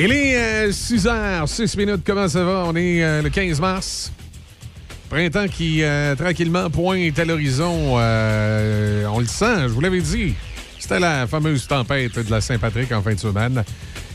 [0.00, 2.02] Il est 6 h 6 minutes.
[2.04, 2.66] Comment ça va?
[2.66, 4.12] On est euh, le 15 mars.
[5.10, 7.96] Printemps qui, euh, tranquillement, pointe à l'horizon.
[7.98, 10.34] Euh, on le sent, je vous l'avais dit.
[10.78, 13.64] C'était la fameuse tempête de la Saint-Patrick en fin de semaine.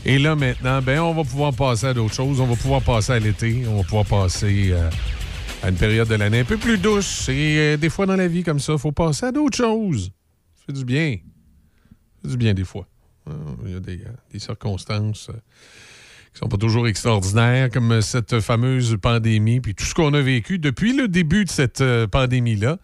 [0.06, 2.40] Et là, maintenant, ben, on va pouvoir passer à d'autres choses.
[2.40, 3.64] On va pouvoir passer à l'été.
[3.68, 4.72] On va pouvoir passer
[5.62, 7.28] à une période de l'année un peu plus douce.
[7.28, 10.12] Et des fois dans la vie, comme ça, il faut passer à d'autres choses.
[10.54, 11.18] Ça fait du bien.
[11.18, 12.86] Ça fait du bien des fois.
[13.64, 15.30] Il y a des circonstances
[16.34, 20.58] qui sont pas toujours extraordinaires, comme cette fameuse pandémie, puis tout ce qu'on a vécu
[20.58, 22.78] depuis le début de cette euh, pandémie-là.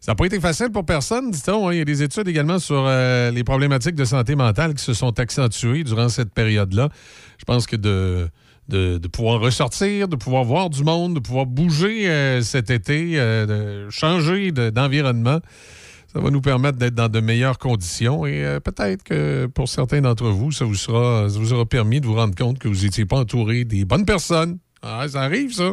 [0.00, 1.68] Ça n'a pas été facile pour personne, dit-on.
[1.68, 1.72] Hein.
[1.72, 4.92] Il y a des études également sur euh, les problématiques de santé mentale qui se
[4.92, 6.90] sont accentuées durant cette période-là.
[7.38, 8.28] Je pense que de,
[8.68, 13.88] de, pouvoir ressortir, de pouvoir voir du monde, de pouvoir bouger euh, cet été, de
[13.88, 15.38] changer d'environnement,
[16.12, 20.02] ça va nous permettre d'être dans de meilleures conditions et euh, peut-être que pour certains
[20.02, 22.82] d'entre vous, ça vous, sera, ça vous aura permis de vous rendre compte que vous
[22.84, 24.58] n'étiez pas entouré des bonnes personnes.
[24.82, 25.72] Ah, ça arrive, ça.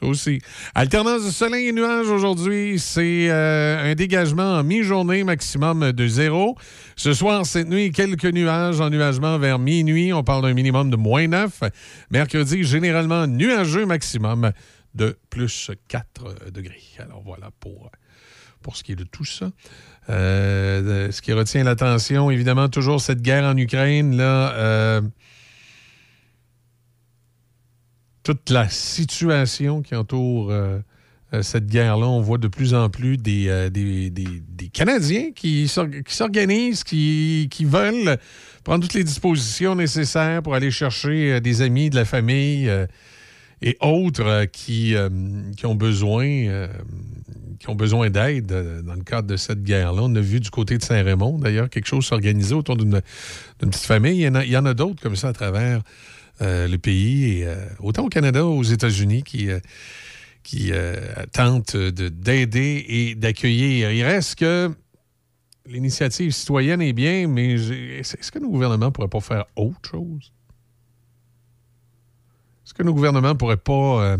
[0.00, 0.40] Ça aussi.
[0.76, 6.56] Alternance de soleil et nuages aujourd'hui, c'est euh, un dégagement en mi-journée maximum de zéro.
[6.94, 10.12] Ce soir, cette nuit, quelques nuages en nuagement vers minuit.
[10.12, 11.62] On parle d'un minimum de moins 9.
[12.10, 14.52] Mercredi, généralement nuageux maximum
[14.94, 16.82] de plus 4 degrés.
[16.98, 17.90] Alors voilà pour
[18.64, 19.52] pour ce qui est de tout ça.
[20.10, 24.52] Euh, ce qui retient l'attention, évidemment, toujours cette guerre en Ukraine, là.
[24.54, 25.00] Euh,
[28.22, 30.80] toute la situation qui entoure euh,
[31.42, 37.66] cette guerre-là, on voit de plus en plus des, des, Canadiens qui s'organisent, qui, qui,
[37.66, 38.16] veulent
[38.64, 42.70] prendre toutes les dispositions nécessaires pour aller chercher des amis, de la famille
[43.64, 44.94] et autres qui,
[45.56, 46.68] qui ont besoin
[47.70, 50.02] ont besoin d'aide euh, dans le cadre de cette guerre-là.
[50.02, 53.00] On a vu du côté de Saint-Raymond, d'ailleurs, quelque chose s'organiser autour d'une
[53.58, 54.22] petite famille.
[54.22, 55.82] Il y en a, d'autres comme ça à travers
[56.42, 59.48] euh, le pays, et, euh, autant au Canada aux États-Unis, qui,
[60.42, 60.72] qui
[61.32, 63.90] tentent d'aider et d'accueillir.
[63.92, 64.70] Il reste que
[65.66, 70.32] l'initiative citoyenne est bien, mais est-ce que nos gouvernements ne pourraient pas faire autre chose?
[72.74, 74.16] Est-ce que nos gouvernements ne pourraient pas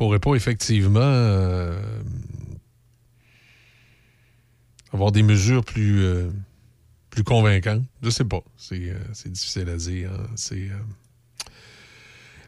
[0.00, 1.78] pourrait pas effectivement euh,
[4.94, 6.30] avoir des mesures plus, euh,
[7.10, 7.82] plus convaincantes.
[8.02, 8.40] Je sais pas.
[8.56, 8.94] C'est euh,
[9.26, 10.10] difficile à dire.
[10.10, 10.26] Hein.
[10.36, 10.70] C'est.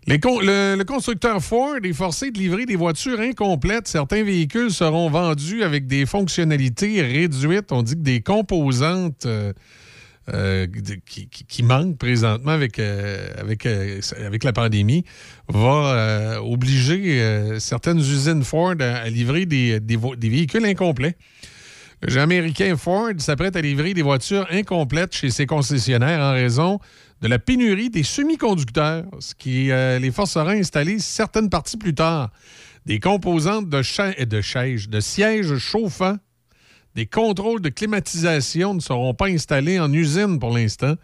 [0.06, 3.86] le, le, constructeur Ford est forcé de livrer des voitures incomplètes.
[3.86, 7.70] Certains véhicules seront vendus avec des fonctionnalités réduites.
[7.70, 9.52] On dit que des composantes euh,
[10.28, 15.04] qui, manque présentement avec, euh, avec, euh, avec la pandémie
[15.48, 19.80] va obliger certaines usines Ford à, livrer des,
[20.20, 21.16] véhicules incomplets.
[22.02, 26.78] Le géant américain Ford s'apprête à livrer des voitures incomplètes chez ses concessionnaires en raison
[27.20, 32.30] de la pénurie des semi-conducteurs, ce qui les forcera à installer certaines parties plus tard.
[32.86, 36.16] Des composantes de, de, de sièges chauffants
[36.94, 40.94] des contrôles de climatisation ne seront pas installés en usine pour l'instant.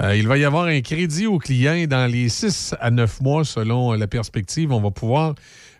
[0.00, 3.44] Euh, il va y avoir un crédit aux clients dans les 6 à 9 mois
[3.44, 4.70] selon la perspective.
[4.70, 5.34] On va pouvoir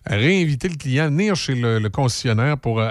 [0.06, 2.90] réinviter le client à venir chez le, concessionnaire pour, euh,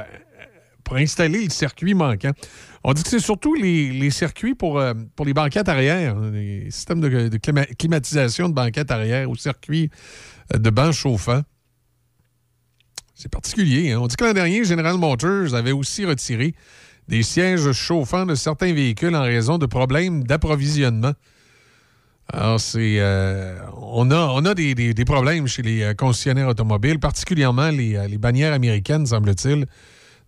[0.86, 2.32] pour installer le circuit manquant.
[2.84, 7.02] On dit que c'est surtout les, circuits pour, euh, pour les banquettes arrière, les systèmes
[7.02, 7.38] de,
[7.78, 9.90] climatisation de banquettes arrière ou circuits
[10.54, 11.44] de bancs chauffants.
[13.18, 13.92] C'est particulier.
[13.92, 14.00] Hein?
[14.00, 16.54] On dit que l'an dernier, General Motors avait aussi retiré
[17.08, 21.14] des sièges chauffants de certains véhicules en raison de problèmes d'approvisionnement.
[22.32, 23.00] Alors, c'est.
[23.00, 28.18] Euh, on a, on a des, problèmes chez les euh, concessionnaires automobiles, particulièrement les, euh,
[28.20, 29.66] bannières américaines, semble-t-il,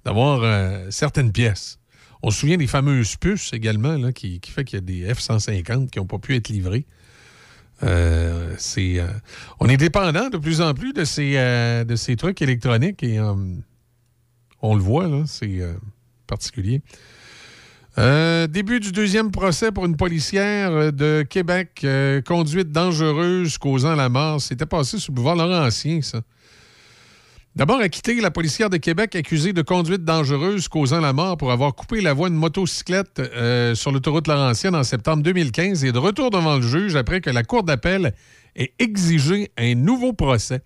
[0.03, 0.41] d'avoir
[0.89, 1.77] certaines pièces.
[2.23, 5.13] On se souvient des fameuses puces également, là, qui, qui fait qu'il y a des
[5.13, 6.87] F-150 qui n'ont pas pu être livrés.
[7.83, 9.07] Euh, euh,
[9.59, 13.19] on est dépendant de plus en plus de ces, euh, trucs électroniques et
[14.61, 15.61] on le voit, c'est
[16.27, 16.81] particulier.
[17.97, 21.85] début du deuxième procès pour une policière de Québec,
[22.25, 24.41] conduite dangereuse causant la mort.
[24.41, 26.21] C'était passé sous le boulevard Laurentien, ça.
[27.55, 31.73] D'abord, acquitté la policière de Québec accusée de conduite dangereuse causant la mort pour avoir
[31.73, 36.29] coupé la voie d'une motocyclette euh, sur l'autoroute Laurentienne en septembre 2015 et de retour
[36.29, 38.13] devant le juge après que la Cour d'appel
[38.55, 40.61] ait exigé un nouveau procès.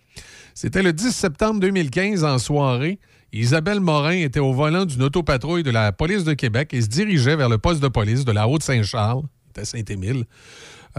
[0.53, 3.00] C'était le 10 septembre 2015 en soirée.
[3.31, 7.38] Isabelle Morin était au volant d'une autopatrouille de la police de Québec et se dirigeait
[7.38, 9.24] vers le poste de police de la Haute-Saint-Charles,
[9.57, 10.25] à Saint-Émile.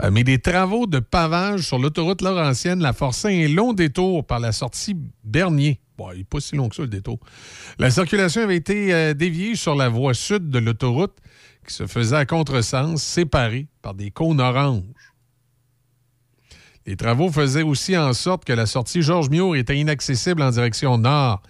[0.02, 4.41] Euh, mais des travaux de pavage sur l'autoroute Laurentienne la forçaient un long détour par
[4.41, 5.81] la sortie Bernier
[6.12, 7.19] il n'est pas si long que ça, le détour.
[7.79, 11.17] La circulation avait été euh, déviée sur la voie sud de l'autoroute
[11.67, 14.82] qui se faisait à contresens, séparée par des cônes oranges.
[16.87, 20.99] Les travaux faisaient aussi en sorte que la sortie Georges Miour était inaccessible en direction
[20.99, 21.43] nord.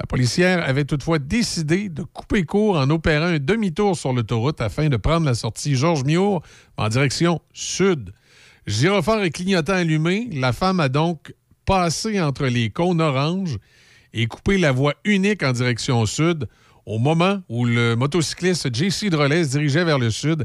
[0.00, 4.88] La policière avait toutefois décidé de couper court en opérant un demi-tour sur l'autoroute afin
[4.88, 6.42] de prendre la sortie Georges Miour
[6.76, 8.12] en direction sud.
[8.66, 11.32] Gyrophare et clignotant allumé, la femme a donc
[11.64, 13.58] passé entre les cônes oranges
[14.12, 16.48] et coupé la voie unique en direction sud
[16.86, 20.44] au moment où le motocycliste JC Drolet se dirigeait vers le sud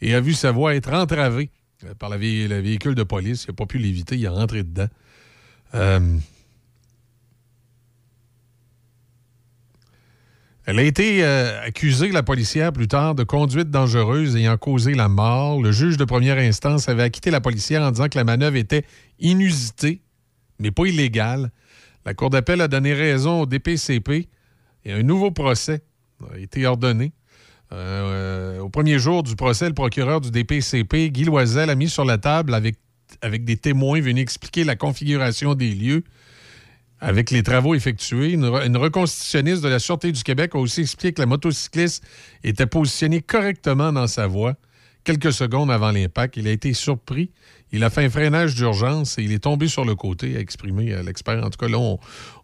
[0.00, 1.50] et a vu sa voie être entravée
[1.84, 3.44] euh, par la le véhicule de police.
[3.44, 4.88] Il n'a pas pu l'éviter, il est rentré dedans.
[5.74, 6.18] Euh,
[10.68, 15.08] Elle a été euh, accusée, la policière, plus tard, de conduite dangereuse ayant causé la
[15.08, 15.62] mort.
[15.62, 18.84] Le juge de première instance avait acquitté la policière en disant que la manœuvre était
[19.18, 20.02] inusitée,
[20.58, 21.52] mais pas illégale.
[22.04, 24.28] La Cour d'appel a donné raison au DPCP
[24.84, 25.80] et un nouveau procès
[26.34, 27.12] a été ordonné.
[27.72, 32.04] Euh, au premier jour du procès, le procureur du DPCP, Guy Loisel, a mis sur
[32.04, 32.76] la table avec,
[33.22, 36.04] avec des témoins venus expliquer la configuration des lieux
[37.00, 38.32] avec les travaux effectués.
[38.32, 42.04] Une, reconstitutionniste de la Sûreté du Québec a aussi expliqué que la motocycliste
[42.42, 44.56] était positionnée correctement dans sa voie
[45.04, 46.36] quelques secondes avant l'impact.
[46.36, 47.30] Il a été surpris.
[47.72, 50.92] Il a fait un freinage d'urgence et il est tombé sur le côté, a exprimé
[50.92, 51.42] euh, l'expert.
[51.44, 51.78] En tout cas, là,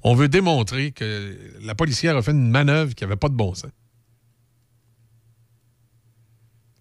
[0.02, 3.54] on, veut démontrer que la policière a fait une manœuvre qui n'avait pas de bon
[3.54, 3.70] sens.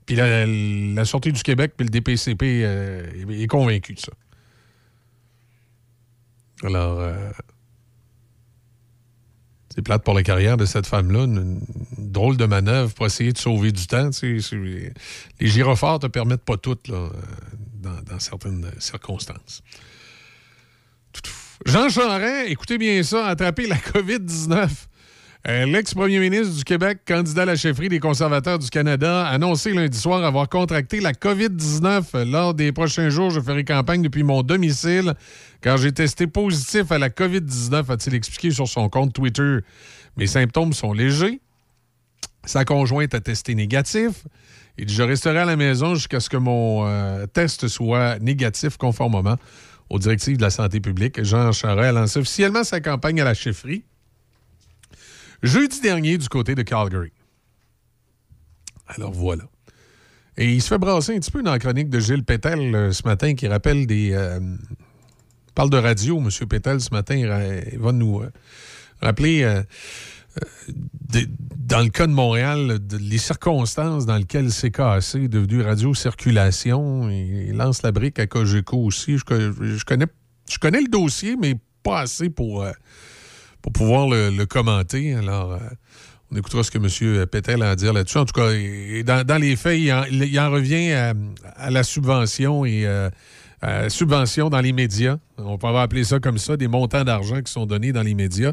[0.05, 4.11] Puis la, Sûreté du Québec puis le DPCP euh, est, convaincu de ça.
[6.63, 7.31] Alors, euh,
[9.73, 11.23] c'est plate pour la carrière de cette femme-là.
[11.23, 11.59] Une,
[11.97, 14.11] drôle de manœuvre pour essayer de sauver du temps.
[14.21, 14.91] les
[15.47, 17.09] gyrophares te permettent pas tout là,
[17.81, 19.63] dans, certaines circonstances.
[21.65, 24.69] Jean Charest, écoutez bien ça, a attrapé la COVID-19.
[25.45, 29.73] Euh, l'ex-premier ministre du Québec, candidat à la chefferie des conservateurs du Canada, a annoncé
[29.73, 32.23] lundi soir avoir contracté la COVID-19.
[32.31, 35.15] Lors des prochains jours, je ferai campagne depuis mon domicile
[35.59, 39.57] car j'ai testé positif à la COVID-19, a-t-il expliqué sur son compte Twitter.
[40.15, 41.41] Mes symptômes sont légers.
[42.45, 44.23] Sa conjointe a testé négatif.
[44.77, 48.77] Il dit Je resterai à la maison jusqu'à ce que mon euh, test soit négatif
[48.77, 49.35] conformément
[49.89, 51.21] aux directives de la santé publique.
[51.21, 53.83] Jean Charest a lancé officiellement sa campagne à la chefferie
[55.43, 57.11] jeudi dernier du côté de Calgary.
[58.87, 59.43] Alors voilà.
[60.37, 62.91] Et il se fait brasser un petit peu dans la chronique de Gilles Pétel euh,
[62.91, 64.13] ce matin qui rappelle des.
[64.13, 64.39] Euh,
[65.53, 66.29] parle de radio, M.
[66.47, 67.15] Pétel, ce matin.
[67.15, 68.31] Il va nous euh,
[69.01, 69.61] rappeler.
[71.55, 77.09] dans le cas de Montréal, les circonstances dans lesquelles c'est cassé, devenu radio-circulation.
[77.09, 79.17] Il, lance la brique à Cogeco aussi.
[79.17, 79.85] Je, je
[80.59, 82.65] connais le dossier, mais pas assez pour
[83.63, 85.15] pour pouvoir le, commenter.
[85.15, 85.57] Alors, euh,
[86.31, 87.25] on écoutera ce que M.
[87.25, 88.17] Pétel a à dire là-dessus.
[88.17, 89.91] En tout cas, dans, les faits, il
[90.39, 93.09] en, revient à, la subvention et euh,
[93.87, 95.17] subvention dans les médias.
[95.37, 98.51] On peut appeler ça comme ça, des montants d'argent qui sont donnés dans les médias.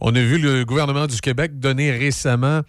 [0.00, 2.62] On a vu le gouvernement du Québec donner récemment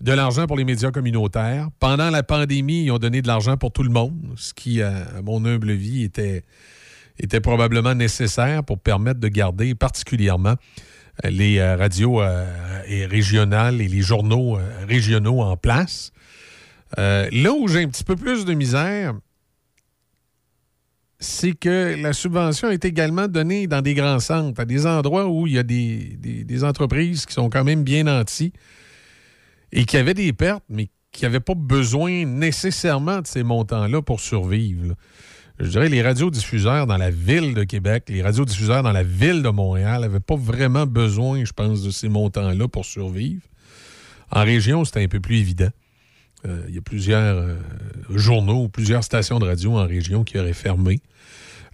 [0.00, 1.68] de l'argent pour les médias communautaires.
[1.80, 4.92] Pendant la pandémie, ils ont donné de l'argent pour tout le monde, ce qui, à
[5.24, 6.44] mon humble vie, était,
[7.18, 10.54] était probablement nécessaire pour permettre de garder particulièrement
[11.24, 12.46] les euh, radios euh,
[13.08, 16.12] régionales et les journaux euh, régionaux en place.
[16.96, 19.14] là où j'ai un petit peu plus de misère,
[21.20, 25.46] c'est que la subvention est également donnée dans des grands centres, à des endroits où
[25.46, 28.52] il y a des, entreprises qui sont quand même bien nantis
[29.70, 34.20] et qui avaient des pertes, mais qui n'avaient pas besoin nécessairement de ces montants-là pour
[34.20, 34.96] survivre
[35.58, 39.48] je dirais, les radiodiffuseurs dans la ville de Québec, les radiodiffuseurs dans la ville de
[39.48, 43.42] Montréal n'avaient pas vraiment besoin, je pense, de ces montants-là pour survivre.
[44.30, 45.70] En région, c'était un peu plus évident.
[46.46, 47.56] Euh, il y a plusieurs euh,
[48.10, 51.00] journaux, plusieurs stations de radio en région qui auraient fermé.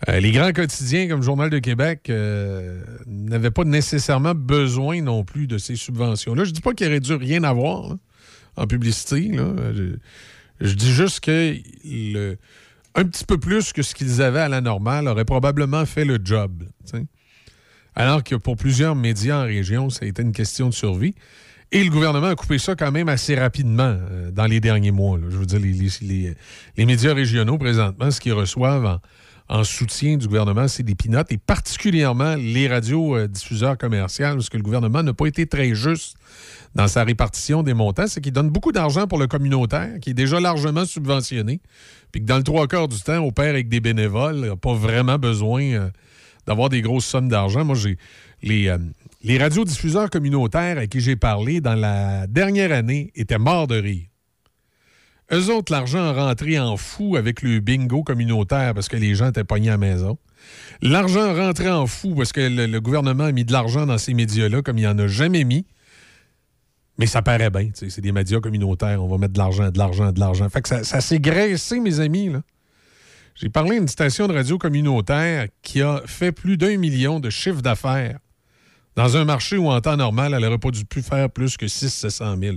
[0.09, 2.11] Euh, les grands quotidiens comme Journal de Québec
[3.07, 6.45] n'avaient pas nécessairement besoin non plus de ces subventions-là.
[6.45, 7.97] Je ne dis pas qu'il aurait dû rien avoir
[8.57, 9.33] en publicité.
[9.35, 9.95] Je,
[10.61, 12.37] je, dis juste que le,
[12.99, 16.19] un petit peu plus que ce qu'ils avaient à la normale aurait probablement fait le
[16.23, 16.65] job.
[17.95, 21.15] Alors que pour plusieurs médias en région, ça a été une question de survie.
[21.71, 25.19] Et le gouvernement a coupé ça quand même assez rapidement euh, dans les derniers mois.
[25.29, 29.01] Je veux dire, les, médias régionaux, présentement, ce qu'ils reçoivent en,
[29.65, 35.03] soutien du gouvernement, c'est des pinottes, et particulièrement les radiodiffuseurs commerciaux, parce que le gouvernement
[35.03, 36.17] n'a pas été très juste
[36.75, 40.15] dans sa répartition des montants, c'est qu'il donne beaucoup d'argent pour le communautaire, qui est
[40.15, 41.61] déjà largement subventionné,
[42.13, 44.75] puis que dans le trois quarts du temps, on perd avec des bénévoles, n'a pas
[44.75, 45.91] vraiment besoin euh,
[46.47, 47.65] d'avoir des grosses sommes d'argent.
[47.65, 47.97] Moi, j'ai
[48.43, 48.79] les, euh,
[49.23, 54.08] les radiodiffuseurs communautaires à qui j'ai parlé dans la dernière année étaient morts de rire.
[55.33, 59.45] Eux autres, l'argent rentrait en fou avec le bingo communautaire parce que les gens étaient
[59.45, 60.19] pognés à la maison.
[60.81, 64.63] L'argent rentrait en fou parce que le, gouvernement a mis de l'argent dans ces médias-là
[64.63, 65.67] comme il n'en a jamais mis.
[66.97, 70.11] Mais ça paraît bien, c'est des médias communautaires, on va mettre de l'argent, de l'argent,
[70.11, 70.49] de l'argent.
[70.49, 72.33] Fait ça s'est graissé, mes amis.
[73.37, 77.63] J'ai parlé d'une station de radio communautaire qui a fait plus d'un million de chiffres
[77.63, 78.19] d'affaires
[78.97, 81.69] dans un marché où, en temps normal, elle n'aurait pas dû plus faire plus que
[81.69, 82.57] 600 000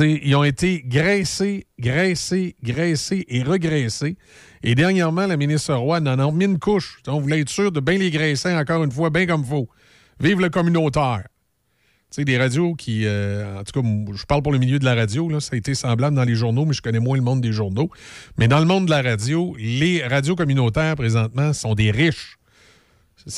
[0.00, 4.16] ils ont été graissés, graissés, graissés et regraissés.
[4.62, 7.00] Et dernièrement, la ministre Roy en a mis une couche.
[7.06, 9.68] On voulait être sûr de bien les graisser encore une fois, bien comme faut.
[10.18, 11.24] Vive le communautaire.
[12.10, 13.06] Tu sais, des radios qui.
[13.06, 15.74] Euh, en tout cas, je parle pour le milieu de la radio, ça a été
[15.74, 17.88] semblable dans les journaux, mais je connais moins le monde des journaux.
[18.36, 22.36] Mais dans le monde de la radio, les radios communautaires, présentement, sont des riches.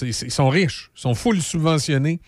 [0.00, 0.90] ils sont riches.
[0.96, 2.20] Ils sont full subventionnés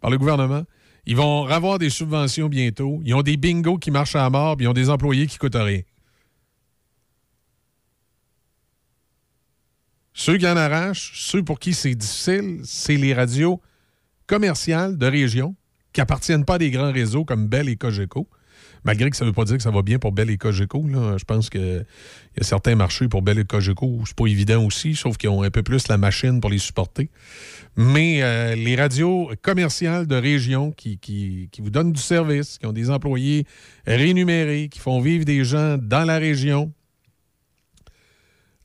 [0.00, 0.64] par le gouvernement.
[1.06, 3.00] Ils vont avoir des subventions bientôt.
[3.04, 5.54] Ils ont des bingos qui marchent à mort, puis ils ont des employés qui coûtent
[5.54, 5.82] rien.
[10.14, 13.60] Ceux qui en arrachent, ceux pour qui c'est difficile, c'est les radios
[14.26, 15.56] commerciales de région
[15.92, 18.28] qui appartiennent pas à des grands réseaux comme Bell et Cogeco.
[18.84, 20.84] Malgré que ça ne veut pas dire que ça va bien pour Bell et Cogeco.
[20.86, 21.86] Je pense qu'il
[22.36, 25.30] y a certains marchés pour Bell et Cogeco où c'est pas évident aussi, sauf qu'ils
[25.30, 27.08] ont un peu plus la machine pour les supporter.
[27.76, 32.72] Mais euh, les radios commerciales de région qui, qui, vous donnent du service, qui ont
[32.72, 33.46] des employés
[33.86, 36.70] rémunérés, qui font vivre des gens dans la région,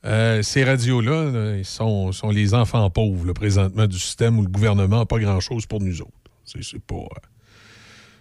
[0.04, 5.00] euh, ces radios-là ils sont, sont, les enfants pauvres présentement du système où le gouvernement
[5.00, 6.12] n'a pas grand-chose pour nous autres.
[6.44, 6.94] C'est pas.
[6.94, 7.26] Euh,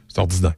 [0.08, 0.56] c'est ordinaire.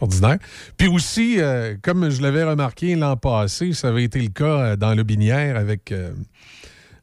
[0.00, 0.38] Ordinaire.
[0.76, 1.38] Puis aussi,
[1.82, 5.92] comme je l'avais remarqué l'an passé, ça avait été le cas dans le Binière avec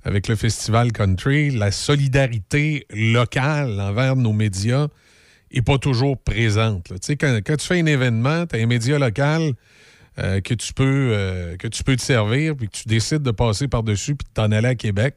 [0.03, 4.88] avec le Festival Country, la solidarité locale envers nos médias
[5.53, 6.86] n'est pas toujours présente.
[6.86, 9.53] Tu sais, quand, tu fais un événement, tu as un média local
[10.19, 13.31] euh, que, tu peux, euh, que tu peux te servir, puis que tu décides de
[13.31, 15.15] passer par-dessus puis de t'en aller à Québec.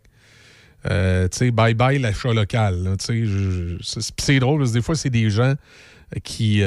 [0.91, 2.97] Euh, tu sais, bye-bye l'achat local.
[2.99, 5.55] C'est drôle parce que des fois, c'est des gens
[6.21, 6.63] qui,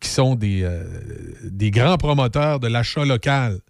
[0.00, 0.68] qui sont des,
[1.44, 3.60] des grands promoteurs de l'achat local.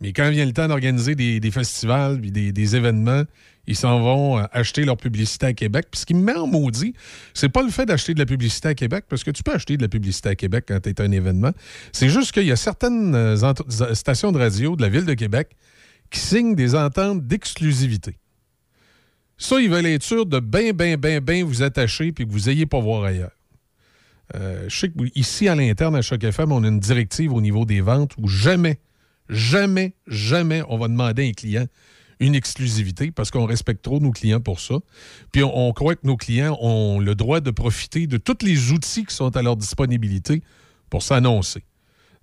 [0.00, 3.24] Mais quand vient le temps d'organiser des, festivals des, des, événements,
[3.66, 5.88] ils s'en vont euh, acheter leur publicité à Québec.
[5.90, 6.94] Puis ce qui me met en maudit,
[7.34, 9.76] c'est pas le fait d'acheter de la publicité à Québec, parce que tu peux acheter
[9.76, 11.52] de la publicité à Québec quand tu es un événement.
[11.92, 13.36] C'est juste qu'il y a certaines euh,
[13.94, 15.50] stations de radio de la Ville de Québec
[16.10, 18.16] qui signent des ententes d'exclusivité.
[19.36, 22.48] Ça, ils veulent être sûrs de bien, bien, bien, bien vous attacher puis que vous
[22.48, 23.30] n'ayez pas voir ailleurs.
[24.36, 27.64] Euh, je sais qu'ici, à l'interne, à Choc FM, on a une directive au niveau
[27.64, 28.78] des ventes où jamais
[29.30, 31.66] Jamais, jamais on va demander à un client
[32.18, 34.74] une exclusivité parce qu'on respecte trop nos clients pour ça.
[35.32, 39.06] Puis on, croit que nos clients ont le droit de profiter de tous les outils
[39.06, 40.42] qui sont à leur disponibilité
[40.90, 41.62] pour s'annoncer.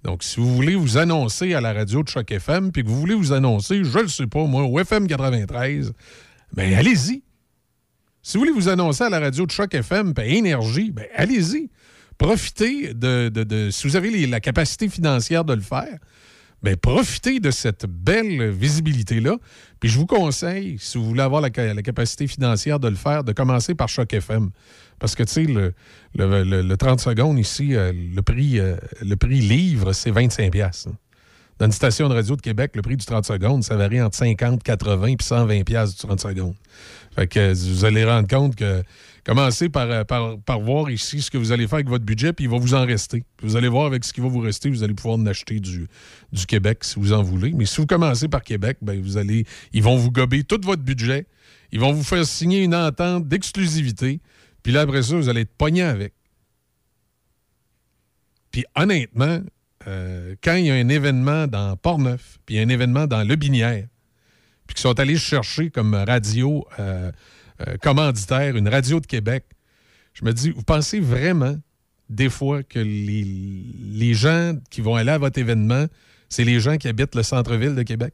[0.03, 2.99] Donc, si vous voulez vous annoncer à la radio de Choc FM, puis que vous
[2.99, 5.93] voulez vous annoncer, je ne sais pas, moi, au FM 93,
[6.53, 7.23] bien, allez-y.
[8.21, 11.69] Si vous voulez vous annoncer à la radio de Choc FM, bien, énergie, bien, allez-y.
[12.17, 15.97] Profitez de, de, Si vous avez la capacité financière de le faire,
[16.63, 19.38] bien, profitez de cette belle visibilité-là.
[19.79, 23.33] Puis je vous conseille, si vous voulez avoir la, capacité financière de le faire, de
[23.33, 24.50] commencer par Choc FM.
[25.00, 25.74] Parce que, tu sais, le,
[26.15, 30.88] le, 30 secondes ici, euh, le, prix, euh, le prix livre, c'est 25 pièces.
[30.88, 30.95] Hein.
[31.59, 34.15] Dans une station de radio de Québec, le prix du 30 secondes, ça varie entre
[34.15, 36.55] 50, 80 puis 120 pièces du 30 secondes.
[37.15, 38.83] Fait que vous allez rendre compte que
[39.27, 42.46] Commencez euh, par, par, voir ici ce que vous allez faire avec votre budget, puis
[42.46, 43.25] il va vous en rester.
[43.41, 45.86] vous allez voir avec ce qui va vous rester, vous allez pouvoir en acheter du,
[46.31, 47.51] du Québec si vous en voulez.
[47.51, 50.81] Mais si vous commencez par Québec, ben vous allez, ils vont vous gober tout votre
[50.81, 51.27] budget.
[51.74, 54.22] Ils vont vous faire signer une entente d'exclusivité.
[54.63, 56.13] Puis là, après ça, vous allez être pogné avec.
[58.51, 59.41] Puis honnêtement,
[59.88, 63.07] euh, quand il y a un événement dans Port-Neuf, puis il y a un événement
[63.07, 63.88] dans Le Binière,
[64.67, 67.12] puis qu'ils sont allés chercher comme radio euh,
[67.81, 69.45] commanditaire, une radio de Québec.
[70.13, 71.55] Je me dis, vous pensez vraiment
[72.09, 75.85] des fois que les, les gens qui vont aller à votre événement,
[76.29, 78.13] c'est les gens qui habitent le centre-ville de Québec?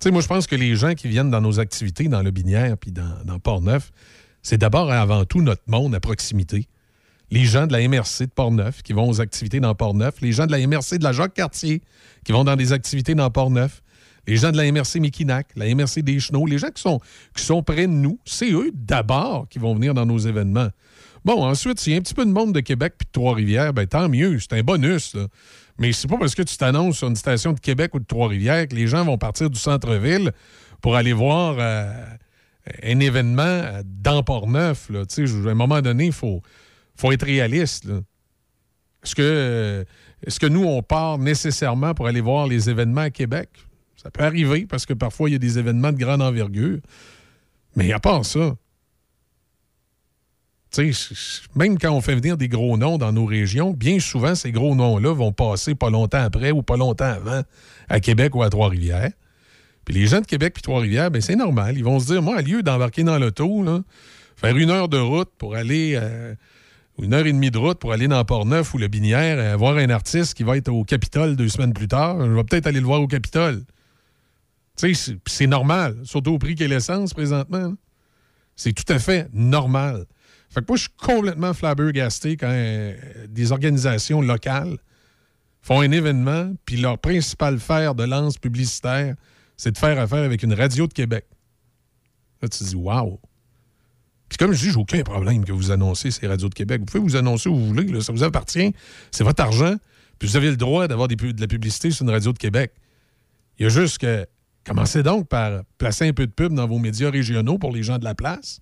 [0.00, 2.30] Tu sais, moi, je pense que les gens qui viennent dans nos activités, dans le
[2.30, 3.92] Binière puis dans, dans Port-Neuf,
[4.42, 6.66] c'est d'abord et avant tout notre monde à proximité.
[7.30, 10.46] Les gens de la MRC de Port-Neuf qui vont aux activités dans Port-Neuf, les gens
[10.46, 11.82] de la MRC de la Jacques-Cartier
[12.24, 13.82] qui vont dans des activités dans Port-Neuf,
[14.26, 17.00] les gens de la MRC Mikinac, la MRC des les gens qui sont,
[17.34, 20.68] qui près de nous, c'est eux d'abord qui vont venir dans nos événements.
[21.24, 23.74] Bon, ensuite, s'il y a un petit peu de monde de Québec puis de Trois-Rivières,
[23.74, 25.16] ben tant mieux, c'est un bonus.
[25.78, 28.68] Mais c'est pas parce que tu t'annonces sur une station de Québec ou de Trois-Rivières
[28.68, 30.32] que les gens vont partir du centre-ville
[30.80, 32.04] pour aller voir euh,
[32.82, 34.90] un événement dans Port-Neuf.
[34.90, 36.40] À un moment donné, il faut,
[36.96, 37.86] faut être réaliste.
[39.04, 39.84] Est-ce que,
[40.26, 43.48] est que nous, on part nécessairement pour aller voir les événements à Québec?
[44.02, 46.78] Ça peut arriver parce que parfois, il y a des événements de grande envergure.
[47.76, 48.56] Mais à part ça,
[51.54, 54.74] même quand on fait venir des gros noms dans nos régions, bien souvent, ces gros
[54.74, 57.42] noms-là vont passer pas longtemps après ou pas longtemps avant
[57.88, 59.10] à Québec ou à Trois-Rivières.
[59.84, 61.76] Puis les gens de Québec et Trois-Rivières, ben c'est normal.
[61.76, 63.64] Ils vont se dire, moi, à lieu d'embarquer dans l'auto,
[64.36, 66.34] faire une heure de route pour aller, euh,
[67.02, 69.76] une heure et demie de route pour aller dans Port-Neuf ou le Binière, euh, voir
[69.76, 72.80] un artiste qui va être au Capitole deux semaines plus tard, je vais peut-être aller
[72.80, 73.62] le voir au Capitole.
[75.26, 77.74] C'est normal, surtout au prix qu'est l'essence présentement.
[78.56, 80.06] C'est tout à fait normal.
[80.50, 82.94] Fait que moi, je suis complètement flabbergasté quand euh,
[83.28, 84.78] des organisations locales
[85.62, 89.14] font un événement, puis leur principal fer de lance publicitaire,
[89.56, 91.26] c'est de faire affaire avec une radio de Québec.
[92.42, 93.20] Là, tu te dis, waouh!
[94.28, 96.80] Puis comme je dis, j'ai aucun problème que vous annoncez ces radios de Québec.
[96.80, 98.72] Vous pouvez vous annoncer où vous voulez, ça vous appartient,
[99.10, 99.76] c'est votre argent,
[100.18, 102.72] puis vous avez le droit d'avoir de la publicité sur une radio de Québec.
[103.58, 104.26] Il y a juste que,
[104.74, 107.98] commencez donc par placer un peu de pub dans vos médias régionaux pour les gens
[107.98, 108.60] de la place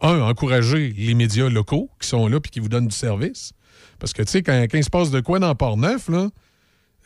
[0.00, 3.52] un, encourager les médias locaux qui sont là puis qui vous donnent du service.
[3.98, 6.28] Parce que, tu sais, quand, il se passe de quoi dans Port-Neuf, là,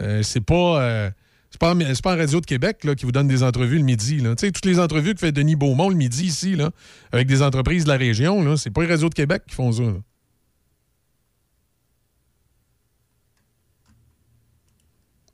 [0.00, 0.82] euh, c'est pas.
[0.82, 1.10] Euh,
[1.58, 4.18] pas, pas en Radio de Québec là, qui vous donne des entrevues le midi.
[4.18, 4.34] Là.
[4.34, 6.70] Toutes les entrevues que fait Denis Beaumont le midi ici, là,
[7.12, 9.70] avec des entreprises de la région, là, c'est pas les Radio de Québec qui font
[9.70, 9.82] ça.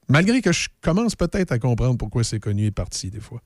[0.08, 3.40] Malgré que je commence peut-être à comprendre pourquoi c'est connu et parti des fois.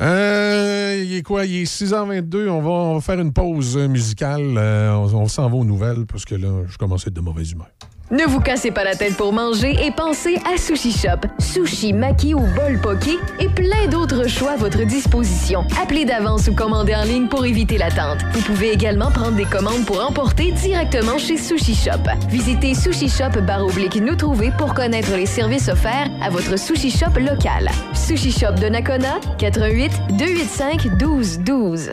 [0.00, 1.44] Euh, il est quoi?
[1.44, 2.48] Il est 6h22.
[2.48, 4.56] On va, on va faire une pause musicale.
[4.56, 7.20] Euh, on, on s'en va aux nouvelles parce que là, je commence à être de
[7.20, 7.70] mauvaise humeur.
[8.10, 11.28] Ne vous cassez pas la tête pour manger et pensez à Sushi Shop.
[11.38, 15.64] Sushi, maki ou bol poké et plein d'autres choix à votre disposition.
[15.80, 18.18] Appelez d'avance ou commandez en ligne pour éviter l'attente.
[18.32, 22.02] Vous pouvez également prendre des commandes pour emporter directement chez Sushi Shop.
[22.28, 27.16] Visitez Sushi Shop oblique nous trouver pour connaître les services offerts à votre Sushi Shop
[27.16, 27.70] local.
[27.94, 31.92] Sushi Shop de Nakona, 88 285 1212.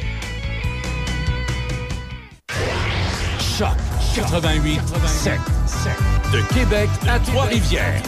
[3.61, 3.77] Choc
[4.15, 5.39] 88 7.
[6.33, 8.01] De Québec à Trois-Rivières.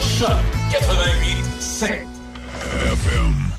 [0.00, 0.30] Choc
[0.70, 2.06] 88 7.
[2.86, 3.49] FM.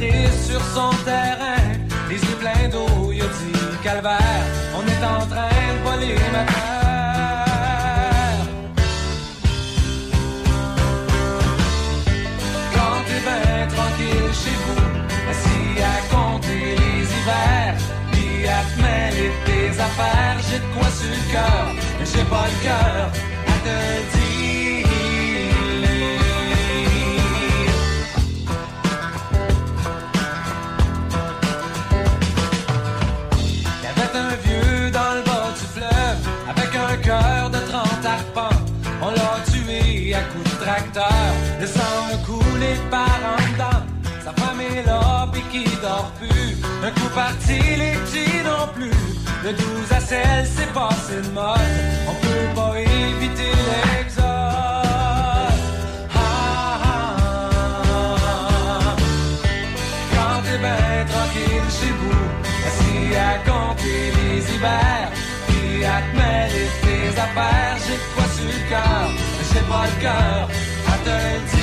[0.00, 1.56] sur son terrain,
[2.08, 4.44] les yeux pleins d'eau, il dit calvaire,
[4.76, 6.54] on est en train de voler ma terre.
[12.74, 14.86] Quand t'es bien tranquille chez vous,
[15.30, 17.76] assis à compter les hivers,
[18.12, 21.66] puis à te mêler tes affaires, j'ai de quoi sur le cœur,
[21.98, 23.10] mais j'ai pas le cœur
[23.48, 24.17] à te dire.
[41.60, 43.82] le sang coulé par en dedans.
[44.24, 46.56] Sa femme est là, puis qui dort plus.
[46.84, 48.90] Un coup parti, les petits non plus.
[49.44, 51.58] De 12 à 16, c'est passé de mode.
[52.08, 54.24] On peut pas éviter l'exode.
[56.14, 57.38] Ah, ah, ah.
[61.78, 62.24] chez vous,
[62.66, 65.10] assis à compter les hivers,
[65.46, 69.08] puis à te tes affaires, j'ai de quoi sur le cœur,
[69.52, 70.48] j'ai pas le cœur,
[71.04, 71.57] Saturday.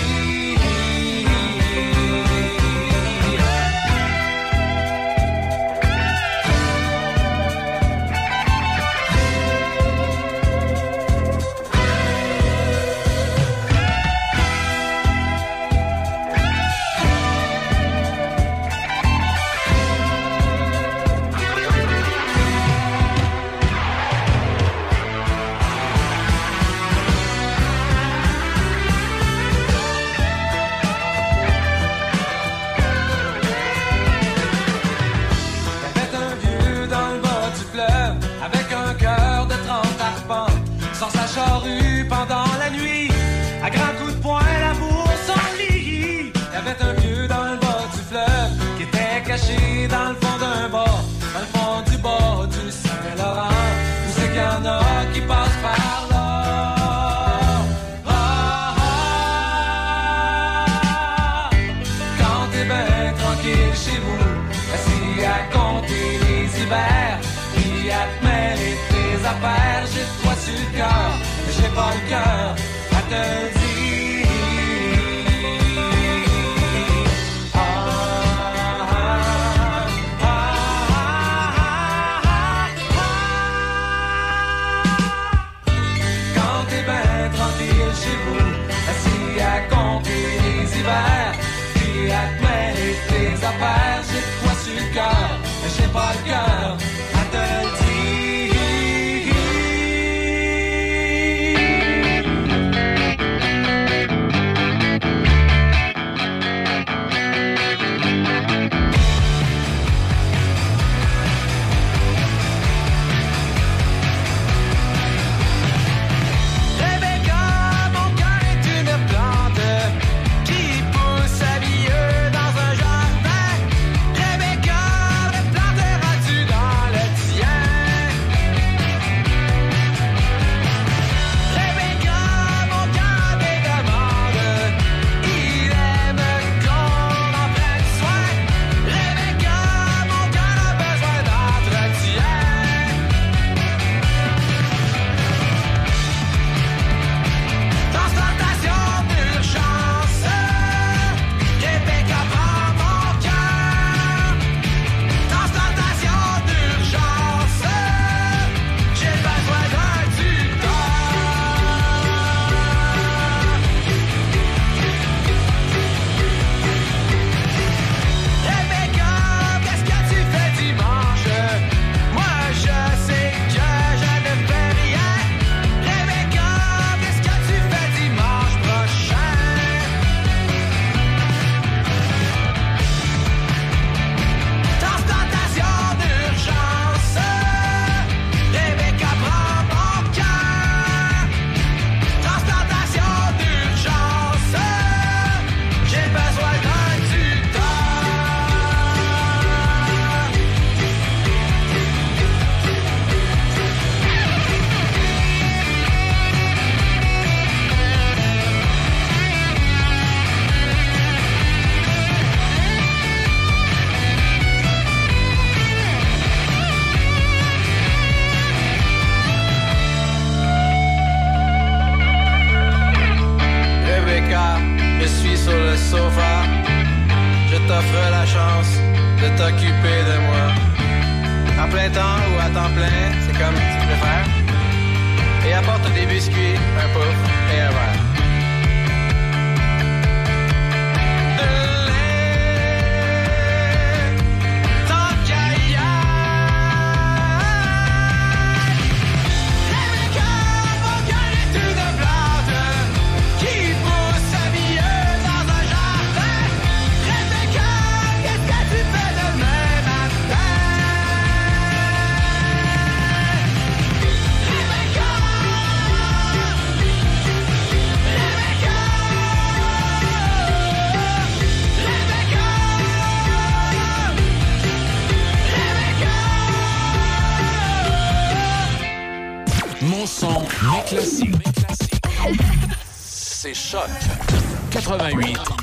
[284.99, 285.54] 88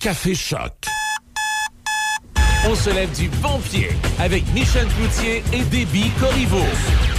[0.00, 0.72] Café Choc.
[2.68, 3.88] On se lève du bon pied
[4.20, 6.64] avec Michel Cloutier et Déby Corriveau.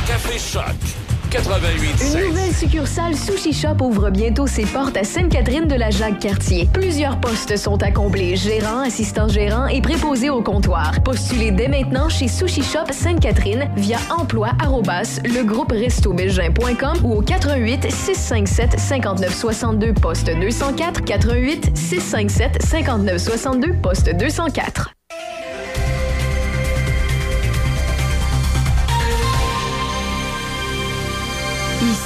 [0.07, 1.08] Café Choc.
[1.29, 6.67] 88 Une nouvelle succursale Sushi Shop ouvre bientôt ses portes à Sainte-Catherine de la Jacques-Cartier.
[6.73, 10.91] Plusieurs postes sont à combler, gérant, assistant gérant et préposé au comptoir.
[11.03, 18.79] Postulez dès maintenant chez Sushi Shop Sainte-Catherine via emploi arrobas legroupeRestoBelgin.com ou au 88 657
[18.79, 24.98] 59 62 poste 204 88 657 59 62 poste 204.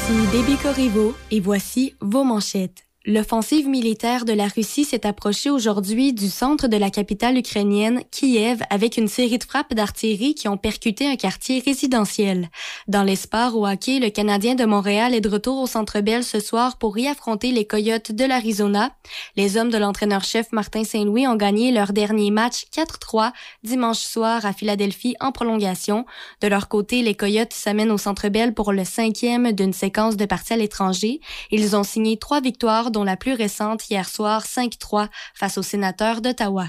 [0.04, 2.84] Ici Déby Corriveau et voici vos manchettes.
[3.06, 8.62] L'offensive militaire de la Russie s'est approchée aujourd'hui du centre de la capitale ukrainienne, Kiev,
[8.70, 12.50] avec une série de frappes d'artillerie qui ont percuté un quartier résidentiel.
[12.88, 16.24] Dans les sports au hockey, le Canadien de Montréal est de retour au Centre Bell
[16.24, 18.92] ce soir pour y affronter les Coyotes de l'Arizona.
[19.36, 23.34] Les hommes de l'entraîneur-chef Martin Saint-Louis ont gagné leur dernier match 4-3
[23.66, 26.06] dimanche soir à Philadelphie en prolongation.
[26.40, 30.24] De leur côté, les Coyotes s'amènent au Centre Bell pour le cinquième d'une séquence de
[30.24, 31.20] parties à l'étranger.
[31.52, 36.22] Ils ont signé trois victoires dont la plus récente hier soir 5-3 face aux sénateurs
[36.22, 36.68] d'Ottawa.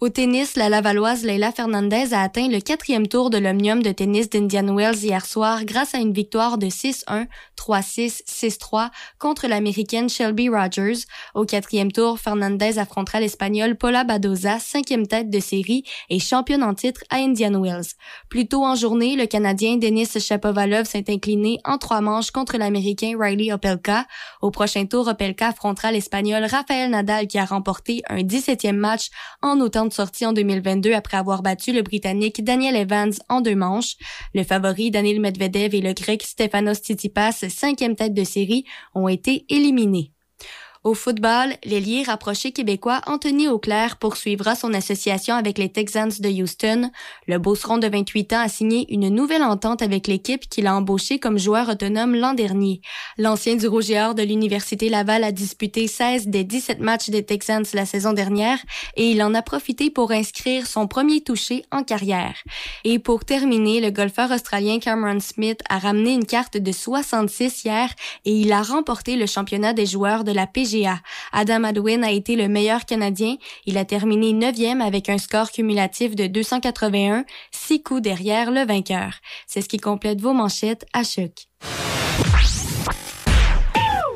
[0.00, 4.28] Au tennis, la Lavalloise Leila Fernandez a atteint le quatrième tour de l'Omnium de tennis
[4.28, 10.48] d'Indian Wells hier soir grâce à une victoire de 6-1, 3-6, 6-3 contre l'Américaine Shelby
[10.48, 11.04] Rogers.
[11.34, 16.74] Au quatrième tour, Fernandez affrontera l'Espagnole Paula Badoza, cinquième tête de série et championne en
[16.74, 17.94] titre à Indian Wells.
[18.28, 23.16] Plus tôt en journée, le Canadien Denis Shapovalov s'est incliné en trois manches contre l'Américain
[23.18, 24.06] Riley Opelka.
[24.42, 29.08] Au prochain tour, Opelka affrontera l'Espagnol Rafael Nadal qui a remporté un 17e match
[29.42, 33.54] en autant de sorties en 2022 après avoir battu le Britannique Daniel Evans en deux
[33.54, 33.96] manches.
[34.34, 38.64] Le favori Daniil Medvedev et le Grec Stefanos Tsitsipas, cinquième tête de série,
[38.94, 40.13] ont été éliminés.
[40.84, 46.90] Au football, l'ailier rapproché québécois Anthony Auclair poursuivra son association avec les Texans de Houston.
[47.26, 51.18] Le Beauceron de 28 ans a signé une nouvelle entente avec l'équipe qu'il a embauché
[51.18, 52.82] comme joueur autonome l'an dernier.
[53.16, 57.24] L'ancien du Rouge et Or de l'Université Laval a disputé 16 des 17 matchs des
[57.24, 58.58] Texans la saison dernière
[58.98, 62.36] et il en a profité pour inscrire son premier touché en carrière.
[62.84, 67.88] Et pour terminer, le golfeur australien Cameron Smith a ramené une carte de 66 hier
[68.26, 70.73] et il a remporté le championnat des joueurs de la PGA.
[71.32, 73.36] Adam Hadwin a été le meilleur Canadien.
[73.66, 79.14] Il a terminé neuvième avec un score cumulatif de 281, six coups derrière le vainqueur.
[79.46, 81.32] C'est ce qui complète vos manchettes à choc.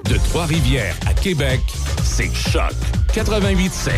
[0.05, 1.61] De Trois-Rivières à Québec,
[2.03, 2.73] c'est Choc
[3.13, 3.93] 88.7.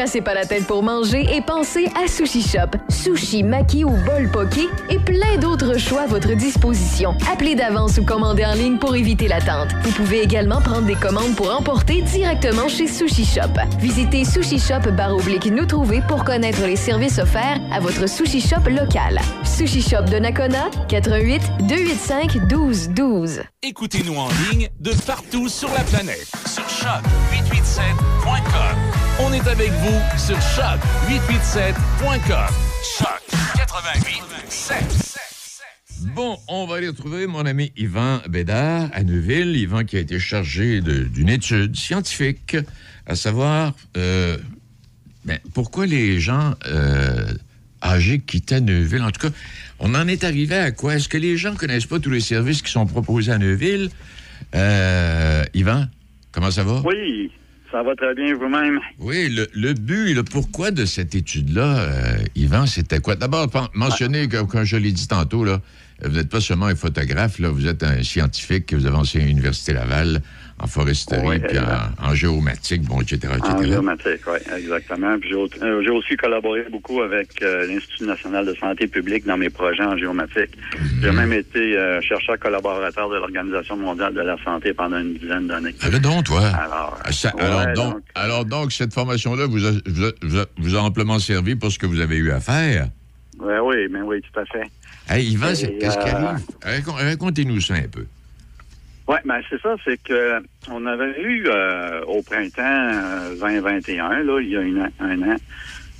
[0.00, 2.70] cassez pas la tête pour manger et pensez à Sushi Shop.
[2.88, 7.14] Sushi, maki ou bol poké et plein d'autres choix à votre disposition.
[7.30, 9.68] Appelez d'avance ou commandez en ligne pour éviter l'attente.
[9.82, 13.52] Vous pouvez également prendre des commandes pour emporter directement chez Sushi Shop.
[13.78, 18.40] Visitez Sushi Shop barre oblique nous trouver pour connaître les services offerts à votre Sushi
[18.40, 19.20] Shop local.
[19.44, 23.42] Sushi Shop de Nakona, 88 285 1212.
[23.62, 26.39] Écoutez-nous en ligne de partout sur la planète.
[26.80, 28.76] Sur choc887.com.
[29.20, 32.48] On est avec vous sur choc887.com.
[32.98, 33.20] Choc
[33.54, 35.18] 88.7.
[36.14, 39.56] Bon, on va aller retrouver mon ami Yvan Bédard à Neuville.
[39.56, 42.56] Yvan qui a été chargé d'une étude scientifique,
[43.06, 44.38] à savoir euh,
[45.26, 47.34] ben, pourquoi les gens euh,
[47.82, 49.02] âgés quittaient Neuville.
[49.02, 49.34] En tout cas,
[49.80, 50.94] on en est arrivé à quoi?
[50.94, 53.90] Est-ce que les gens connaissent pas tous les services qui sont proposés à Neuville?
[54.54, 55.86] Euh, Yvan,
[56.32, 56.82] comment ça va?
[56.84, 57.30] Oui,
[57.70, 58.80] ça va très bien vous-même.
[58.98, 63.16] Oui, le, le but et le pourquoi de cette étude-là, euh, Yvan, c'était quoi?
[63.16, 65.60] D'abord, mentionner, que, comme je l'ai dit tantôt, là,
[66.02, 69.28] vous n'êtes pas seulement un photographe, là, vous êtes un scientifique, vous avez enseigné à
[69.28, 70.22] l'Université Laval
[70.62, 73.40] en foresterie, Oui, puis en, en géomatique, bon, etc., etc.
[73.42, 75.18] En géomatique, oui, exactement.
[75.18, 79.24] Puis j'ai au- euh, j'ai aussi collaboré beaucoup avec euh, l'Institut national de santé publique
[79.26, 80.50] dans mes projets en géomatique.
[81.00, 85.46] J'ai même été euh, chercheur collaborateur de l'Organisation mondiale de la santé pendant une dizaine
[85.46, 85.74] d'années.
[85.82, 86.46] Ah, donc, toi.
[86.48, 90.10] Alors, Ah, ça- ouais, alors, donc, donc- alors, donc, cette formation-là vous a, vous, a,
[90.22, 92.88] vous a- vous a amplement servi pour ce que vous avez eu à faire?
[93.38, 94.68] Ouais, oui, mais oui, tout à fait.
[95.08, 96.44] Hey, Yvan, qu'est-ce qui euh, arrive?
[96.62, 98.04] Racon- Racontez-nous ça un peu.
[99.10, 100.40] Oui, ben c'est ça, c'est que
[100.70, 105.20] on avait eu euh, au printemps euh, 2021, là, il y a une an- un
[105.22, 105.36] an,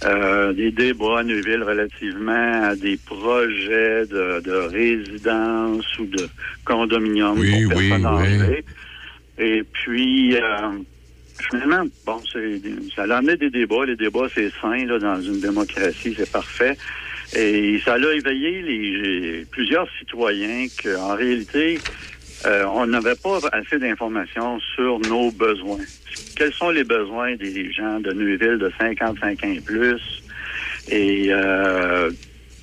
[0.05, 6.29] euh, des débats à Neuville relativement à des projets de, de résidence ou de
[6.65, 8.23] condominium Oui, pour oui, personnes oui.
[8.45, 8.65] âgées.
[9.39, 10.71] Et puis euh,
[11.51, 12.61] finalement, bon, c'est
[12.95, 13.87] ça a amené des débats.
[13.87, 16.77] Les débats, c'est sain là, dans une démocratie, c'est parfait.
[17.35, 21.79] Et ça a éveillé les, plusieurs citoyens qu'en réalité,
[22.47, 25.85] euh, on n'avait pas assez d'informations sur nos besoins.
[26.37, 30.01] Quels sont les besoins des gens de Neuville de 55 ans et plus?
[30.89, 32.11] Et euh,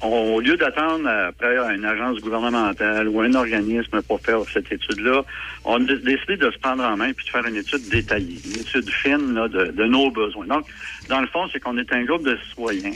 [0.02, 5.24] au lieu d'attendre après une agence gouvernementale ou un organisme pour faire cette étude-là,
[5.64, 8.62] on a décidé de se prendre en main puis de faire une étude détaillée, une
[8.62, 10.46] étude fine de, nos besoins.
[10.46, 10.66] Donc,
[11.10, 12.94] dans le fond, c'est qu'on est un groupe de citoyens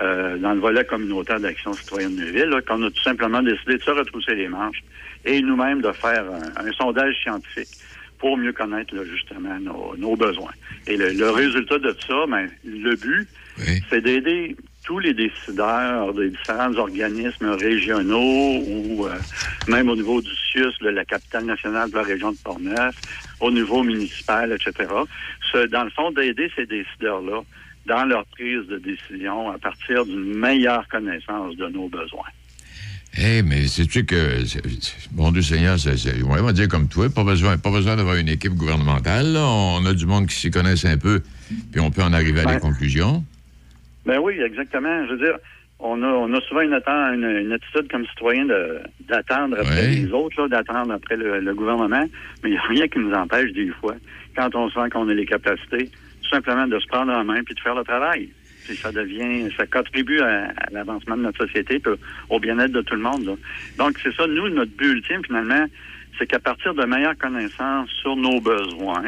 [0.00, 3.82] euh, dans le volet communautaire d'action citoyenne de Neuville, qu'on a tout simplement décidé de
[3.82, 4.82] se retrousser les manches
[5.24, 7.68] et nous-mêmes de faire un, un sondage scientifique
[8.18, 10.50] pour mieux connaître là, justement nos, nos besoins.
[10.86, 13.80] Et le, le résultat de ça, ben, le but, Oui.
[13.90, 19.18] c'est d'aider tous les décideurs des différents organismes régionaux ou euh,
[19.66, 22.94] même au niveau du CIUS, de la capitale nationale de la région de Portneuf,
[23.40, 24.90] au niveau municipal, etc.
[25.52, 27.42] Ce- dans le fond, d'aider ces décideurs-là
[27.86, 32.26] dans leur prise de décision à partir d'une meilleure connaissance de nos besoins.
[33.16, 34.42] Eh, mais sais-tu que,
[35.12, 38.16] bon Dieu Seigneur, c'est, c'est- on va dire comme toi, pas besoin, pas besoin d'avoir
[38.16, 39.32] une équipe gouvernementale.
[39.32, 39.44] là.
[39.44, 41.22] On a du monde qui s'y connaissent un peu,
[41.72, 42.60] puis on peut en arriver à des Ouais.
[42.60, 43.24] conclusions.
[44.06, 45.04] Ben oui, exactement.
[45.06, 45.36] Je veux dire,
[45.80, 48.78] on a, on a souvent une, atten- une, une attitude comme citoyen de-
[49.08, 49.94] d'attendre après Ouais.
[49.94, 52.04] les autres, d'attendre après le, le gouvernement,
[52.44, 53.94] mais il n'y a rien qui nous empêche des fois,
[54.36, 55.86] quand on sent qu'on a les capacités,
[56.22, 58.28] tout simplement de se prendre en main puis de faire le travail.
[58.68, 61.92] Puis ça devient, ça contribue à, à l'avancement de notre société puis
[62.28, 63.24] au bien-être de tout le monde.
[63.24, 63.34] là.
[63.78, 65.64] Donc c'est ça, nous, notre but ultime finalement,
[66.18, 69.06] c'est qu'à partir de meilleures connaissances sur nos besoins,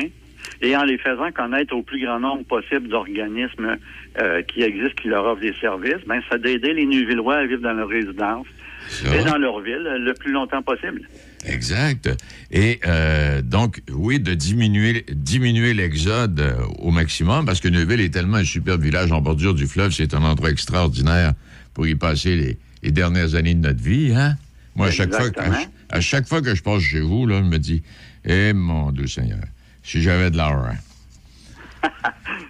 [0.62, 3.76] et en les faisant connaître au plus grand nombre possible d'organismes
[4.18, 7.60] euh, qui existent, qui leur offrent des services, ben, ça d'aider les Nuvillois à vivre
[7.60, 8.46] dans leur résidence
[9.14, 11.02] et dans leur ville le plus longtemps possible.
[11.46, 12.10] Exact.
[12.50, 18.12] Et euh, donc, oui, de diminuer, diminuer l'exode euh, au maximum, parce que Neuville est
[18.12, 21.32] tellement un superbe village en bordure du fleuve, c'est un endroit extraordinaire
[21.72, 24.36] pour y passer les, les dernières années de notre vie, hein?
[24.76, 25.72] Moi, à chaque, fois que, à, Exactement.
[25.90, 27.82] à chaque fois que je passe chez vous, là, je me dis,
[28.24, 29.40] eh mon Dieu Seigneur,
[29.82, 30.76] si j'avais de l'argent.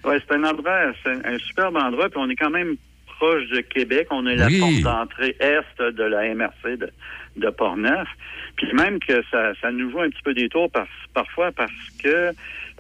[0.05, 2.74] Ouais, c'est un endroit, c'est un, un superbe endroit, puis on est quand même
[3.20, 4.09] proche de Québec.
[4.11, 4.59] On est la Oui.
[4.59, 6.91] porte d'entrée est de la MRC de,
[7.37, 8.09] de Portneuf.
[8.57, 11.72] Puis même que ça, ça nous joue un petit peu des tours par- parfois parce
[12.03, 12.33] que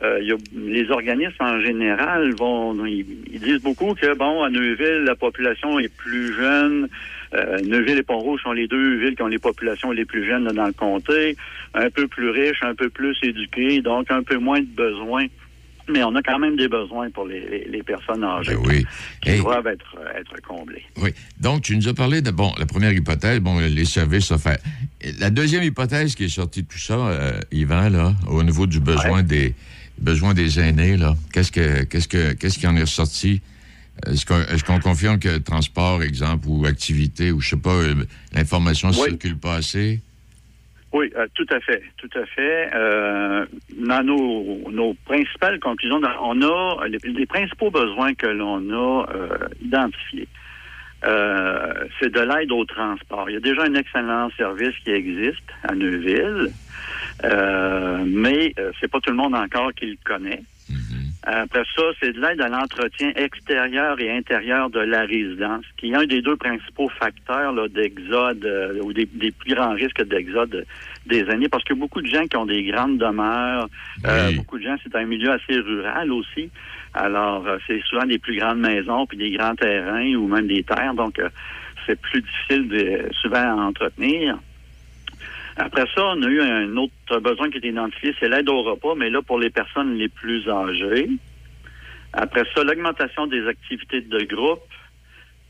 [0.02, 3.04] euh, les organismes en général vont ils,
[3.38, 6.88] disent beaucoup que bon à Neuville la population est plus jeune.
[7.32, 10.46] Euh, Neuville et Pont-Rouge sont les deux villes qui ont les populations les plus jeunes
[10.46, 11.36] dans le comté,
[11.74, 15.26] un peu plus riches, un peu plus éduquées, donc un peu moins de besoins.
[15.92, 18.86] Mais on a quand même des besoins pour les, les- les personnes âgées Ben oui.
[19.22, 19.40] qui Hey.
[19.40, 20.82] doivent être, être comblés.
[21.02, 21.10] Oui.
[21.40, 24.58] Donc, tu nous as parlé de, bon, la première hypothèse, bon, les services offerts.
[25.18, 28.80] La deuxième hypothèse qui est sortie de tout ça, euh, Yvan, là, au niveau du
[28.80, 29.54] besoin des,
[29.98, 33.40] besoins des aînés, là, qu'est-ce que qu'est-ce que qu'est-ce qui en est ressorti?
[34.06, 37.94] Est-ce qu'on qu'on confirme que transport, exemple, ou activité, ou je sais pas, euh,
[38.32, 39.08] l'information ne Oui.
[39.10, 40.00] circule pas assez?
[40.92, 42.70] Oui, euh, tout à fait, tout à fait.
[42.74, 43.46] Euh,
[43.78, 49.28] dans nos, nos principales conclusions, on a les, principaux besoins que l'on a euh,
[49.62, 50.26] identifiés.
[51.04, 53.30] Euh, c'est de l'aide au transport.
[53.30, 56.50] Il y a déjà un excellent service qui existe à Neuville,
[57.24, 60.42] euh, mais euh, c'est pas tout le monde encore qui le connaît.
[61.22, 65.94] Après ça, c'est de l'aide à l'entretien extérieur et intérieur de la résidence, qui est
[65.94, 70.64] un des deux principaux facteurs d'exode euh, ou des, des plus grands risques d'exode
[71.06, 73.68] des années, parce que beaucoup de gens qui ont des grandes demeures,
[74.06, 76.50] euh, beaucoup de gens, c'est un milieu assez rural aussi.
[76.94, 80.62] Alors, euh, c'est souvent des plus grandes maisons, puis des grands terrains ou même des
[80.62, 81.28] terres, donc euh,
[81.86, 84.38] c'est plus difficile de, souvent à entretenir.
[85.62, 88.94] Après ça, on a eu un autre besoin qui est identifié, c'est l'aide au repas,
[88.94, 91.06] mais là pour les personnes les plus âgées.
[92.14, 94.64] Après ça, l'augmentation des activités de groupe,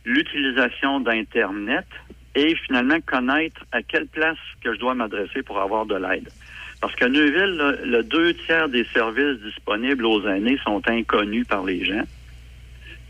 [0.05, 1.87] l'utilisation d'Internet
[2.35, 6.29] et finalement connaître à quelle place que je dois m'adresser pour avoir de l'aide.
[6.81, 11.85] Parce qu'à Neuville, le deux tiers des services disponibles aux aînés sont inconnus par les
[11.85, 12.03] gens.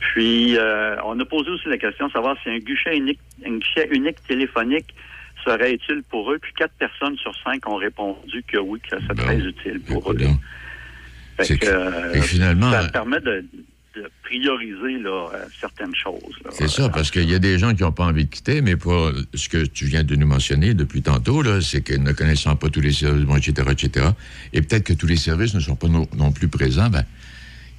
[0.01, 3.57] Puis, euh, on a posé aussi la question de savoir si un guichet unique, un
[3.57, 4.95] guichet unique téléphonique
[5.45, 6.39] serait utile pour eux?
[6.41, 10.19] Puis, quatre personnes sur cinq ont répondu que oui, que c'est très utile pour eux.
[11.39, 13.45] Fait que, euh, Et finalement, ça permet de,
[13.97, 16.37] de prioriser là, euh, certaines choses.
[16.53, 18.77] C'est ça, parce qu'il y a des gens qui n'ont pas envie de quitter, mais
[18.77, 22.69] pour ce que tu viens de nous mentionner depuis tantôt, c'est que ne connaissant pas
[22.69, 24.07] tous les services, bon, etc., etc.,
[24.53, 27.05] et peut-être que tous les services ne sont pas non, non plus présents, ben,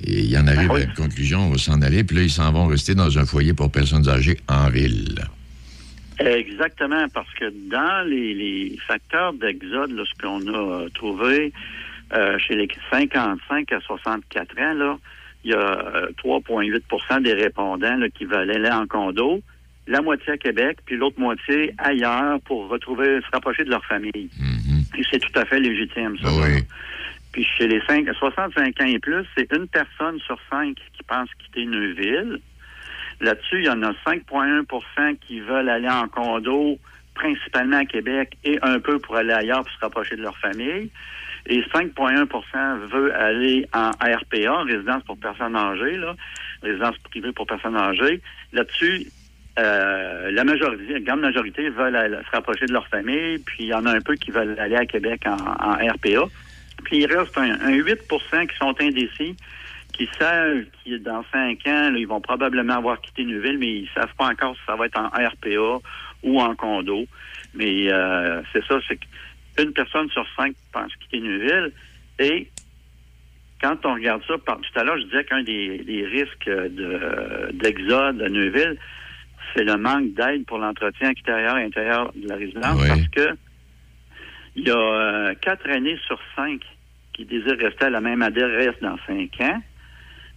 [0.03, 0.82] et il y en arrive Ah oui.
[0.82, 3.26] à une conclusion, on va s'en aller, puis là, ils s'en vont rester dans un
[3.26, 5.20] foyer pour personnes âgées en ville.
[6.28, 11.53] Exactement, parce que dans les, les facteurs d'exode, là, ce qu'on a euh, trouvé
[12.13, 14.97] euh, chez les 55 à 64 ans, là,
[15.43, 19.41] il y a euh, 3,8% des répondants là, qui veulent aller en condo,
[19.88, 24.30] la moitié à Québec, puis l'autre moitié ailleurs pour retrouver, se rapprocher de leur famille.
[24.97, 26.30] Et c'est tout à fait légitime, ça.
[26.30, 26.59] là.
[27.32, 31.30] Puis chez les 5, 65 ans et plus, c'est une personne sur cinq qui pense
[31.39, 32.39] quitter Neuville.
[33.22, 36.80] Là-dessus, il y en a 5,1% qui veulent aller en condo,
[37.13, 40.89] principalement à Québec, et un peu pour aller ailleurs pour se rapprocher de leur famille.
[41.45, 46.15] Et 5,1% veut aller en RPA, résidence pour personnes âgées, là,
[46.63, 48.22] résidence privée pour personnes âgées.
[48.53, 49.07] Là-dessus,
[49.59, 53.74] euh, la majorité, la grande majorité veulent se rapprocher de leur famille, puis il y
[53.74, 56.26] en a un peu qui veulent aller à Québec en, en RPA.
[56.86, 59.36] Puis il reste un, un 8% qui sont indécis,
[59.91, 63.89] qui savent que dans cinq ans, là, ils vont probablement avoir quitté Neuville, mais ils
[63.93, 65.79] savent pas encore si ça va être en RPA
[66.23, 67.05] ou en condo.
[67.53, 68.97] Mais euh, c'est ça, c'est
[69.57, 71.71] qu'une personne sur cinq pense quitter Neuville.
[72.19, 72.49] Et
[73.61, 77.51] quand on regarde ça, par, tout à l'heure, je disais qu'un des, des risques de-
[77.53, 78.77] d'exode à Neuville,
[79.55, 83.35] c'est le manque d'aide pour l'entretien extérieur et intérieur de la résidence parce que
[84.55, 86.61] il y a euh, quatre années sur cinq
[87.13, 89.61] qui désirent rester à la même adresse dans cinq ans.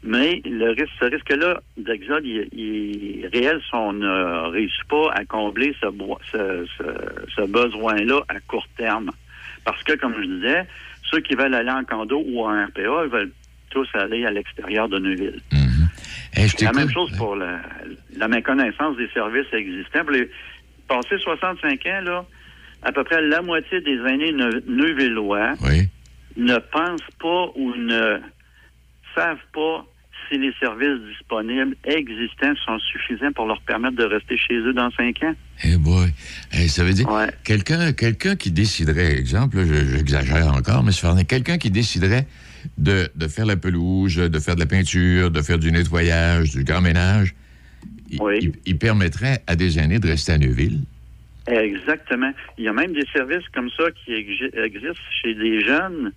[0.07, 5.11] Mais le risque, ce risque-là d'exode, il, il est réel si on ne réussit pas
[5.15, 9.11] à combler ce, boi- ce, ce- ce besoin-là à court terme.
[9.65, 10.67] Parce que, comme je disais,
[11.11, 13.33] ceux qui veulent aller en condo ou en RPA, ils veulent
[13.71, 15.41] tous aller à l'extérieur de Neuville.
[16.49, 17.61] C'est la même chose pour la,
[18.17, 20.03] la méconnaissance des services existants.
[20.03, 20.31] Pour les
[20.87, 22.25] passés 65 ans, là,
[22.83, 25.53] à peu près la moitié des aînés ne- neuvillois
[26.37, 28.19] ne pensent pas ou ne
[29.15, 29.87] savent pas
[30.29, 34.91] si les services disponibles existants sont suffisants pour leur permettre de rester chez eux dans
[34.93, 35.35] cinq ans?
[35.65, 36.09] Eh boy.
[36.53, 37.07] Eh, ça veut dire,
[37.45, 42.27] quelqu'un quelqu'un qui déciderait, exemple, je- j'exagère encore, mais fait quelqu'un qui déciderait
[42.79, 46.65] de, de faire la pelouse, de faire de la peinture, de faire du nettoyage, du
[46.65, 47.35] grand ménage,
[48.11, 50.81] il, il- il permettrait à des aînés de rester à Neuville?
[51.47, 52.33] Exactement.
[52.57, 56.13] Il y a même des services comme ça qui exi- existent chez des jeunes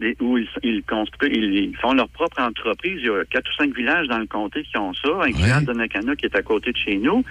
[0.00, 2.98] des- où ils, ils construisent, ils, font leur propre entreprise.
[3.00, 6.16] Il y a quatre ou cinq villages dans le comté qui ont ça, incluant Donnacana
[6.16, 7.24] qui est à côté de chez nous.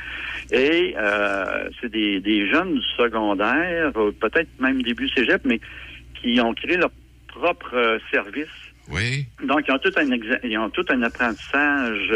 [0.51, 5.59] Et euh, c'est des, des jeunes du secondaire, euh, peut-être même début cégep, mais
[6.21, 6.91] qui ont créé leur
[7.27, 8.47] propre euh, service.
[8.89, 9.25] Oui.
[9.43, 10.05] Donc, ils ont tout un,
[10.43, 12.11] ils ont tout un apprentissage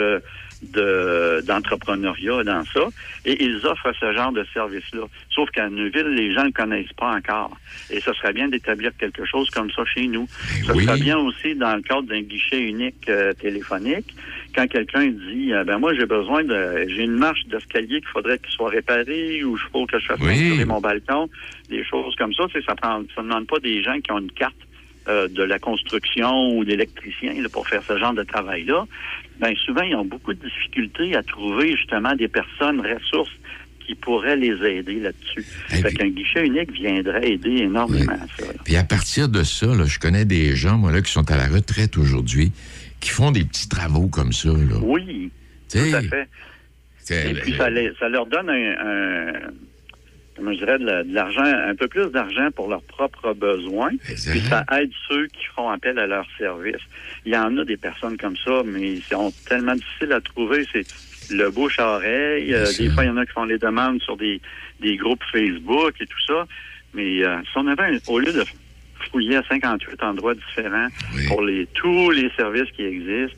[0.62, 2.88] de, d'entrepreneuriat dans ça,
[3.26, 5.04] et ils offrent ce genre de service-là.
[5.30, 7.58] Sauf qu'à Neuville, les gens ne le connaissent pas encore.
[7.90, 10.28] Et ce serait bien d'établir quelque chose comme ça chez nous.
[10.66, 14.14] Ce serait bien aussi dans le cadre d'un guichet unique euh, téléphonique,
[14.56, 18.38] quand quelqu'un dit, euh, ben moi j'ai besoin de, j'ai une marche d'escalier qu'il faudrait
[18.40, 21.30] qu'il soit réparée, ou il faut que je fasse construire mon balcon,
[21.70, 22.46] des choses comme ça.
[22.66, 24.56] Ça prend, ça ne demande pas des gens qui ont une carte
[25.08, 28.86] euh, de la construction ou d'électricien pour faire ce genre de travail-là,
[29.40, 33.32] ben souvent, ils ont beaucoup de difficultés à trouver justement des personnes ressources
[33.86, 35.46] qui pourraient les aider là-dessus.
[35.72, 38.52] Et Fait qu'un guichet unique viendrait aider énormément à ça.
[38.64, 41.38] Puis à partir de ça, là, je connais des gens, moi, là, qui sont à
[41.38, 42.52] la retraite aujourd'hui,
[43.00, 44.80] qui font des petits travaux comme ça, là.
[44.82, 45.30] Oui,
[45.72, 46.28] tout à fait.
[47.30, 49.52] Et puis, ça, les- ça leur donne un, un-
[50.36, 53.92] comment je dirais, de la- de l'argent, un peu plus d'argent pour leurs propres besoins.
[54.06, 56.82] Puis ça aide ceux qui font appel à leur service.
[57.26, 60.66] Il y en a des personnes comme ça, mais ils sont tellement difficiles à trouver.
[60.72, 60.86] C'est
[61.34, 62.54] le bouche à oreille.
[62.54, 64.40] Euh, des fois, il y en a qui font les demandes sur des,
[64.80, 66.46] des groupes Facebook et tout ça.
[66.94, 68.44] Mais euh, si on avait, un- au lieu de
[69.12, 71.28] fouiller à 58 endroits différents Oui.
[71.28, 73.38] pour les tous les services qui existent,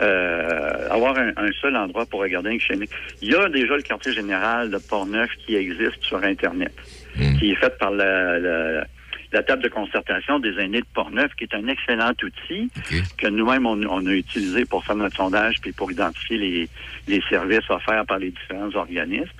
[0.00, 2.90] euh, avoir un, un seul endroit pour regarder un unique.
[3.22, 6.72] Il y a déjà le quartier général de Portneuf qui existe sur Internet,
[7.16, 7.38] Mm.
[7.38, 8.86] qui est fait par la, la,
[9.32, 12.70] la table de concertation des aînés de Portneuf, qui est un excellent outil
[13.18, 16.68] que nous-mêmes, on, on a utilisé pour faire notre sondage puis pour identifier les,
[17.08, 19.30] les services offerts par les différents organismes.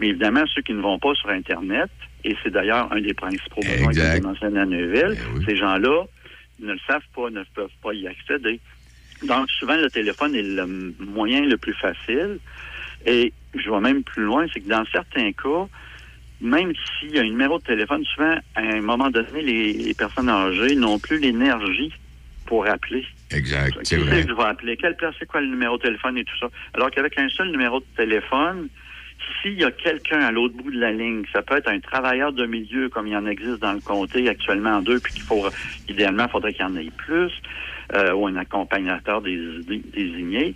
[0.00, 1.90] Mais évidemment, ceux qui ne vont pas sur Internet,
[2.24, 5.44] et c'est d'ailleurs un des principaux besoins que mentionné à Neuville, oui.
[5.46, 6.04] ces gens-là
[6.60, 8.58] ne le savent pas, ne peuvent pas y accéder.
[9.24, 10.66] Donc, souvent, le téléphone est le
[10.98, 12.38] moyen le plus facile.
[13.06, 15.66] Et je vais même plus loin, c'est que dans certains cas,
[16.40, 19.94] même s'il y a un numéro de téléphone, souvent, à un moment donné, les, les
[19.94, 21.92] personnes âgées n'ont plus l'énergie
[22.46, 23.04] pour appeler.
[23.30, 24.22] Exact, Qui c'est vrai.
[24.22, 24.76] que je vais appeler?
[24.76, 26.48] Quelle place, c'est quoi le numéro de téléphone et tout ça?
[26.74, 28.68] Alors qu'avec un seul numéro de téléphone,
[29.42, 32.32] s'il y a quelqu'un à l'autre bout de la ligne, ça peut être un travailleur
[32.32, 35.22] de milieu comme il y en existe dans le comté actuellement en deux, puis qu'il
[35.22, 35.44] faut,
[35.88, 37.32] idéalement, il faudrait qu'il y en ait plus,
[37.94, 40.54] euh, ou un accompagnateur dés- dé- désigné.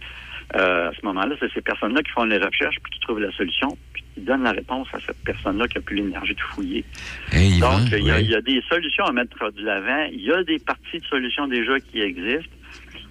[0.55, 3.33] Euh, à ce moment-là, c'est ces personnes-là qui font les recherches, puis qui trouvent la
[3.33, 6.85] solution, puis qui donnent la réponse à cette personne-là qui a plus l'énergie de fouiller.
[7.33, 8.24] Hey, Donc, il y, a, oui.
[8.24, 10.07] il y a des solutions à mettre de l'avant.
[10.12, 12.53] Il y a des parties de solutions déjà qui existent.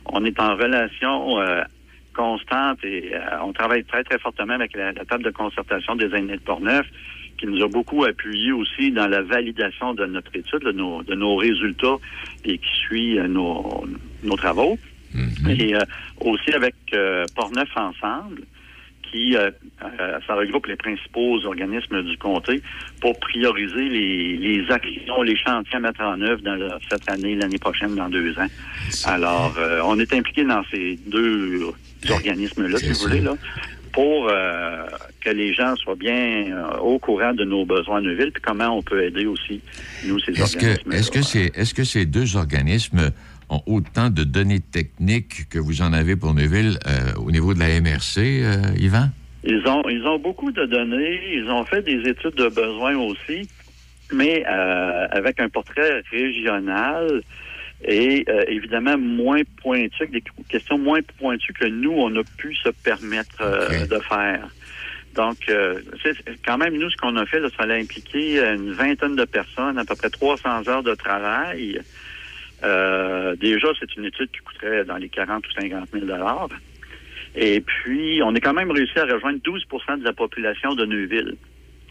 [0.05, 1.63] On est en relation euh,
[2.13, 6.13] constante et euh, on travaille très, très fortement avec la, la table de concertation des
[6.15, 6.85] aînés de Portneuf
[7.39, 11.15] qui nous a beaucoup appuyé aussi dans la validation de notre étude, de nos, de
[11.15, 11.95] nos résultats
[12.45, 13.83] et qui suit nos,
[14.23, 14.77] nos travaux.
[15.13, 15.49] Mhm.
[15.49, 15.79] Et euh,
[16.21, 18.43] aussi avec euh, Portneuf Ensemble,
[19.11, 19.51] qui euh,
[19.83, 22.61] euh, ça regroupe les principaux organismes du comté
[23.01, 27.35] pour prioriser les, les actions, les chantiers à mettre en œuvre dans le- cette année,
[27.35, 28.47] l'année prochaine, dans deux ans.
[29.03, 31.61] Alors, euh, on est impliqué dans ces deux
[32.09, 33.35] organismes-là, si vous voulez, là,
[33.91, 36.45] pour que les gens soient bien
[36.81, 39.59] au courant de nos besoins à Neuville, puis comment on peut aider aussi,
[40.05, 40.89] nous, ces Est-ce organismes.
[40.89, 43.11] que, est-ce que, c'est, est-ce que ces deux organismes
[43.51, 47.59] ont autant de données techniques que vous en avez pour Neuville euh, au niveau de
[47.59, 49.09] la MRC, euh, Yvan?
[49.43, 51.19] Ils ont, ils ont beaucoup de données.
[51.33, 53.49] Ils ont fait des études de besoins aussi,
[54.13, 57.21] mais euh, avec un portrait régional
[57.83, 62.69] et euh, évidemment moins pointu, des questions moins pointues que nous, on a pu se
[62.69, 64.47] permettre euh, de faire.
[65.15, 65.81] Donc, euh,
[66.45, 69.77] quand même, nous, ce qu'on a fait, là, ça allait impliquer une vingtaine de personnes,
[69.77, 71.81] à peu près 300 heures de travail.
[72.63, 76.05] Euh, déjà, c'est une étude qui coûterait dans les 40 ou 50 000
[77.35, 81.35] Et puis, on a quand même réussi à rejoindre 12% de la population de Neuville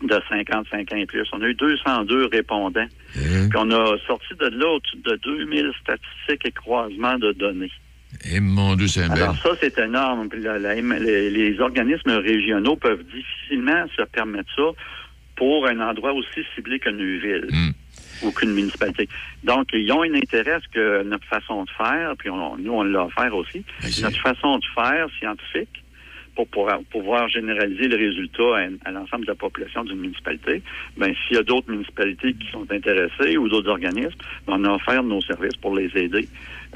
[0.03, 1.27] de 55 ans et plus.
[1.33, 2.81] On a eu 202 répondants.
[2.81, 3.49] Hein?
[3.51, 7.71] Puis on a sorti de là au-dessus de 2000 statistiques et croisements de données.
[8.33, 10.29] Eh, mon Dieu, c'est Alors ça, c'est énorme.
[10.31, 14.71] Puis la- la- les, les organismes régionaux peuvent difficilement se permettre ça
[15.37, 17.71] pour un endroit aussi ciblé que Neuville Mm.
[18.23, 19.09] Ou qu'une municipalité.
[19.45, 22.73] Donc, ils ont un intérêt à ce que notre façon de faire, puis on- nous,
[22.73, 25.85] on l'a offert aussi, Ben, notre façon de faire scientifique
[26.37, 30.63] pour pouvoir, pouvoir généraliser les résultats à, à l'ensemble de la population d'une municipalité.
[30.97, 34.17] Ben, s'il y a d'autres municipalités qui sont intéressées ou d'autres organismes,
[34.47, 36.29] ben, on a offert nos services pour les aider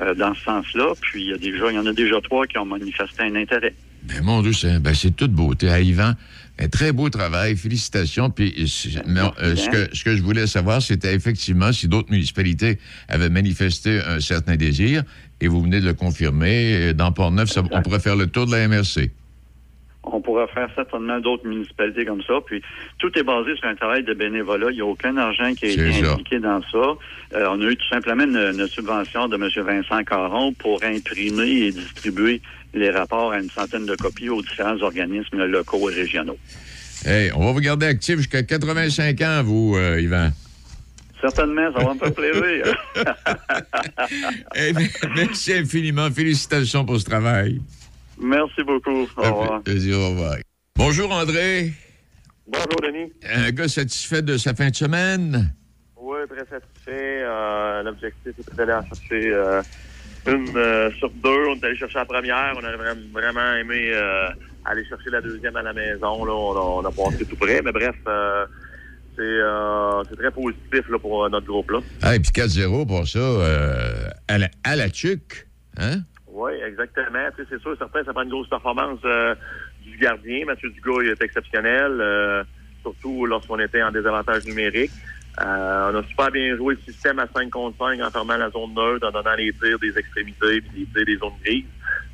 [0.02, 0.92] euh, dans ce sens-là.
[1.00, 3.34] Puis il y a déjà, il y en a déjà trois qui ont manifesté un
[3.36, 3.74] intérêt.
[4.02, 5.68] Ben, mon Dieu, c'est, ben, c'est toute beauté.
[5.70, 6.12] À Yvan,
[6.58, 7.56] un très beau travail.
[7.56, 8.30] Félicitations.
[8.30, 8.54] Puis,
[9.06, 12.78] mais, euh, ce, que, ce que je voulais savoir, c'était effectivement si d'autres municipalités
[13.08, 15.02] avaient manifesté un certain désir,
[15.40, 16.74] et vous venez de le confirmer.
[16.90, 19.10] euh, Dans Port-Neuf, ça- on pourrait faire le tour de la MRC.
[20.06, 22.34] On pourra faire certainement d'autres municipalités comme ça.
[22.44, 22.60] Puis
[22.98, 24.66] tout est basé sur un travail de bénévolat.
[24.70, 26.12] Il n'y a aucun argent qui a été ça.
[26.12, 26.76] impliqué dans ça.
[27.34, 29.48] Euh, on a eu tout simplement une, une subvention de M.
[29.64, 32.42] Vincent Caron pour imprimer et distribuer
[32.74, 36.36] les rapports à une centaine de copies aux différents organismes locaux et régionaux.
[37.04, 40.30] Hey, on va vous garder actif jusqu'à 85 ans, vous, euh, Yvan.
[41.20, 42.76] Certainement, ça va me faire plaisir.
[45.16, 46.10] Merci infiniment.
[46.10, 47.60] Félicitations pour ce travail.
[48.20, 49.08] Merci beaucoup.
[49.16, 49.62] Au revoir.
[49.62, 50.36] Plaisir, au revoir.
[50.76, 51.72] Bonjour, André.
[52.46, 53.10] Bonjour, Denis.
[53.32, 55.54] Un gars satisfait de sa fin de semaine?
[55.96, 57.22] Oui, est très satisfait.
[57.22, 59.62] Euh, L'objectif était d'aller en chercher euh,
[60.26, 61.46] une euh, sur deux.
[61.48, 62.54] On est allé chercher la première.
[62.56, 62.76] On a
[63.12, 64.28] vraiment, aimé euh,
[64.64, 66.24] aller chercher la deuxième à la maison.
[66.24, 66.32] Là.
[66.32, 67.60] On, a, on a passé tout près.
[67.62, 68.46] Mais bref, euh,
[69.16, 71.70] c'est euh, c'est très positif là, pour euh, notre groupe.
[71.70, 71.80] là.
[72.02, 75.46] Ah, et puis 4-0 pour ça, euh, à, la, à la tuque,
[75.78, 75.98] hein?
[76.26, 77.28] Oui, exactement.
[77.36, 79.36] C'est sûr, certain, ça prend une grosse performance euh,
[79.84, 80.44] du gardien.
[80.46, 82.42] Mathieu Dugas il est exceptionnel, euh,
[82.82, 84.90] surtout lorsqu'on était en désavantage numérique.
[85.40, 88.50] Euh, on a super bien joué le système à 5 contre 5 en fermant la
[88.50, 91.64] zone neutre, en donnant les tirs des extrémités puis les tirs des zones grises.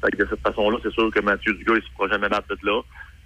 [0.02, 2.28] Fait que de cette façon-là, c'est sûr que Mathieu Dugas, il ne se pourra jamais
[2.28, 2.80] battre de là.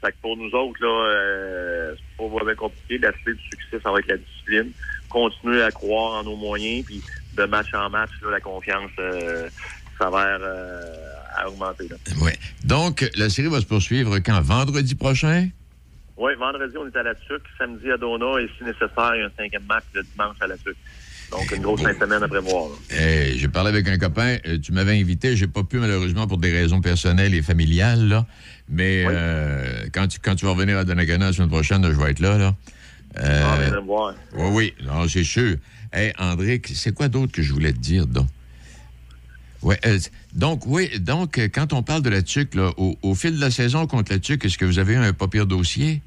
[0.05, 2.99] Fait que pour nous autres, là, euh, c'est pas vraiment compliqué.
[2.99, 4.72] La du succès, ça va être la discipline.
[5.09, 7.01] Continuer à croire en nos moyens, puis
[7.36, 9.49] de match en match, là, la confiance euh,
[9.99, 10.80] s'avère euh,
[11.36, 11.88] à augmenter.
[11.88, 11.97] Là.
[12.64, 14.40] Donc, la série va se poursuivre quand?
[14.40, 15.49] Vendredi prochain?
[16.17, 17.43] Oui, vendredi, on est à la TUC.
[17.59, 18.41] Samedi à Dona.
[18.41, 20.77] Et si nécessaire, il y a un cinquième match le dimanche à la TUC.
[21.31, 22.69] Donc, une grosse fin de semaine à prévoir.
[22.69, 22.97] là.
[23.01, 24.37] Eh, j'ai parlé avec un copain.
[24.47, 25.37] euh, tu m'avais invité.
[25.37, 28.07] J'ai pas pu, malheureusement, pour des raisons personnelles et familiales.
[28.09, 28.27] Là.
[28.69, 32.11] Mais euh, quand, tu, quand tu vas revenir à Donnacona la semaine prochaine, je vais
[32.11, 32.39] être là.
[32.39, 32.55] là.
[33.19, 34.15] Euh, Ah, me voir.
[34.35, 35.09] oui, oui.
[35.09, 35.57] C'est sûr.
[35.93, 38.27] Hey, André, c'est quoi d'autre que je voulais te dire, donc?
[39.62, 39.99] Ouais, euh,
[40.35, 43.41] donc, oui, donc, euh, quand on parle de la TUC, là, au, au fil de
[43.41, 46.03] la saison contre la TUC, est-ce que vous avez eu un pas pire dossier?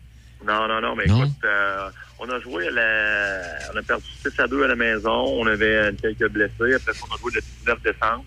[0.46, 1.24] Non, non, non, mais Non?
[1.26, 3.42] écoute, euh, on a joué à la...
[3.74, 5.12] On a perdu 6 à 2 à la maison.
[5.12, 6.74] On avait quelques blessés.
[6.76, 8.26] Après ça, on a joué le 19 décembre.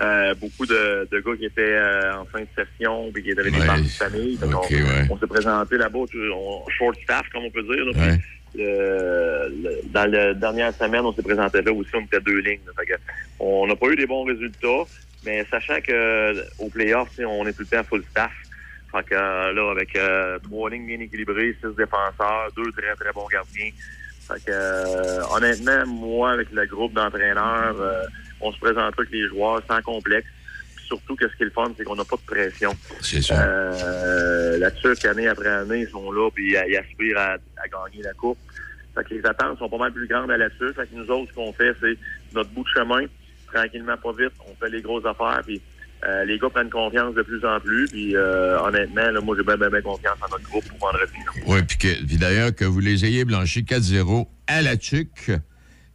[0.00, 3.48] Euh, beaucoup de, de gars qui étaient euh, en fin de session puis qui avaient
[3.50, 3.66] des Ouais.
[3.66, 4.38] parties de famille.
[4.42, 5.06] Ouais.
[5.10, 5.98] On s'est présenté là-bas,
[6.34, 7.84] on, short staff, comme on peut dire.
[7.84, 7.92] là.
[7.92, 8.18] Puis Ouais.
[8.56, 12.60] le- le- dans la dernière semaine, on s'est présenté là aussi, on était deux lignes.
[12.66, 12.72] là.
[12.78, 12.94] Fait que
[13.38, 14.82] on n'a pas eu des bons résultats,
[15.24, 18.32] mais sachant que au playoff, on est tout le temps full staff.
[18.92, 23.26] Fait que là, avec euh, trois lignes bien équilibrées, six défenseurs, deux très très bons
[23.26, 23.70] gardiens.
[24.26, 28.04] Fait que euh, honnêtement, moi, avec le groupe d'entraîneurs, euh,
[28.40, 30.28] on se présente avec les joueurs sans complexe.
[30.76, 32.74] Puis surtout, qu'est-ce qui est le fun, c'est qu'on n'a pas de pression.
[33.00, 33.42] C'est ça.
[33.42, 38.02] Euh, la TUC, année après année, ils sont là, puis ils, aspirent à, à gagner
[38.02, 38.38] la coupe.
[38.94, 40.74] Fait que les attentes sont pas mal plus grandes à la TUC.
[40.74, 41.98] Fait que nous autres, ce qu'on fait, c'est
[42.32, 43.04] notre bout de chemin,
[43.54, 45.60] tranquillement, pas vite, on fait les grosses affaires, puis
[46.06, 49.44] euh, les gars prennent confiance de plus en plus, puis euh, honnêtement, là, moi, j'ai
[49.44, 51.12] bien, bien, bien confiance en notre groupe pour vendredi.
[51.46, 55.30] Oui, puis d'ailleurs, que vous les ayez blanchis 4-0 à la TUC.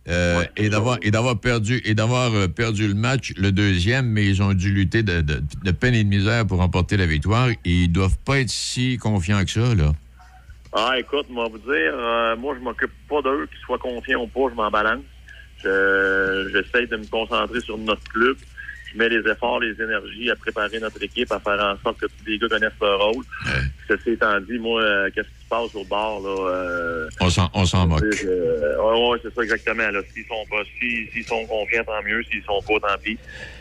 [0.07, 4.25] euh, et d'avoir et d'avoir perdu et d'avoir euh, perdu le match le deuxième mais
[4.25, 7.49] ils ont dû lutter de, de- de peine et de misère pour remporter la victoire
[7.49, 9.91] et ils doivent pas être si confiants que ça là
[10.73, 11.93] Ah, écoute, moi, vous dire,
[12.39, 15.01] moi, je m'occupe pas d'eux, qu'ils soient confiants ou pas, je m'en balance.
[15.63, 18.37] Je- J'essaie de me concentrer sur notre club.
[18.91, 22.05] Je mets les efforts, les énergies à préparer notre équipe, à faire en sorte que
[22.07, 23.23] tous les gars connaissent leur rôle.
[23.87, 26.51] Ceci étant dit, moi, euh, qu'est-ce passe au bord, là?
[26.53, 29.89] euh, on s'en on s'en moque euh, ouais, ouais, c'est ça exactement.
[29.89, 29.99] Là.
[30.13, 32.21] S'ils sont pas, s'ils, s'ils sont confiants, tant mieux.
[32.31, 33.17] S'ils sont pas, tant pis.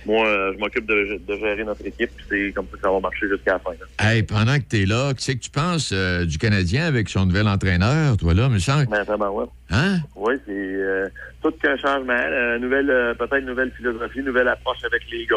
[0.06, 2.90] Moi, euh, je m'occupe de, de gérer notre équipe, puis c'est comme ça que ça
[2.90, 3.70] va marcher jusqu'à la fin.
[3.70, 4.10] là.
[4.12, 7.48] hey, pendant que tu es là qu'est-ce que tu penses du Canadien avec son nouvel
[7.48, 9.46] entraîneur toi là me semble Ben, vraiment, ouais.
[9.70, 9.98] hein?
[10.16, 11.12] Oui, c'est
[11.42, 15.36] tout qu'un changement, nouvelle, peut-être nouvelle philosophie, nouvelle approche avec les gars.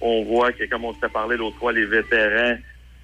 [0.00, 2.56] On voit que, comme on s'était parlé l'autre fois, les vétérans,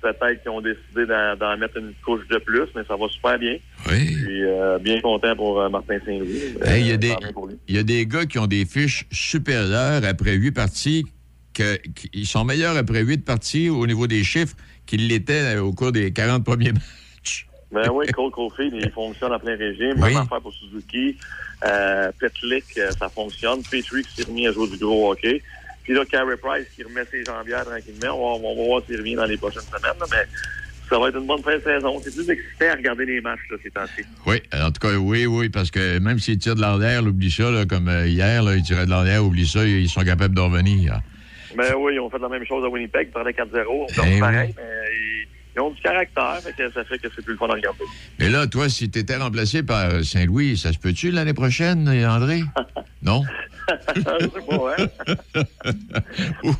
[0.03, 3.57] peut-être qu'ils ont décidé d'en, mettre une couche de plus, mais ça va super bien.
[3.89, 6.57] oui Puis euh, bien content pour euh, Martin Saint-Louis.
[6.65, 10.35] Hey, il y a Euh, y a des gars qui ont des fiches supérieures après
[10.35, 11.07] huit parties
[11.55, 11.79] que
[12.13, 16.13] ils sont meilleurs après huit parties au niveau des chiffres qu'ils l'étaient au cours des
[16.13, 19.95] 40 premiers matchs Ben oui, Cole Caulfield, il fonctionne en plein régime.
[19.97, 20.13] Oui.
[20.13, 21.17] Même affaire pour Suzuki.
[21.65, 23.63] Euh, euh, ça fonctionne.
[23.63, 25.43] Petrie qui s'est remis à jouer du gros hockey.
[25.85, 28.14] Puis là, Carey Price qui remet ses jambières tranquillement.
[28.14, 29.99] On va, on va voir s'il revient dans les prochaines semaines.
[29.99, 30.26] là, mais
[30.89, 32.01] ça va être une bonne fin de saison.
[32.05, 34.03] C'est plus excitant à regarder les matchs là, ces temps-ci.
[34.26, 37.51] Oui, en tout cas, oui, oui, parce que même s'ils tirent de l'arrière, oublie ça,
[37.51, 40.41] là, comme euh, hier, là, ils tiraient de l'arrière, oublie ça, ils sont capables de
[40.41, 41.01] revenir.
[41.57, 43.09] Mais oui, ils ont fait la même chose à Winnipeg.
[43.09, 43.64] Ils prenaient 4-0.
[43.68, 44.20] On Eh fait oui.
[44.20, 44.62] pareil, mais
[44.93, 45.26] ils,
[45.57, 46.41] ils ont du caractère.
[46.43, 47.85] Fait que ça fait que c'est plus le fun à regarder.
[48.18, 52.43] Mais là, toi, si tu étais remplacé par Saint-Louis, ça se peut-tu l'année prochaine, André?
[53.03, 53.22] non?
[53.67, 54.87] Pas, hein?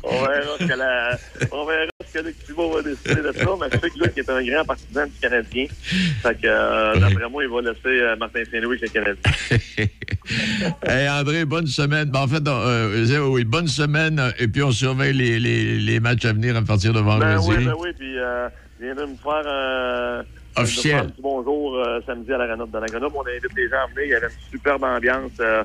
[0.03, 1.17] on verra ce que la,
[1.51, 4.17] on verra ce que le Cuba va décider de ça, mais je sais que Luc
[4.17, 5.65] est un grand partisan du Canadien.
[6.21, 9.87] Fait que, euh, d'après moi, il va laisser euh, Martin Saint-Louis avec le Canadien.
[10.87, 12.09] hey, André, bonne semaine.
[12.09, 15.99] Ben, en fait, euh, euh, oui, bonne semaine, et puis on surveille les, les, les
[15.99, 17.05] matchs à venir à partir de Ben
[17.37, 17.47] vendredi.
[17.49, 18.49] oui, ben oui, puis euh,
[18.79, 20.23] viens de me faire euh,
[20.55, 20.91] Officiel.
[20.91, 23.07] de me faire un petit bonjour euh, samedi à l'Arena de Donnacona.
[23.13, 24.05] On invite les gens à venir.
[24.05, 25.63] Il y avait une superbe ambiance euh,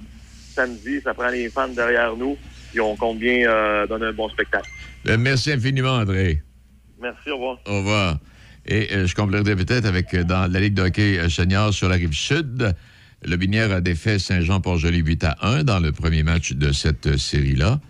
[0.58, 1.00] samedi.
[1.02, 2.36] Ça prend les fans derrière nous.
[2.70, 4.68] Puis on compte bien euh, donner un bon spectacle.
[5.04, 6.42] Ben, merci infiniment, André.
[7.00, 7.58] Merci, au revoir.
[7.66, 8.18] Au revoir.
[8.66, 11.88] Et euh, je compléterai peut-être avec, euh, dans la Ligue de hockey euh, senior sur
[11.88, 12.74] la rive sud,
[13.24, 17.80] Le Binière a défait Saint-Jean-Port-Joli 8 à 1 dans le premier match de cette série-là.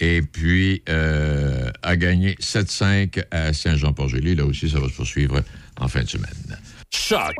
[0.00, 4.34] Et puis, euh, a gagné 7-5 à Saint-Jean-Port-Joli.
[4.34, 5.42] Là aussi, ça va se poursuivre
[5.78, 6.58] en fin de semaine.
[6.90, 7.34] Choc.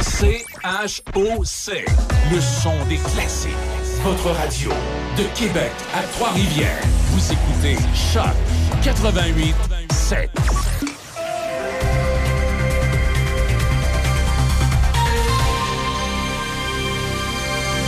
[0.00, 1.84] C-H-O-C.
[2.32, 3.81] Le son des classiques.
[4.04, 4.70] Votre radio.
[5.16, 6.82] De Québec à Trois-Rivières.
[7.10, 8.34] Vous écoutez Choc
[8.82, 9.54] 88
[9.92, 10.30] 7.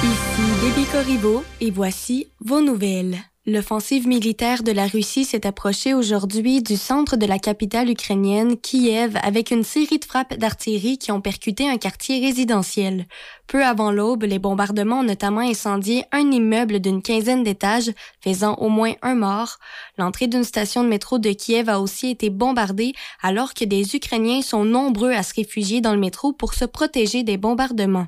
[0.05, 3.17] Ici Déby Corriveau et voici vos nouvelles.
[3.47, 9.19] L'offensive militaire de la Russie s'est approchée aujourd'hui du centre de la capitale ukrainienne, Kiev,
[9.23, 13.07] avec une série de frappes d'artillerie qui ont percuté un quartier résidentiel.
[13.47, 17.93] Peu avant l'aube, les bombardements ont notamment incendié un immeuble d'une quinzaine d'étages,
[18.23, 19.59] faisant au moins un mort.
[19.99, 24.41] L'entrée d'une station de métro de Kiev a aussi été bombardée, alors que des Ukrainiens
[24.41, 28.07] sont nombreux à se réfugier dans le métro pour se protéger des bombardements.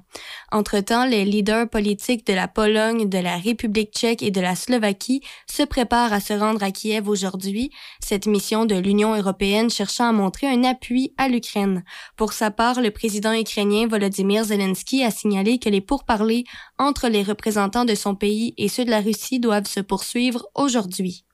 [0.51, 5.21] Entre-temps, les leaders politiques de la Pologne, de la République tchèque et de la Slovaquie
[5.51, 7.71] se préparent à se rendre à Kiev aujourd'hui,
[8.01, 11.85] cette mission de l'Union européenne cherchant à montrer un appui à l'Ukraine.
[12.17, 16.45] Pour sa part, le président ukrainien Volodymyr Zelensky a signalé que les pourparlers
[16.79, 21.25] entre les représentants de son pays et ceux de la Russie doivent se poursuivre aujourd'hui.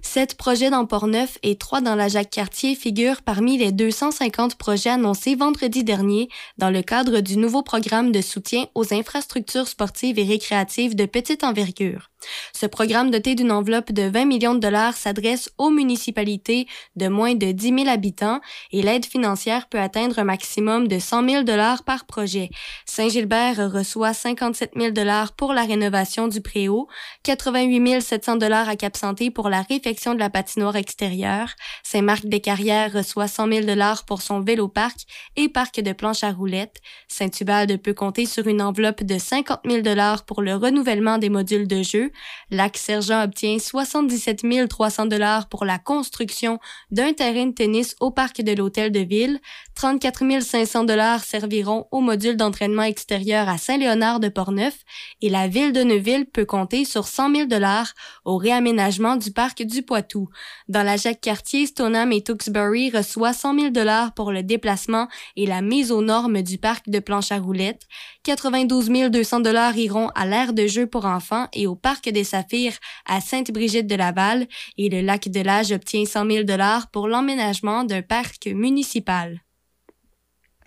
[0.00, 5.34] Sept projets dans Port-Neuf et trois dans la Jacques-Cartier figurent parmi les 250 projets annoncés
[5.34, 10.94] vendredi dernier dans le cadre du nouveau programme de soutien aux infrastructures sportives et récréatives
[10.94, 12.10] de petite envergure.
[12.52, 16.66] Ce programme doté d'une enveloppe de 20 millions de dollars s'adresse aux municipalités
[16.96, 18.40] de moins de 10 000 habitants
[18.72, 22.50] et l'aide financière peut atteindre un maximum de 100 000 dollars par projet.
[22.84, 26.88] Saint-Gilbert reçoit 57 000 dollars pour la rénovation du préau,
[27.22, 31.50] 88 700 dollars à Cap-Santé pour la réfection de la patinoire extérieure.
[31.84, 34.98] Saint-Marc-des-Carrières reçoit 100 000 dollars pour son vélo-parc
[35.36, 36.80] et parc de planches à roulettes.
[37.08, 41.68] Saint-Ubalde peut compter sur une enveloppe de 50 000 dollars pour le renouvellement des modules
[41.68, 42.07] de jeu
[42.50, 46.58] Lac-Sergent obtient 77 300 dollars pour la construction
[46.90, 49.40] d'un terrain de tennis au parc de l'Hôtel de Ville.
[49.78, 54.74] 34 500 dollars serviront au module d'entraînement extérieur à Saint-Léonard de Portneuf
[55.22, 59.62] et la ville de Neuville peut compter sur 100 000 dollars au réaménagement du parc
[59.62, 60.30] du Poitou.
[60.68, 65.06] Dans la Jacques-Cartier, Stoneham et Tewksbury reçoivent 100 000 dollars pour le déplacement
[65.36, 67.86] et la mise aux normes du parc de planche à roulettes.
[68.24, 72.78] 92 200 dollars iront à l'aire de jeu pour enfants et au parc des Saphirs
[73.06, 78.46] à Sainte-Brigitte-de-Laval et le lac de l'Âge obtient 100 000 dollars pour l'emménagement d'un parc
[78.46, 79.40] municipal.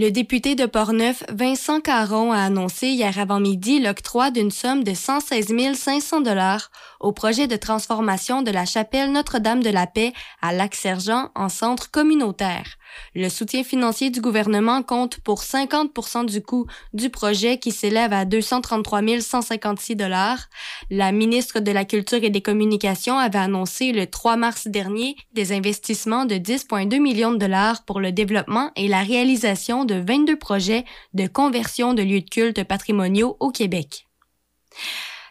[0.00, 5.48] Le député de Portneuf, Vincent Caron, a annoncé hier avant-midi l'octroi d'une somme de 116
[5.74, 6.70] 500 dollars
[7.00, 11.90] au projet de transformation de la chapelle Notre-Dame de la Paix à Lac-Sergent en centre
[11.90, 12.78] communautaire.
[13.14, 18.24] Le soutien financier du gouvernement compte pour 50% du coût du projet qui s'élève à
[18.24, 20.48] 233 156 dollars.
[20.90, 25.52] La ministre de la Culture et des Communications avait annoncé le 3 mars dernier des
[25.52, 30.84] investissements de 10,2 millions de dollars pour le développement et la réalisation de 22 projets
[31.14, 34.06] de conversion de lieux de culte patrimoniaux au Québec.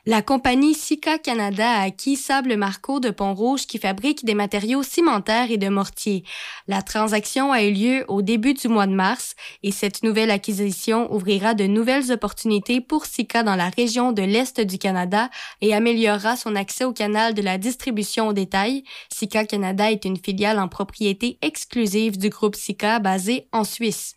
[0.09, 5.51] La compagnie Sika Canada a acquis Sable Marco de Pont-Rouge qui fabrique des matériaux cimentaires
[5.51, 6.23] et de mortier.
[6.69, 11.13] La transaction a eu lieu au début du mois de mars et cette nouvelle acquisition
[11.13, 15.29] ouvrira de nouvelles opportunités pour Sika dans la région de l'Est du Canada
[15.59, 18.85] et améliorera son accès au canal de la distribution au détail.
[19.13, 24.16] Sika Canada est une filiale en propriété exclusive du groupe Sika basé en Suisse.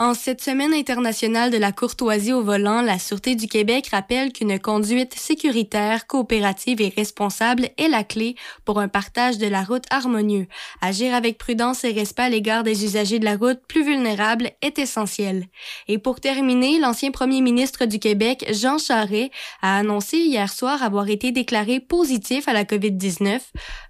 [0.00, 4.56] En cette semaine internationale de la courtoisie au volant, la Sûreté du Québec rappelle qu'une
[4.60, 10.46] conduite sécuritaire, coopérative et responsable est la clé pour un partage de la route harmonieux.
[10.80, 14.78] Agir avec prudence et respect à l'égard des usagers de la route plus vulnérables est
[14.78, 15.46] essentiel.
[15.88, 19.32] Et pour terminer, l'ancien premier ministre du Québec, Jean Charest,
[19.62, 23.40] a annoncé hier soir avoir été déclaré positif à la COVID-19.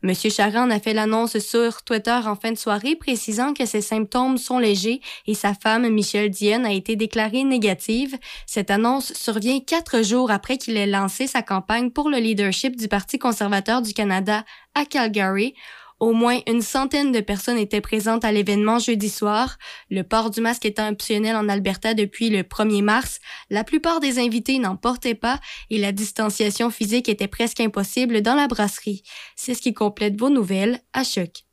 [0.03, 3.83] Monsieur Charest en a fait l'annonce sur Twitter en fin de soirée, précisant que ses
[3.83, 8.17] symptômes sont légers et sa femme Michel Dionne a été déclarée négative.
[8.47, 12.87] Cette annonce survient quatre jours après qu'il ait lancé sa campagne pour le leadership du
[12.87, 14.45] Parti conservateur du Canada
[14.77, 15.55] à Calgary.
[15.99, 19.59] Au moins une centaine de personnes étaient présentes à l'événement jeudi soir.
[19.91, 23.19] Le port du masque étant optionnel en Alberta depuis le 1er mars,
[23.51, 28.37] la plupart des invités n'en portaient pas et la distanciation physique était presque impossible dans
[28.37, 29.03] la brasserie.
[29.35, 31.48] C'est ce qui complète vos nouvelles à Choc.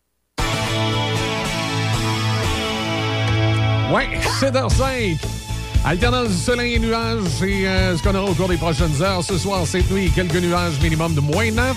[3.92, 4.08] Ouais,
[4.40, 5.18] 7h05.
[5.86, 9.24] Alternance du soleil et nuages, c'est euh, ce qu'on aura au cours des prochaines heures.
[9.24, 11.76] Ce soir, cette nuit, quelques nuages minimum de moins 9.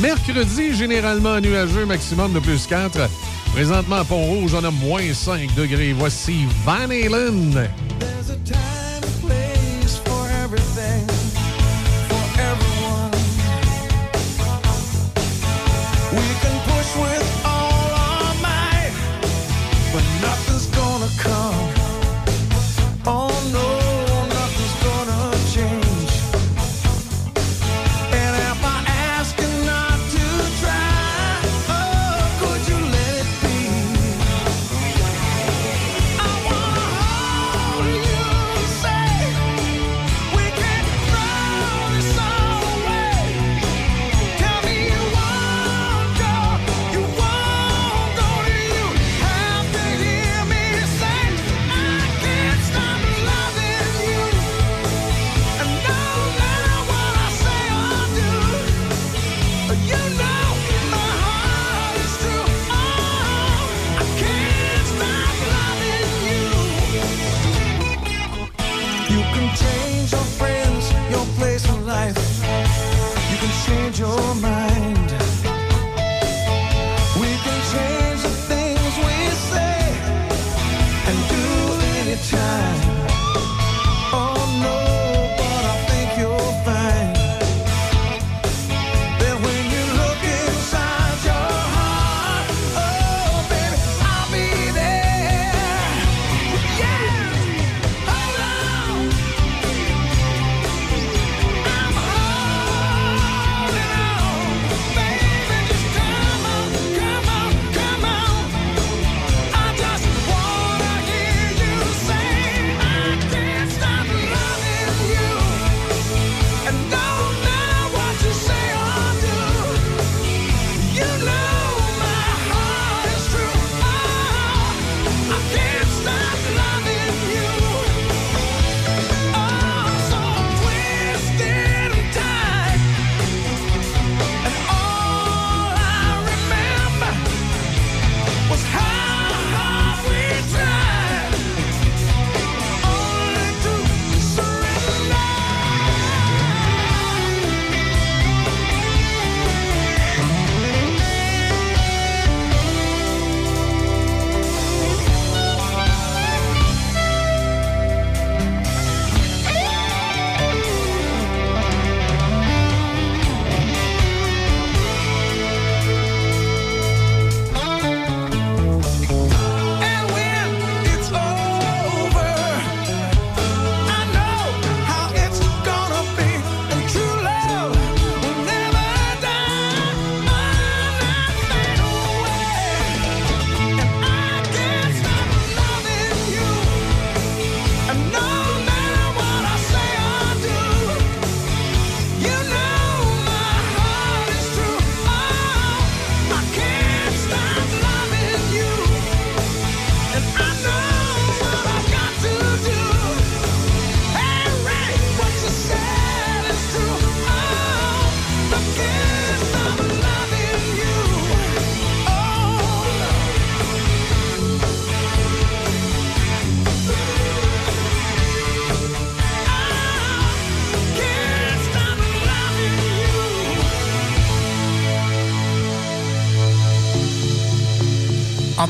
[0.00, 2.96] Mercredi, généralement nuageux, maximum de plus 4.
[3.52, 5.92] Présentement, à Pont-Rouge, on a moins 5 degrés.
[5.92, 7.68] Voici Van Halen.
[16.12, 18.34] We can push with all our
[20.20, 20.31] nothing's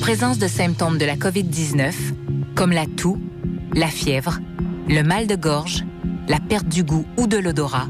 [0.02, 1.92] présence de symptômes de la COVID-19,
[2.56, 3.20] comme la toux,
[3.72, 4.40] la fièvre,
[4.88, 5.84] le mal de gorge,
[6.26, 7.86] la perte du goût ou de l'odorat,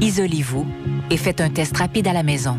[0.00, 0.66] isolez-vous
[1.10, 2.58] et faites un test rapide à la maison.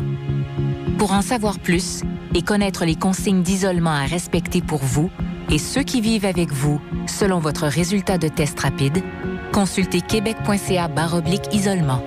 [0.96, 2.00] Pour en savoir plus
[2.34, 5.10] et connaître les consignes d'isolement à respecter pour vous
[5.50, 9.02] et ceux qui vivent avec vous selon votre résultat de test rapide,
[9.52, 12.02] consultez québec.ca baroblique isolement.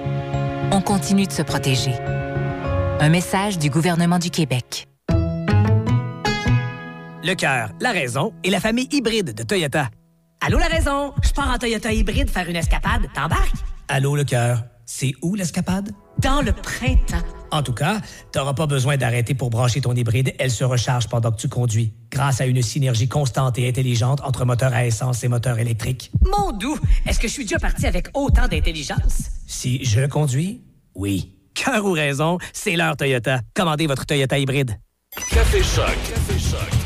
[0.72, 1.94] On continue de se protéger.
[3.00, 4.88] Un message du gouvernement du Québec.
[7.26, 9.90] Le cœur, la raison et la famille hybride de Toyota.
[10.46, 11.14] Allô, la raison?
[11.24, 13.04] Je pars en Toyota hybride faire une escapade.
[13.16, 13.56] T'embarques?
[13.88, 14.66] Allô, le cœur.
[14.86, 15.92] C'est où l'escapade?
[16.20, 17.24] Dans le printemps.
[17.50, 18.02] En tout cas,
[18.34, 20.36] t'auras pas besoin d'arrêter pour brancher ton hybride.
[20.38, 21.94] Elle se recharge pendant que tu conduis.
[22.12, 26.12] Grâce à une synergie constante et intelligente entre moteur à essence et moteur électrique.
[26.26, 29.30] Mon doux, est-ce que je suis déjà parti avec autant d'intelligence?
[29.48, 30.62] Si je conduis,
[30.94, 31.38] oui.
[31.56, 33.40] Cœur ou raison, c'est l'heure Toyota.
[33.54, 34.78] Commandez votre Toyota hybride.
[35.30, 35.86] Café Choc.
[35.86, 36.83] Café Choc.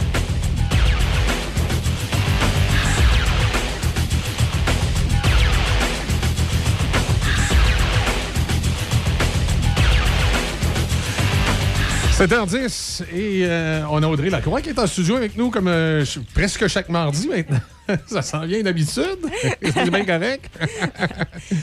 [12.17, 16.03] 7h10 et euh, on a Audrey Lacroix qui est en studio avec nous comme euh,
[16.33, 17.59] presque chaque mardi maintenant.
[18.07, 19.19] Ça s'en vient d'habitude.
[19.61, 20.49] C'est bien correct.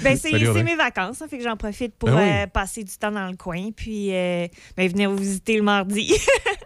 [0.03, 2.23] Ben, c'est mes vacances, ça fait que j'en profite pour Ben oui.
[2.23, 4.47] euh, passer du temps dans le coin, puis euh,
[4.77, 6.15] ben, venir vous visiter le mardi.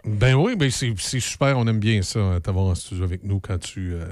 [0.05, 1.57] Ben oui, ben c'est super.
[1.57, 4.05] On aime bien ça, euh, t'avoir en studio avec nous quand tu, euh,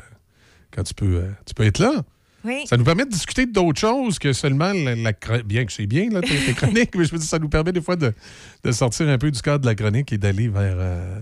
[0.71, 2.03] quand tu, peux, euh, tu peux être là.
[2.47, 2.65] Oui.
[2.65, 6.09] Ça nous permet de discuter d'autres choses que seulement la, la bien que c'est bien,
[6.09, 8.13] là, tes, tes chroniques, mais je veux dire, ça nous permet des fois de,
[8.63, 11.19] de sortir un peu du cadre de la chronique et d'aller vers, euh,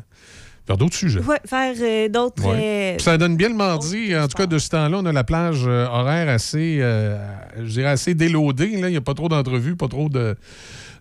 [0.67, 1.21] vers d'autres sujets.
[1.21, 2.43] Ouais, faire euh, d'autres.
[2.45, 2.95] Ouais.
[2.95, 4.15] euh, ça donne bien le mardi.
[4.15, 7.89] En tout cas, de ce temps-là, on a la plage euh, horaire assez, je dirais
[7.89, 8.11] assez.
[8.11, 10.35] Il n'y a pas trop d'entrevues, pas trop de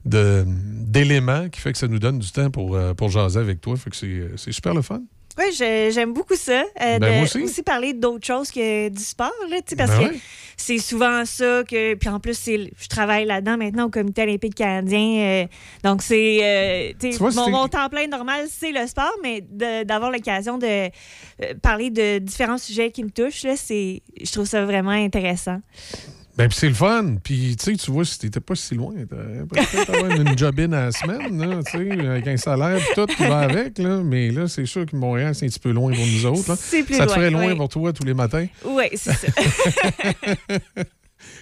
[0.07, 3.75] d'éléments qui fait que ça nous donne du temps pour, pour jaser avec toi.
[3.77, 3.97] Fait que
[4.37, 5.01] c'est super le fun.
[5.39, 6.63] Oui, j'aime beaucoup ça.
[6.63, 7.63] euh, Ben, de moi aussi.
[7.63, 10.21] parler d'autres choses que du sport, là, tu sais, parce Ben que ouais.
[10.57, 11.95] c'est souvent ça que.
[11.95, 15.19] Puis en plus, je travaille là-dedans maintenant au Comité olympique canadien.
[15.19, 15.47] euh,
[15.83, 16.39] donc, c'est.
[16.43, 19.41] euh, mon, c'est- mon temps plein normal, c'est le sport, mais
[19.85, 20.89] d'avoir l'occasion de
[21.63, 25.59] parler de différents sujets qui me touchent, là, c'est- je trouve ça vraiment intéressant.
[26.37, 27.17] Ben, puis c'est le fun.
[27.23, 30.87] Puis, tu sais, tu vois, si t'étais pas si loin, peut-être avoir une jobine à
[30.87, 34.03] la semaine, là, tu sais, avec un salaire et tout qui va avec, là.
[34.03, 36.51] Mais là, c'est sûr que Montréal, c'est un petit peu loin pour nous autres.
[36.51, 36.57] là.
[36.57, 37.57] Plus ça te loin, ferait loin oui.
[37.57, 38.47] pour toi tous les matins.
[38.65, 39.29] Oui, c'est ça.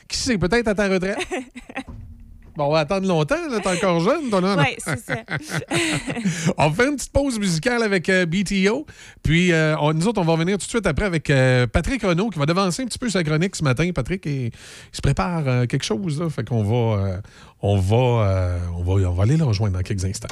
[0.09, 1.19] Qui sait, peut-être à ta retraite?
[2.57, 3.61] Bon, on va attendre longtemps, là.
[3.61, 4.41] T'es encore jeune, toi.
[4.59, 5.17] Oui, c'est ça.
[6.59, 8.87] on fait une petite pause musicale avec euh, BTO.
[9.23, 12.03] Puis, euh, on- nous autres, on va revenir tout de suite après avec euh, Patrick
[12.03, 13.91] Renault qui va devancer un petit peu sa chronique ce matin.
[13.95, 14.53] Patrick, il, il
[14.93, 16.29] se prépare quelque chose, là.
[16.31, 17.21] Fait qu'on va,
[17.63, 20.29] on va, on va, on va aller le rejoindre dans quelques instants.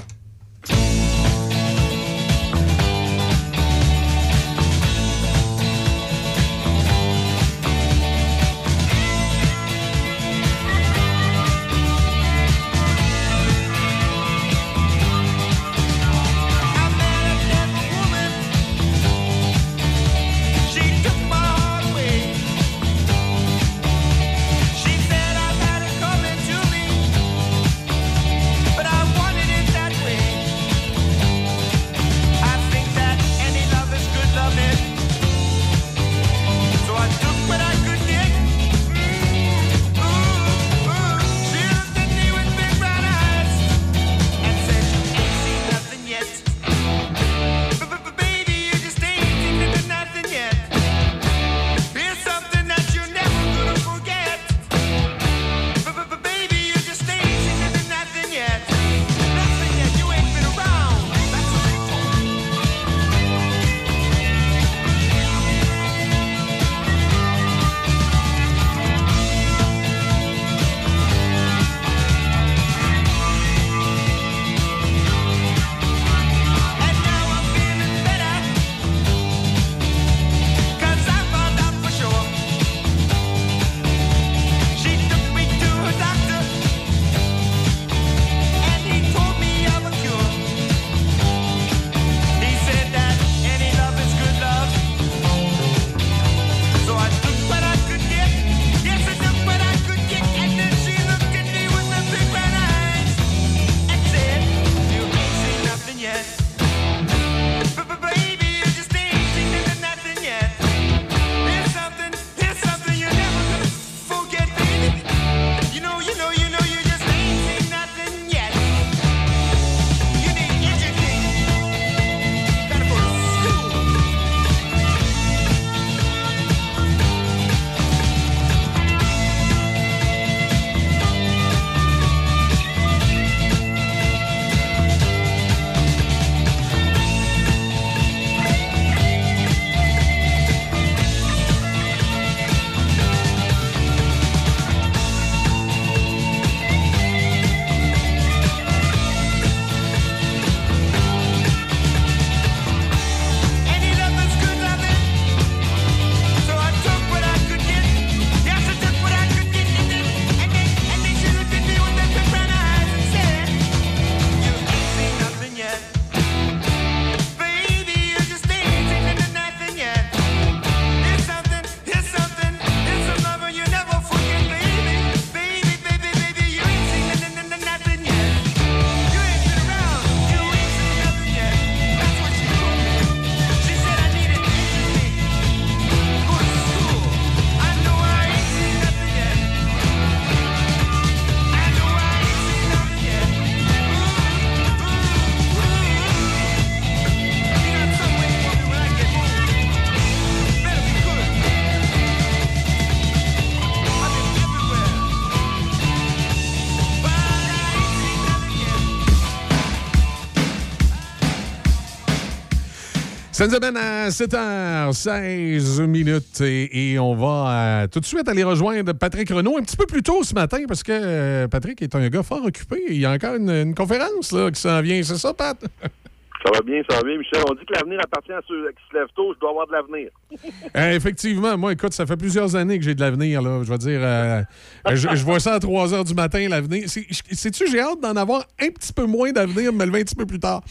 [213.40, 218.92] Ça nous amène à 7h16 minutes et, on va euh, tout de suite aller rejoindre
[218.92, 222.06] Patrick Renault un petit peu plus tôt ce matin parce que euh, Patrick est un
[222.10, 222.82] gars fort occupé.
[222.90, 225.02] Il y a encore une, une conférence là, qui s'en vient.
[225.02, 225.56] C'est ça, Pat?
[226.44, 227.42] Ça va bien, ça va bien, Michel.
[227.50, 229.34] On dit que l'avenir appartient à ceux qui se lèvent tôt.
[229.34, 230.10] Je dois avoir de l'avenir.
[230.76, 233.42] Euh, effectivement, moi, écoute, ça fait plusieurs années que j'ai de l'avenir.
[233.42, 233.60] là.
[233.64, 234.42] Je veux dire, euh,
[234.90, 236.88] je, je vois ça à 3 h du matin, l'avenir.
[236.88, 240.26] Sais-tu, j'ai hâte d'en avoir un petit peu moins d'avenir, me lever un petit peu
[240.26, 240.62] plus tard.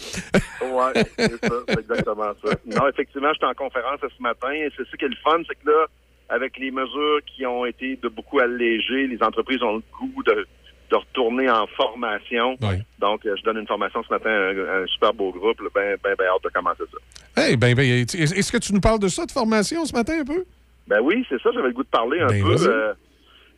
[0.62, 2.56] Ouais, c'est ça, c'est exactement ça.
[2.66, 5.56] Non, effectivement, j'étais en conférence ce matin et c'est ça qui est le fun, c'est
[5.56, 5.88] que là,
[6.30, 10.48] avec les mesures qui ont été de beaucoup allégées, les entreprises ont le goût de,
[10.90, 12.57] de retourner en formation.
[12.99, 15.61] Donc, euh, je donne une formation ce matin à un, un super beau groupe.
[15.76, 17.41] Ben, ben, ben hâte de commencer ça.
[17.44, 20.26] Hey, ben, ben, est-ce que tu nous parles de ça, de formation, ce matin, un
[20.26, 20.44] peu?
[20.88, 22.56] Ben oui, c'est ça, j'avais le goût de parler un Ben, peu.
[22.68, 22.94] euh,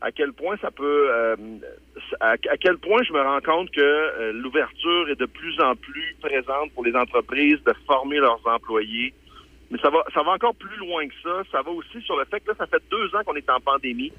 [0.01, 1.07] à quel point ça peut.
[1.11, 1.35] euh,
[2.19, 5.75] à, à quel point je me rends compte que euh, l'ouverture est de plus en
[5.75, 9.13] plus présente pour les entreprises de former leurs employés.
[9.69, 11.43] Mais ça va, ça va encore plus loin que ça.
[11.51, 13.61] Ça va aussi sur le fait que là, ça fait deux ans qu'on est en
[13.61, 14.11] pandémie.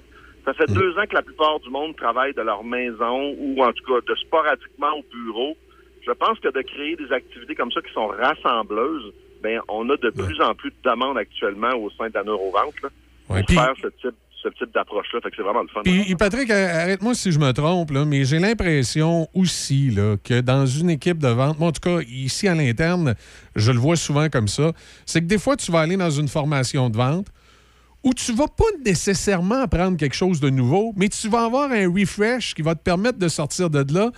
[0.44, 3.72] Ça fait deux ans que la plupart du monde travaille de leur maison ou en
[3.72, 5.56] tout cas de sporadiquement au bureau.
[6.04, 9.12] Je pense que de créer des activités comme ça qui sont rassembleuses,
[9.42, 12.88] ben on a de plus en plus de demandes actuellement au sein la neurovente là,
[13.26, 15.20] pour Ouais, faire ce type, ce type d'approche-là.
[15.22, 15.82] Fait que c'est vraiment le fun.
[15.84, 20.40] Puis, Patrick, euh, arrête-moi si je me trompe, là, mais j'ai l'impression aussi là, que
[20.40, 23.14] dans une équipe de vente, moi en tout cas ici à l'interne,
[23.54, 24.72] je le vois souvent comme ça,
[25.06, 27.26] c'est que des fois tu vas aller dans une formation de vente
[28.04, 31.88] où tu vas pas nécessairement apprendre quelque chose de nouveau, mais tu vas avoir un
[31.88, 34.10] refresh qui va te permettre de sortir de là,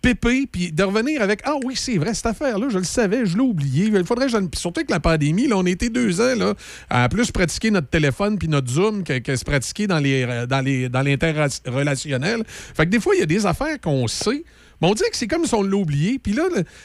[0.00, 3.36] pépé, puis de revenir avec Ah oui, c'est vrai, cette affaire-là, je le savais, je
[3.36, 3.86] l'ai oublié.
[3.86, 6.54] Il faudrait que Surtout avec la pandémie, là, on été deux ans là,
[6.90, 10.60] à plus pratiquer notre téléphone puis notre Zoom que, se pratiquer dans les euh, dans
[10.60, 12.42] les dans l'interrelationnel.
[12.46, 14.44] Fait que des fois, il y a des affaires qu'on sait,
[14.80, 16.18] mais on dirait que c'est comme si on l'a oublié.
[16.18, 16.44] Puis là,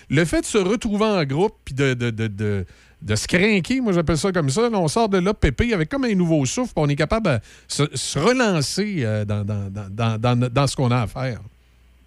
[0.09, 2.65] le, fait de se retrouver en groupe puis de
[3.01, 4.69] de se craquer, moi j'appelle ça comme ça.
[4.69, 7.27] Là, on sort de là pépé avec comme un nouveau souffle, puis on est capable
[7.27, 7.37] de
[7.67, 11.39] se, se relancer euh, dans, dans, dans, dans, ce qu'on a à faire.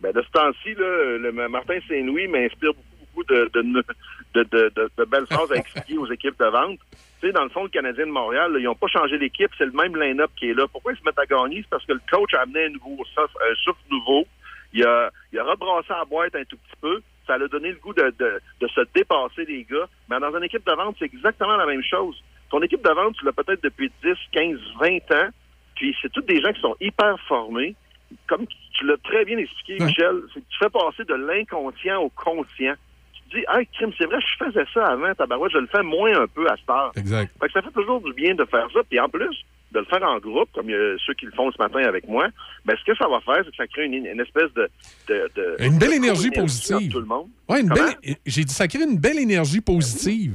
[0.01, 0.75] Ben, de ce temps-ci,
[1.51, 3.85] Martin Saint-Louis m'inspire beaucoup, beaucoup de, de,
[4.35, 6.79] de, belles phrases à expliquer aux équipes de vente.
[7.21, 9.51] Tu sais, dans le fond, le Canadien de Montréal, là, ils n'ont pas changé l'équipe,
[9.59, 10.67] c'est le même line-up qui est là.
[10.73, 11.59] Pourquoi ils se mettent à gagner?
[11.63, 14.27] C'est parce que le coach a amené un nouveau souffle, un souffle nouveau.
[14.73, 17.03] Il a, il a rebrassé la boîte un tout petit peu.
[17.31, 19.87] Ça a donné le goût de, de, de se dépasser, les gars.
[20.11, 22.21] Mais dans une équipe de vente, c'est exactement la même chose.
[22.51, 25.29] Ton équipe de vente, tu l'as peut-être depuis 10, 15, 20 ans.
[25.77, 27.77] Puis c'est tous des gens qui sont hyper formés.
[28.27, 32.09] Comme tu l'as très bien expliqué, Michel, c'est que tu fais passer de l'inconscient au
[32.09, 32.75] conscient.
[33.31, 36.21] Te dis, ah, crime, c'est vrai, je faisais ça avant, tabarouette, je le fais moins
[36.23, 36.93] un peu à cette heure.
[36.97, 37.31] Exact.
[37.41, 38.81] Fait que ça fait toujours du bien de faire ça.
[38.89, 41.63] Puis en plus, de le faire en groupe, comme a ceux qui le font ce
[41.63, 42.27] matin avec moi,
[42.65, 44.69] ben, ce que ça va faire, c'est que ça crée une, une espèce de,
[45.09, 46.91] de, de- Une belle de énergie positive.
[46.91, 47.29] tout le monde.
[47.49, 47.85] Ouais, une Comment?
[48.03, 50.35] belle, j'ai dit, ça crée une belle énergie positive.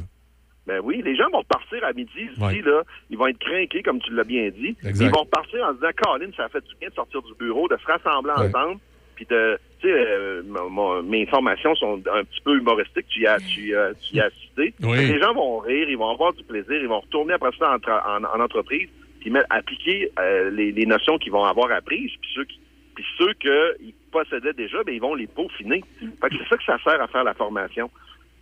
[0.66, 2.62] Ben oui, les gens vont repartir à midi ici, Ouais.
[2.66, 2.82] là.
[3.12, 4.76] Ils vont être craqués, comme tu l'as bien dit.
[4.84, 5.06] Exact.
[5.06, 7.34] Ils vont repartir en se disant, Caroline, ça a fait du bien de sortir du
[7.38, 8.48] bureau, de se rassembler Ouais.
[8.56, 8.80] ensemble.
[9.16, 13.28] Puis de, tu sais, euh, mon- mes formations sont un petit peu humoristiques, tu y
[13.28, 14.74] as, tu tu y as assisté.
[14.84, 14.98] Oui.
[15.08, 17.92] Les gens vont rire, ils vont avoir du plaisir, ils vont retourner après ça en,
[17.92, 18.90] en, en entreprise,
[19.22, 22.60] puis mettre, appliquer euh, les, les notions qu'ils vont avoir apprises, puis ceux qui,
[22.96, 25.84] puis ceux qu'ils possédaient déjà, ben, ils vont les peaufiner.
[26.22, 27.90] Fait que c'est ça que ça sert à faire la formation.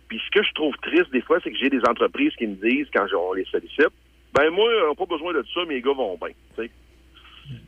[0.08, 2.54] Puis ce que je trouve triste des fois, c'est que j'ai des entreprises qui me
[2.56, 3.88] disent, quand on les sollicite,
[4.34, 6.34] ben moi, on n'a pas besoin de ça, mes gars vont bien.
[6.56, 6.70] tu sais.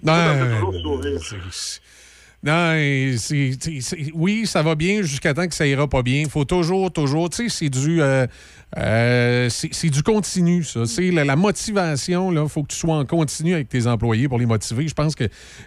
[0.05, 1.20] Ça me fait toujours sourire.
[2.47, 2.74] Non,
[4.14, 6.20] oui, ça va bien jusqu'à temps que ça ira pas bien.
[6.20, 8.27] Il faut toujours, toujours, tu sais, c'est du, euh,
[8.77, 10.86] euh, c'est du continu, ça.
[10.86, 12.43] C'est la, la motivation, là.
[12.44, 14.86] Il faut que tu sois en continu avec tes employés pour les motiver.
[14.86, 15.24] Je pense que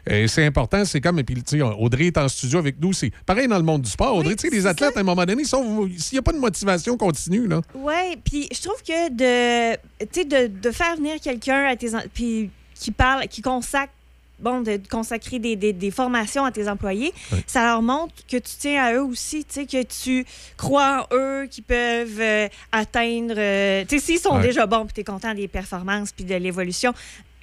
[0.10, 0.85] euh, c'est important.
[0.85, 2.93] C'est comme, et puis, tu sais, Audrey est en studio avec nous.
[2.93, 4.15] C'est pareil dans le monde du sport.
[4.15, 6.95] Audrey, tu sais, les athlètes, à un moment donné, s'il n'y a pas de motivation
[6.95, 7.61] continue, là.
[7.76, 12.91] Ouais, puis je trouve que de, de, de faire venir quelqu'un à tes, puis qui
[12.91, 13.91] parle, qui consacre,
[14.40, 17.14] bon, de consacrer des, des, des formations à tes employés,
[17.48, 20.26] ça leur montre que tu tiens à eux aussi, tu sais, que tu
[20.57, 24.94] crois en eux, qu'ils peuvent euh, atteindre, euh, tu sais, s'ils sont déjà bons, puis
[24.94, 26.94] tu es content des performances, puis de l'évolution,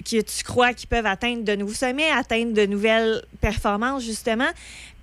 [0.03, 4.49] que tu crois qu'ils peuvent atteindre de nouveaux sommets, atteindre de nouvelles performances, justement.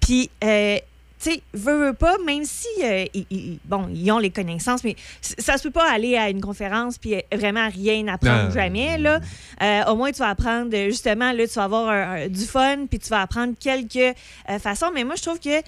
[0.01, 0.79] Puis, euh,
[1.23, 4.85] tu sais, veux, veux pas, même si, euh, ils, ils- bon, ils ont les connaissances,
[4.85, 8.51] mais ça se peut pas aller à une conférence puis vraiment rien apprendre Non.
[8.51, 9.21] jamais, là.
[9.63, 12.45] Euh, au moins, tu vas apprendre, euh, justement, là, tu vas avoir un- un- du
[12.45, 14.91] fun puis tu vas apprendre quelques euh, façons.
[14.95, 15.63] Mais moi, je trouve que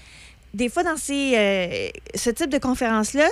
[0.52, 3.28] des fois, dans ces, euh, ce type de conférence-là,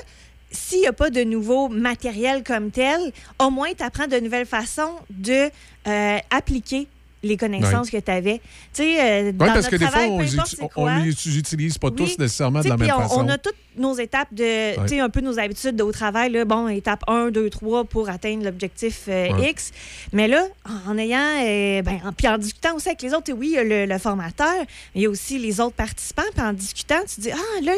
[0.51, 3.01] s'il n'y a pas de nouveau matériel comme tel,
[3.41, 5.51] au moins, tu apprends de nouvelles façons de
[5.89, 6.87] euh, appliquer
[7.25, 8.39] les connaissances que tu avais.
[8.73, 11.79] Tu sais, euh, dans Oui, parce notre que des fois, on importe on les utilise
[11.79, 12.17] pas tous Oui.
[12.19, 13.25] nécessairement de la même on, façon.
[13.25, 14.77] on a toutes nos étapes de, Ouais.
[14.83, 16.31] tu sais, un peu nos habitudes au travail.
[16.31, 16.45] Là.
[16.45, 19.29] Bon, étape 1, 2, 3 pour atteindre l'objectif euh.
[19.43, 19.73] X.
[20.13, 20.47] Mais là,
[20.87, 23.59] en ayant, euh, ben, en, puis en discutant aussi avec les autres, oui, il y
[23.59, 24.67] a le, le formateur, mais
[25.01, 26.23] il y a aussi les autres participants.
[26.35, 27.73] Puis en discutant, tu dis, ah, là,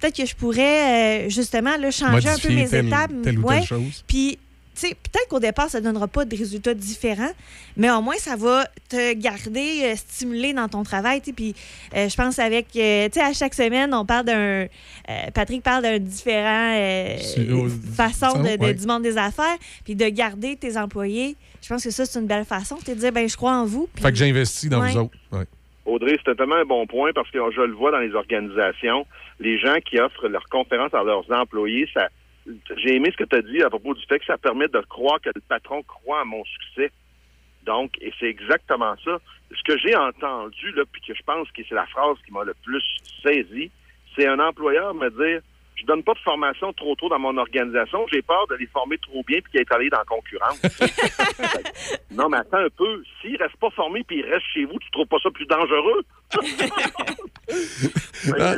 [0.00, 3.10] peut-être que je pourrais justement là, changer un peu mes telle- étapes.
[3.22, 3.66] telle ou telle Ouais.
[3.66, 4.04] chose.
[4.06, 4.38] Puis,
[4.90, 7.30] peut-être qu'au départ, ça ne donnera pas de résultats différents,
[7.76, 11.20] mais au moins, ça va te garder euh, stimulé dans ton travail.
[11.20, 11.54] Puis,
[11.96, 14.34] euh, je pense avec, euh, tu sais, à chaque semaine, on parle d'un.
[14.38, 14.66] euh,
[15.34, 17.16] Patrick parle d'un différent euh,
[17.94, 18.74] façon de, de- ouais.
[18.74, 21.36] du monde des affaires, puis de garder tes employés.
[21.62, 22.76] Je pense que ça, c'est une belle façon.
[22.76, 23.88] Tu te dire, ben je crois en vous.
[24.00, 24.90] Fait que j'investis dans Ouais.
[24.92, 25.16] vous autres.
[25.30, 25.44] Ouais.
[25.84, 29.04] Audrey, c'est tellement un bon point parce que je le vois dans les organisations,
[29.40, 32.08] les gens qui offrent leurs conférences à leurs employés, ça,
[32.76, 34.80] j'ai aimé ce que tu as dit à propos du fait que ça permet de
[34.80, 36.90] croire que le patron croit à mon succès.
[37.64, 39.20] Donc, et c'est exactement ça.
[39.54, 42.42] Ce que j'ai entendu, là, puis que je pense que c'est la phrase qui m'a
[42.44, 42.82] le plus
[43.22, 43.70] saisi,
[44.16, 45.42] c'est un employeur me dire
[45.82, 48.98] je donne pas de formation trop tôt dans mon organisation, j'ai peur de les former
[48.98, 50.62] trop bien puis qu'ils aient travaillé dans la concurrence.
[52.12, 53.02] non, mais attends un peu.
[53.20, 56.02] S'ils restent pas formés puis ils restent chez vous, tu trouves pas ça plus dangereux?
[58.38, 58.54] Ah,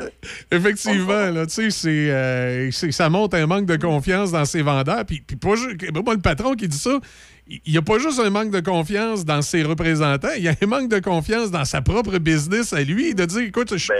[0.52, 5.04] effectivement, là, tu sais, c'est, euh, ça montre un manque de confiance dans ses vendeurs.
[5.06, 7.00] Puis, puis pas le patron qui dit ça,
[7.46, 10.54] il n'y a pas juste un manque de confiance dans ses représentants, il y a
[10.62, 13.92] un manque de confiance dans sa propre business à lui, de dire, écoute, je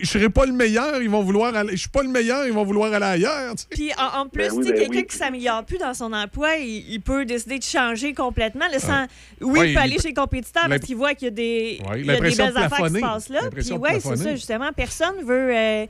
[0.00, 2.52] ne serai pas le meilleur, ils vont vouloir aller, je suis pas le meilleur, ils
[2.52, 3.54] vont vouloir aller ailleurs.
[3.70, 5.06] Puis en, en plus, Ben oui, tu sais, ben quelqu'un oui.
[5.06, 8.66] qui s'améliore plus dans son emploi, il, il peut décider de changer complètement.
[8.72, 9.06] là, sans-.
[9.40, 11.80] Oui, Ouais, il peut aller chez le compétiteur parce qu'il voit qu'il y a des,
[11.88, 13.40] Ouais, il y a des belles de affaires qui se passent là.
[13.54, 14.70] Puis ouais, c'est ça, justement.
[14.76, 15.86] Personne veut euh,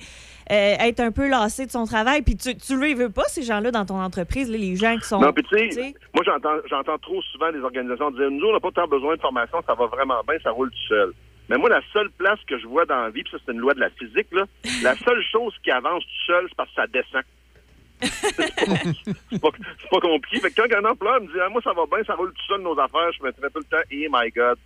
[0.55, 2.23] être un peu lassé de son travail.
[2.23, 5.07] Puis tu, tu le veux pas, ces gens-là, dans ton entreprise, là, les gens qui
[5.07, 5.21] sont.
[5.21, 8.61] Non, puis tu sais, moi j'entends j'entends trop souvent des organisations dire nous on n'a
[8.61, 11.13] pas tant besoin de formation, ça va vraiment bien, ça roule tout seul.
[11.49, 13.59] Mais moi, la seule place que je vois dans la vie, puis ça c'est une
[13.59, 14.45] loi de la physique, là,
[14.83, 17.23] la seule chose qui avance tout seul, c'est parce que ça descend.
[19.31, 19.51] c'est pas,
[19.91, 20.41] pas compliqué.
[20.41, 22.47] Fait que quand un employeur me dit ah, moi ça va bien, ça roule tout
[22.47, 24.59] seul nos affaires, je me dirais tout le temps, hey my God,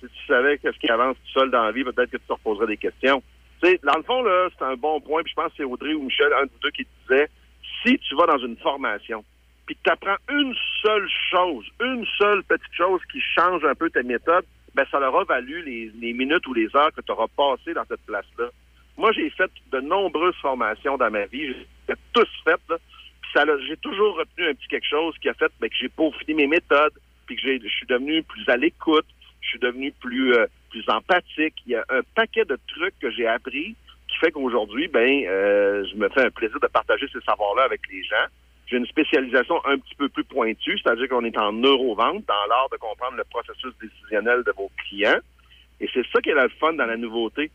[0.00, 2.32] si tu savais qu'est-ce qui avance tout seul dans la vie, peut-être que tu te
[2.32, 3.22] reposerais des questions.
[3.62, 5.94] Sais, dans le fond, là, c'est un bon point, puis je pense que c'est Audrey
[5.94, 7.28] ou Michel, un de vous deux, qui disait
[7.84, 9.24] si tu vas dans une formation,
[9.66, 13.90] puis que tu apprends une seule chose, une seule petite chose qui change un peu
[13.90, 17.26] tes méthodes, ben ça leur a valu les, minutes ou les heures que tu auras
[17.36, 18.46] passées dans cette place-là.
[18.96, 21.54] Moi, j'ai fait de nombreuses formations dans ma vie.
[21.88, 22.60] J'ai tous faites.
[23.22, 25.88] Puis ça j'ai toujours retenu un petit quelque chose qui a fait ben, que j'ai
[25.88, 26.92] peaufiné mes méthodes,
[27.26, 29.06] puis que j'ai- je suis devenu plus à l'écoute,
[29.40, 31.54] je suis devenu plus, euh, plus empathique.
[31.66, 33.74] Il y a un paquet de trucs que j'ai appris
[34.08, 37.80] qui fait qu'aujourd'hui, ben, euh, je me fais un plaisir de partager ces savoirs-là avec
[37.90, 38.26] les gens.
[38.66, 42.68] J'ai une spécialisation un petit peu plus pointue, c'est-à-dire qu'on est en neurovente, dans l'art
[42.70, 45.18] de comprendre le processus décisionnel de vos clients.
[45.80, 47.50] Et c'est ça qui est le fun dans la nouveauté.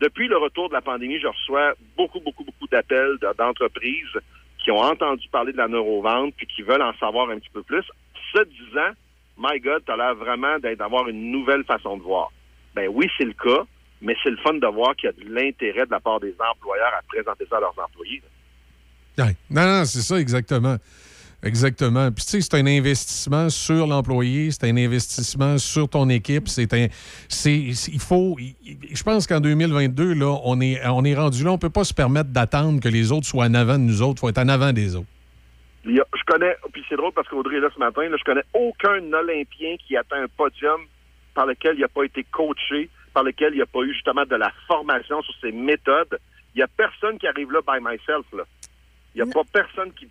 [0.00, 4.18] Depuis le retour de la pandémie, je reçois beaucoup, beaucoup, beaucoup d'appels de- d'entreprises
[4.62, 7.62] qui ont entendu parler de la neurovente puis qui veulent en savoir un petit peu
[7.62, 7.84] plus.
[8.32, 8.90] Se disant,
[9.38, 12.30] my God, tu as l'air vraiment d'avoir une nouvelle façon de voir.
[12.76, 13.64] Ben oui, c'est le cas,
[14.02, 16.34] mais c'est le fun de voir qu'il y a de l'intérêt de la part des
[16.52, 18.22] employeurs à présenter ça à leurs employés.
[19.18, 19.34] Ouais.
[19.50, 20.76] Non, non, c'est ça, exactement.
[21.42, 22.10] Exactement.
[22.10, 26.48] Puis, tu sais, c'est un investissement sur l'employé, c'est un investissement sur ton équipe.
[26.48, 26.86] C'est un.
[27.28, 28.36] C'est, il faut.
[28.38, 31.52] Je pense qu'en 2022, là, on est, on est rendu là.
[31.52, 34.14] On peut pas se permettre d'attendre que les autres soient en avant de nous autres.
[34.16, 35.08] Il faut être en avant des autres.
[35.84, 39.76] Je connais, puis c'est drôle parce qu'Audrey là ce matin, là, je connais aucun Olympien
[39.86, 40.80] qui atteint un podium
[41.36, 44.34] par lequel il n'a pas été coaché, par lequel il n'a pas eu justement de
[44.36, 46.18] la formation sur ses méthodes.
[46.54, 48.24] Il n'y a personne qui arrive là by myself.
[48.32, 48.44] Là.
[49.14, 50.08] Il n'y a pas personne qui,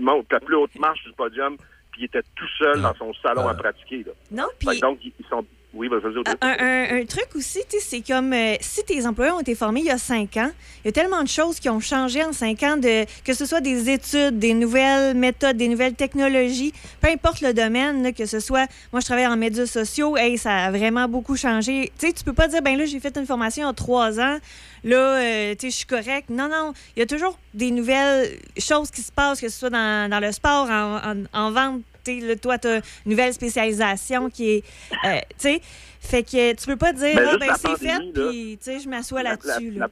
[0.00, 1.56] monte la plus haute marche du podium
[1.90, 4.04] puis il était tout seul dans son salon à pratiquer.
[4.04, 4.12] Là.
[4.30, 5.44] Non, puis- donc, ils sont...
[5.78, 6.34] Oui, ben, Audrey.
[6.40, 9.86] Un, un- un truc aussi, c'est comme euh, si tes employés ont été formés il
[9.86, 10.50] y a cinq ans,
[10.84, 13.46] il y a tellement de choses qui ont changé en cinq ans, de, que ce
[13.46, 18.26] soit des études, des nouvelles méthodes, des nouvelles technologies, peu importe le domaine, là, que
[18.26, 21.92] ce soit, moi je travaille en médias sociaux, hey, ça a vraiment beaucoup changé.
[21.98, 23.72] Tu sais, tu peux pas dire, ben là, j'ai fait une formation il y a
[23.72, 24.38] trois ans,
[24.82, 26.28] là, euh, tu sais, je suis correct.
[26.28, 29.70] Non, non, il y a toujours des nouvelles choses qui se passent, que ce soit
[29.70, 31.82] dans, dans le sport, en, en- en vente.
[32.20, 34.64] Là, toi, tu as une nouvelle spécialisation qui est.
[35.04, 35.60] euh, tu sais,
[36.00, 37.98] fait que tu peux pas dire, Mais ah, juste ben c'est fait,
[38.28, 39.70] puis tu sais, je m'assois là-dessus.
[39.72, 39.88] la- là,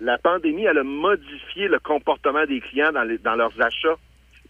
[0.00, 3.96] la pandémie, elle a modifié le comportement des clients dans, les- dans leurs achats.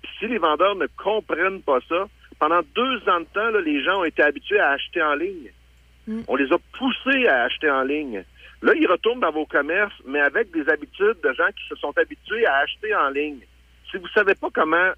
[0.03, 2.09] Puis si les vendeurs ne comprennent pas ça,
[2.39, 5.51] pendant deux ans de temps, là, les gens ont été habitués à acheter en ligne.
[6.27, 8.25] On les a poussés à acheter en ligne.
[8.63, 11.93] Là, ils retournent dans vos commerces, mais avec des habitudes de gens qui se sont
[11.97, 13.39] habitués à acheter en ligne.
[13.91, 14.91] Si vous savez pas comment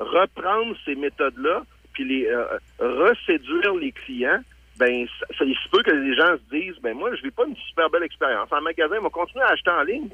[0.00, 1.62] reprendre ces méthodes-là,
[1.92, 2.44] puis les euh,
[2.78, 4.40] reséduire les clients,
[4.78, 7.30] ben ça, ça- il se peut que les gens se disent ben moi je vis
[7.30, 10.08] pas une super belle expérience en magasin, ils vont continuer à acheter en ligne.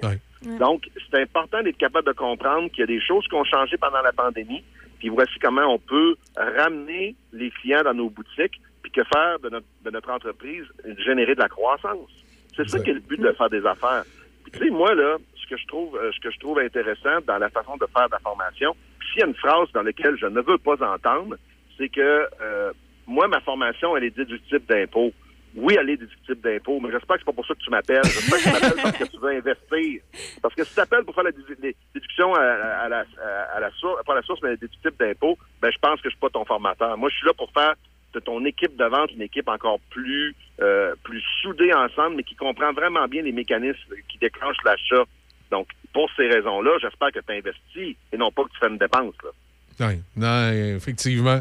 [0.58, 3.76] Donc c'est important d'être capable de comprendre qu'il y a des choses qui ont changé
[3.76, 4.64] pendant la pandémie.
[4.98, 9.50] Puis voici comment on peut ramener les clients dans nos boutiques, puis que faire de
[9.50, 10.64] notre, de notre entreprise
[11.04, 12.10] générer de la croissance.
[12.56, 14.04] C'est ça qui est le but de faire des affaires.
[14.42, 17.20] Puis tu sais moi là, ce que je trouve euh, ce que je trouve intéressant
[17.26, 18.74] dans la façon de faire de la formation,
[19.06, 21.36] s'il y a une phrase dans laquelle je ne veux pas entendre,
[21.78, 22.72] c'est que euh,
[23.06, 25.12] moi, ma formation, elle est déductible d'impôts.
[25.54, 28.04] Oui, elle est déductible d'impôts, mais j'espère que c'est pas pour ça que tu m'appelles.
[28.04, 30.02] J'espère que tu m'appelles parce que tu veux investir.
[30.42, 33.04] Parce que si tu appelles pour faire la déduction à, à la,
[33.54, 36.10] à la source, pas à la source, mais la déductible d'impôts, ben, je pense que
[36.10, 36.98] je suis pas ton formateur.
[36.98, 37.74] Moi, je suis là pour faire
[38.12, 42.34] de ton équipe de vente une équipe encore plus, euh, plus soudée ensemble, mais qui
[42.34, 45.04] comprend vraiment bien les mécanismes qui déclenchent l'achat.
[45.50, 48.76] Donc, pour ces raisons-là, j'espère que tu investis et non pas que tu fais une
[48.76, 49.14] dépense.
[49.24, 49.30] Là.
[49.88, 51.40] Oui, non, effectivement.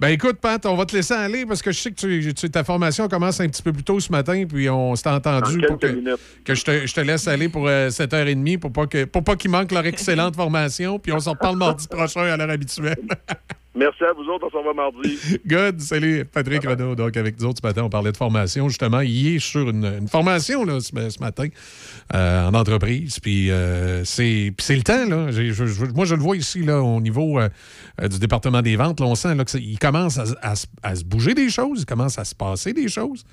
[0.00, 2.50] Ben écoute, Pat, on va te laisser aller parce que je sais que tu, tu-
[2.50, 5.78] ta formation commence un petit peu plus tôt ce matin, puis on s'est entendu pour
[5.78, 9.22] que, que je, te, je te laisse aller pour euh, 7h30 pour pas que pour
[9.24, 12.96] pas qu'il manque leur excellente formation, puis on s'en reparle mardi prochain à l'heure habituelle.
[13.74, 15.18] Merci à vous autres, on se revoit mardi.
[15.46, 16.94] Good, salut Patrick Renaud.
[16.94, 18.68] Donc avec nous autres ce matin, on parlait de formation.
[18.68, 21.48] Justement, il est sur une, une formation là, ce, ce matin
[22.14, 23.18] euh, en entreprise.
[23.18, 25.06] Puis euh, c'est puis c'est le temps.
[25.06, 25.30] Là.
[25.30, 27.48] J'ai- je- je- moi, je le vois ici là, au niveau euh,
[28.10, 29.00] du département des ventes.
[29.00, 31.86] Là, on sent là, qu'il commence à, à se- à se bouger des choses, il
[31.86, 33.24] commence à se passer des choses.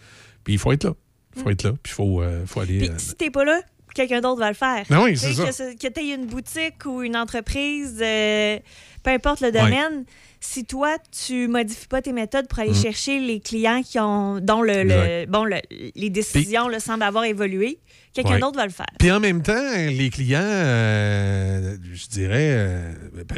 [0.45, 0.94] Puis il faut être là.
[1.36, 1.72] Il faut être là.
[1.84, 2.80] Puis il faut, euh, faut aller.
[2.80, 3.60] Puis si t'es pas là,
[3.94, 4.86] quelqu'un d'autre va le faire.
[4.90, 8.57] Ah oui, c'est Que, ce- que tu aies une boutique ou une entreprise, euh,
[9.03, 10.06] peu importe le domaine,
[10.41, 10.95] si toi,
[11.26, 12.82] tu modifies pas tes méthodes pour aller Mm.
[12.82, 15.57] chercher les clients qui ont, dont le, le- bon, le-
[15.95, 17.80] les décisions là, semblent avoir évolué,
[18.14, 18.40] quelqu'un Ouais.
[18.40, 18.88] d'autre va le faire.
[18.99, 22.94] Puis en même temps, les clients, euh, je dirais, euh,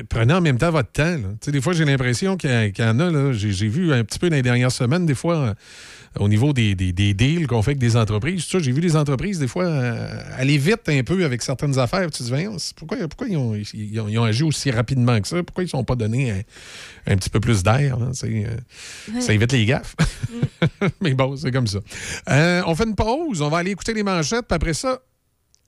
[0.09, 1.03] prenez en même temps votre temps.
[1.03, 1.17] là.
[1.17, 4.19] Tu sais, des fois, j'ai l'impression qu'il y, en a, j'ai j'ai vu un petit
[4.19, 5.53] peu dans les dernières semaines, des fois, euh,
[6.19, 8.45] au niveau des, des- des deals qu'on fait avec des entreprises.
[8.49, 12.09] J'ai vu des entreprises, des fois, euh, aller vite un peu avec certaines affaires.
[12.11, 15.27] Tu te dis, pourquoi, pourquoi ils, ont, ils ont- ils ont agi aussi rapidement que
[15.27, 15.41] ça?
[15.43, 17.97] Pourquoi ils ne sont pas donné un, un petit peu plus d'air?
[18.01, 18.11] euh,
[19.13, 19.21] Ouais.
[19.21, 19.95] Ça évite les gaffes.
[21.01, 21.79] Mais bon, c'est comme ça.
[22.29, 24.99] Euh, on fait une pause, on va aller écouter les manchettes, puis après ça,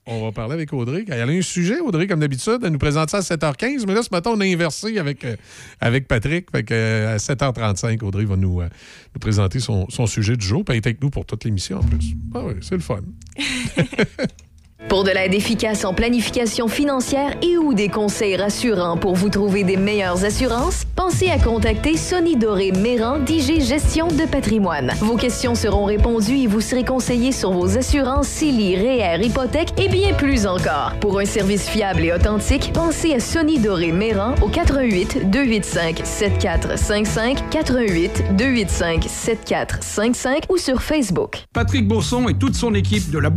[0.06, 1.04] on va parler avec Audrey.
[1.08, 2.58] Elle a un sujet, Audrey, comme d'habitude.
[2.62, 5.36] Elle nous présente ça à 7h15, mais là, ce matin, on a inversé avec, euh,
[5.80, 6.48] avec Patrick.
[6.70, 8.68] Euh, à 7h35, Audrey va nous, euh,
[9.14, 11.78] nous présenter son, son sujet du jour, puis elle est avec nous pour toute l'émission
[11.78, 12.14] en plus.
[12.34, 13.00] Ah oui, c'est le fun.
[14.88, 19.64] Pour de l'aide efficace en planification financière et ou des conseils rassurants pour vous trouver
[19.64, 24.92] des meilleures assurances, pensez à contacter Sonny Doré Méran d'IG Gestion de patrimoine.
[25.00, 29.88] Vos questions seront répondues et vous serez conseillé sur vos assurances CELI, REER, hypothèque et
[29.88, 30.92] bien plus encore.
[31.00, 37.50] Pour un service fiable et authentique, pensez à Sonny Doré Méran au 88 285 7455
[37.50, 41.44] 88 285 7455 ou sur Facebook.
[41.52, 43.30] Patrick Bourson et toute son équipe de la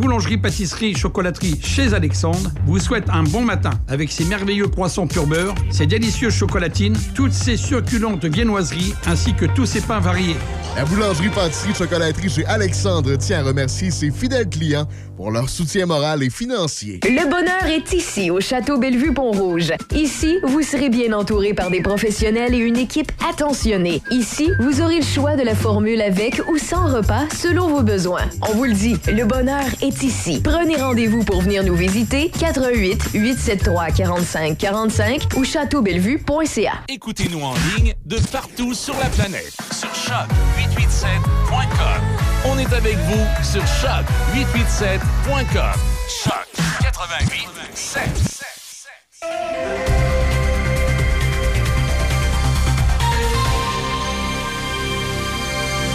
[1.39, 5.85] boulangerie-pâtisserie-chocolaterie chez Alexandre vous souhaitent un bon matin avec ses merveilleux croissants pur beurre, ses
[5.85, 10.35] délicieuses chocolatines, toutes ses succulentes viennoiseries ainsi que tous ses pains variés.
[10.75, 15.87] La boulangerie pâtisserie chocolaterie chez Alexandre tient à remercier ses fidèles clients pour leur soutien
[15.87, 16.99] moral et financier.
[17.03, 19.73] Le bonheur est ici, au Château Bellevue-Pont-Rouge.
[19.95, 24.03] Ici, vous serez bien entouré par des professionnels et une équipe attentionnée.
[24.11, 28.29] Ici, vous aurez le choix de la formule avec ou sans repas selon vos besoins.
[28.47, 30.39] On vous le dit, le bonheur est ici.
[30.43, 36.73] Prenez rendez-vous pour venir nous visiter 88 873 45 45 ou châteaubellevue.ca.
[36.87, 39.51] Écoutez-nous en ligne de partout sur la planète.
[39.71, 42.26] Sur choc887.com.
[42.45, 45.79] On est avec vous sur choc887.com.
[46.23, 46.47] Choc
[46.81, 47.47] 88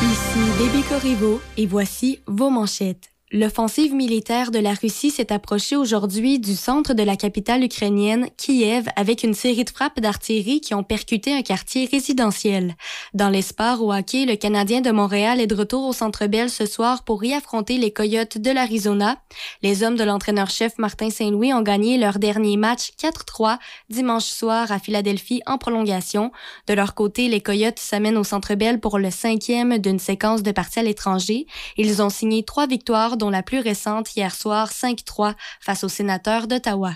[0.02, 3.11] Ici Baby Corriveau et voici vos manchettes.
[3.34, 8.90] L'offensive militaire de la Russie s'est approchée aujourd'hui du centre de la capitale ukrainienne, Kiev,
[8.94, 12.76] avec une série de frappes d'artillerie qui ont percuté un quartier résidentiel.
[13.14, 16.50] Dans les sports au hockey, le Canadien de Montréal est de retour au Centre Bell
[16.50, 19.16] ce soir pour y affronter les Coyotes de l'Arizona.
[19.62, 23.56] Les hommes de l'entraîneur-chef Martin Saint-Louis ont gagné leur dernier match 4-3
[23.88, 26.32] dimanche soir à Philadelphie en prolongation.
[26.66, 30.52] De leur côté, les Coyotes s'amènent au Centre Bell pour le cinquième d'une séquence de
[30.52, 31.46] parties à l'étranger.
[31.78, 36.48] Ils ont signé trois victoires, dont la plus récente hier soir 5-3 face aux sénateurs
[36.48, 36.94] d'Ottawa.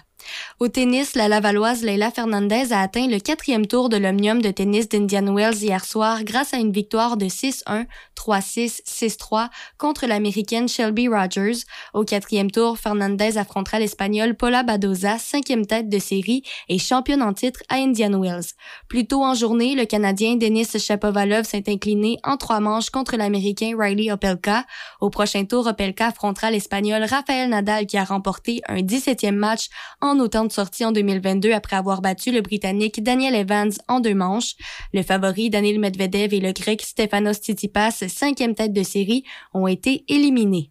[0.58, 4.88] Au tennis, la Lavalloise Leila Fernandez a atteint le quatrième tour de l'Omnium de tennis
[4.88, 7.86] d'Indian Wells hier soir grâce à une victoire de 6-1,
[8.16, 9.48] 3-6, 6-3
[9.78, 11.64] contre l'Américaine Shelby Rogers.
[11.94, 17.32] Au quatrième tour, Fernandez affrontera l'Espagnole Paula Badoza, cinquième tête de série et championne en
[17.32, 18.54] titre à Indian Wells.
[18.88, 23.72] Plus tôt en journée, le Canadien Denis Shapovalov s'est incliné en trois manches contre l'Américain
[23.78, 24.64] Riley Opelka.
[25.00, 29.68] Au prochain tour, Opelka affrontera l'Espagnol Rafael Nadal qui a remporté un 17e match
[30.00, 34.14] en autant de sortie en 2022 après avoir battu le Britannique Daniel Evans en deux
[34.14, 34.54] manches.
[34.92, 39.24] Le favori Daniel Medvedev et le Grec Stefanos Tsitsipas, cinquième tête de série,
[39.54, 40.70] ont été éliminés.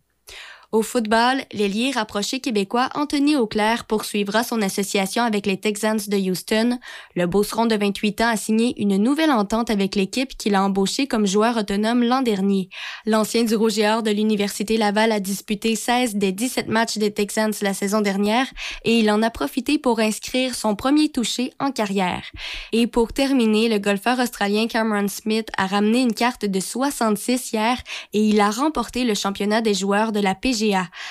[0.72, 6.80] Au football, l'ailier rapproché québécois Anthony Auclair poursuivra son association avec les Texans de Houston.
[7.16, 11.08] Le Beauceron de 28 ans a signé une nouvelle entente avec l'équipe qu'il a embauché
[11.08, 12.70] comme joueur autonome l'an dernier.
[13.06, 17.14] L'ancien du Rouge et Or de l'Université Laval a disputé 16 des 17 matchs des
[17.14, 18.48] Texans la saison dernière
[18.84, 22.24] et il en a profité pour inscrire son premier touché en carrière.
[22.72, 27.78] Et pour terminer, le golfeur australien Cameron Smith a ramené une carte de 66 hier
[28.14, 30.55] et il a remporté le championnat des joueurs de la PGA.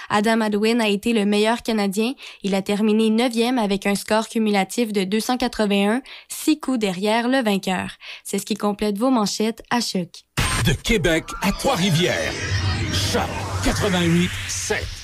[0.09, 2.13] Adam Hadwin a été le meilleur Canadien.
[2.43, 7.91] Il a terminé neuvième avec un score cumulatif de 281, six coups derrière le vainqueur.
[8.25, 10.25] C'est ce qui complète vos manchettes à choc.
[10.67, 12.33] De Québec à Trois-Rivières.
[12.93, 13.29] Choc
[13.65, 15.04] 88 7.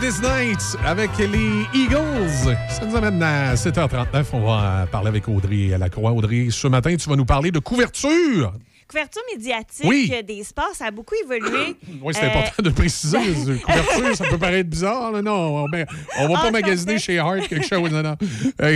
[0.00, 2.56] These nights avec les Eagles.
[2.70, 4.24] Ça nous amène à 7h39.
[4.32, 6.12] On va parler avec Audrey à la Croix.
[6.12, 8.52] Audrey, ce matin, tu vas nous parler de couverture.
[8.88, 10.10] Couverture médiatique Oui.
[10.12, 11.76] euh, des sports, ça a beaucoup évolué.
[12.02, 13.18] Oui, c'est Euh, important de le préciser.
[13.64, 15.12] couverture, ça peut paraître bizarre.
[15.12, 15.22] là.
[15.22, 15.86] Non, on, ben,
[16.18, 17.90] on va Ah, pas magasiner chez Hart quelque chose.
[17.92, 18.16] Non, non.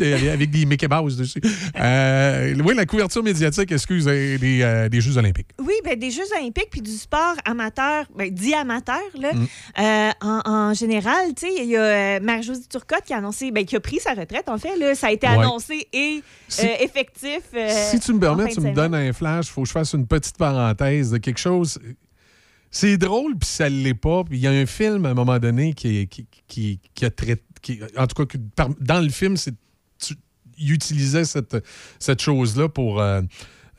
[0.00, 1.40] Euh, avec des Mickey Mouse dessus.
[1.78, 5.48] Euh, oui, la couverture médiatique, excuse, euh, des, euh, des Jeux olympiques.
[5.84, 9.46] Ben, des Jeux olympiques puis du sport amateur, ben, dit amateur, là, Mm.
[9.78, 13.50] euh, en, en général, tu sais, il y a euh, Marie-Josée Turcotte qui a annoncé,
[13.50, 15.34] ben, qui a pris sa retraite, en fait, là, ça a été Ouais.
[15.34, 17.40] annoncé et Si- euh, effectif.
[17.54, 19.92] euh, si tu me permets, tu me donnes un flash, il faut que je fasse
[19.92, 21.78] une petite parenthèse de quelque chose.
[22.70, 24.24] C'est drôle, puis ça ne l'est pas.
[24.30, 27.42] Il y a un film, à un moment donné, qui, qui, qui, qui a traité...
[27.62, 28.38] qui- en tout cas,
[28.80, 29.54] dans le film, c'est,
[30.04, 30.16] tu-
[30.58, 31.56] il utilisait cette,
[32.00, 33.00] cette chose-là pour...
[33.00, 33.22] euh,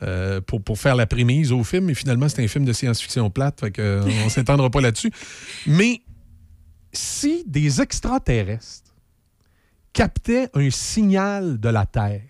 [0.02, 3.30] euh, pour, pour faire la prémisse au film, mais finalement, c'est un film de science-fiction
[3.30, 5.10] plate, fait que, euh, on s'étendra pas là-dessus.
[5.66, 6.00] Mais
[6.92, 8.94] si des extraterrestres
[9.92, 12.20] captaient un signal de la Terre,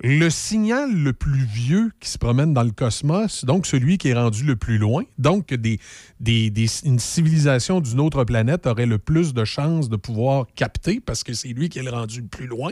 [0.00, 4.14] le signal le plus vieux qui se promène dans le cosmos, donc celui qui est
[4.14, 5.80] rendu le plus loin, donc des,
[6.20, 11.00] des- des- une civilisation d'une autre planète aurait le plus de chances de pouvoir capter
[11.00, 12.70] parce que c'est lui qui est le rendu le plus loin,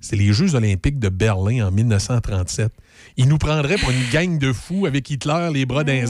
[0.00, 2.72] c'est les Jeux olympiques de Berlin en 1937.
[3.16, 6.08] Il nous prendrait pour une gang de fous avec Hitler, les bras airs.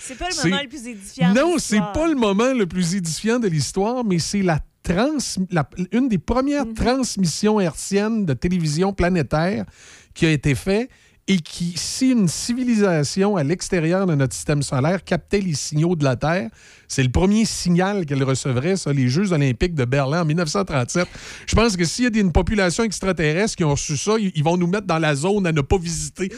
[0.00, 1.34] C'est pas le moment le plus édifiant.
[1.34, 5.16] Non, c'est pas le moment le plus édifiant de l'histoire, mais c'est la trans,
[5.50, 6.74] la- une des premières Mhm.
[6.74, 9.64] transmissions hertziennes de télévision planétaire
[10.12, 10.90] qui a été faite
[11.28, 16.02] et qui, si une civilisation à l'extérieur de notre système solaire captait les signaux de
[16.02, 16.50] la Terre,
[16.92, 21.08] c'est le premier signal qu'elle recevrait, ça, les Jeux olympiques de Berlin en 1937.
[21.46, 24.58] Je pense que s'il y a une population extraterrestre qui ont reçu ça, ils vont
[24.58, 26.30] nous mettre dans la zone à ne pas visiter.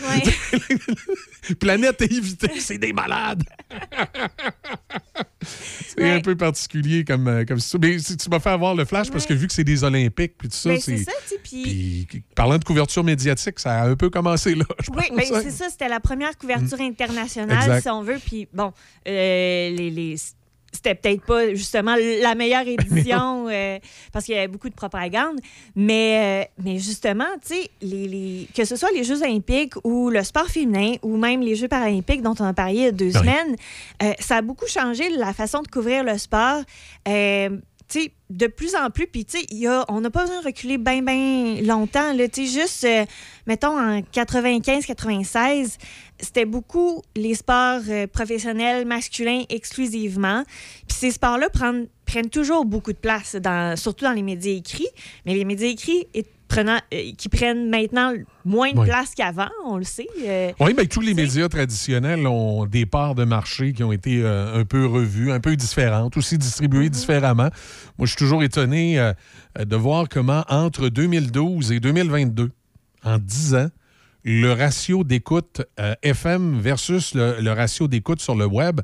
[1.58, 3.42] Planète à éviter, c'est des malades.
[5.88, 7.76] c'est un peu particulier comme, euh, comme ça.
[7.80, 10.48] Mais tu m'as fait avoir le flash parce que vu que c'est des Olympiques puis
[10.48, 11.12] tout ça, Ben, c'est ça,
[12.34, 14.64] parlant de couverture médiatique, ça a un peu commencé là.
[14.82, 15.40] je Oui, pense, ben, hein.
[15.42, 17.82] c'est ça, c'était la première couverture internationale, Exact.
[17.82, 18.18] si on veut.
[18.24, 18.72] Puis bon,
[19.08, 20.16] euh, les, les-
[20.74, 23.78] c'était peut-être pas justement la meilleure édition euh,
[24.12, 25.38] parce qu'il y avait beaucoup de propagande.
[25.76, 30.10] Mais, euh, mais justement, tu sais, les, les- que ce soit les Jeux olympiques ou
[30.10, 32.92] le sport féminin ou même les Jeux paralympiques dont on a parlé il y a
[32.92, 33.12] deux Oui.
[33.12, 33.56] semaines,
[34.02, 36.62] euh, ça a beaucoup changé la façon de couvrir le sport.
[38.30, 39.26] De plus en plus, puis
[39.88, 42.12] on n'a pas besoin de reculer bien, bien longtemps.
[42.12, 43.04] Là, juste, euh,
[43.46, 45.76] mettons, en 95-96,
[46.18, 50.42] c'était beaucoup les sports euh, professionnels masculins exclusivement.
[50.88, 51.86] Puis ces sports-là prennent,
[52.30, 53.36] toujours beaucoup de place,
[53.76, 54.88] surtout dans les médias écrits.
[55.26, 56.08] Mais les médias écrits
[56.54, 58.12] prenant- euh, qui prennent maintenant
[58.44, 58.86] moins de Oui.
[58.86, 60.06] place qu'avant, on le sait.
[60.26, 64.20] euh, Oui, bien, tous les médias traditionnels ont des parts de marché qui ont été
[64.22, 67.48] euh, un peu revues, un peu différentes, aussi distribuées différemment.
[67.98, 69.12] Moi, je suis toujours étonné
[69.58, 72.50] de voir comment, entre 2012 et 2022,
[73.04, 73.68] en 10 ans,
[74.24, 75.62] le ratio d'écoute
[76.02, 78.80] FM versus le, le ratio d'écoute sur le web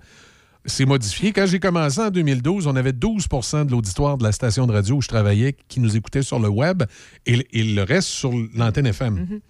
[0.66, 1.32] s'est modifié.
[1.32, 4.96] Quand j'ai commencé en 2012, on avait 12% de l'auditoire de la station de radio
[4.96, 6.82] où je travaillais qui nous écoutait sur le web
[7.26, 9.40] et, et le reste sur l'antenne FM.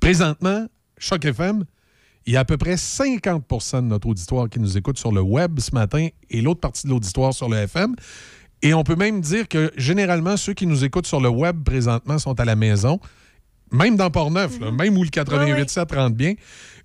[0.00, 0.66] Présentement,
[0.98, 1.64] Choc FM,
[2.26, 5.20] il y a à peu près 50% de notre auditoire qui nous écoute sur le
[5.20, 7.94] web ce matin et l'autre partie de l'auditoire sur le FM.
[8.62, 12.18] Et on peut même dire que généralement, ceux qui nous écoutent sur le web présentement
[12.18, 13.00] sont à la maison,
[13.72, 16.34] même dans Port-Neuf, là, même où le 88.7 rentre bien.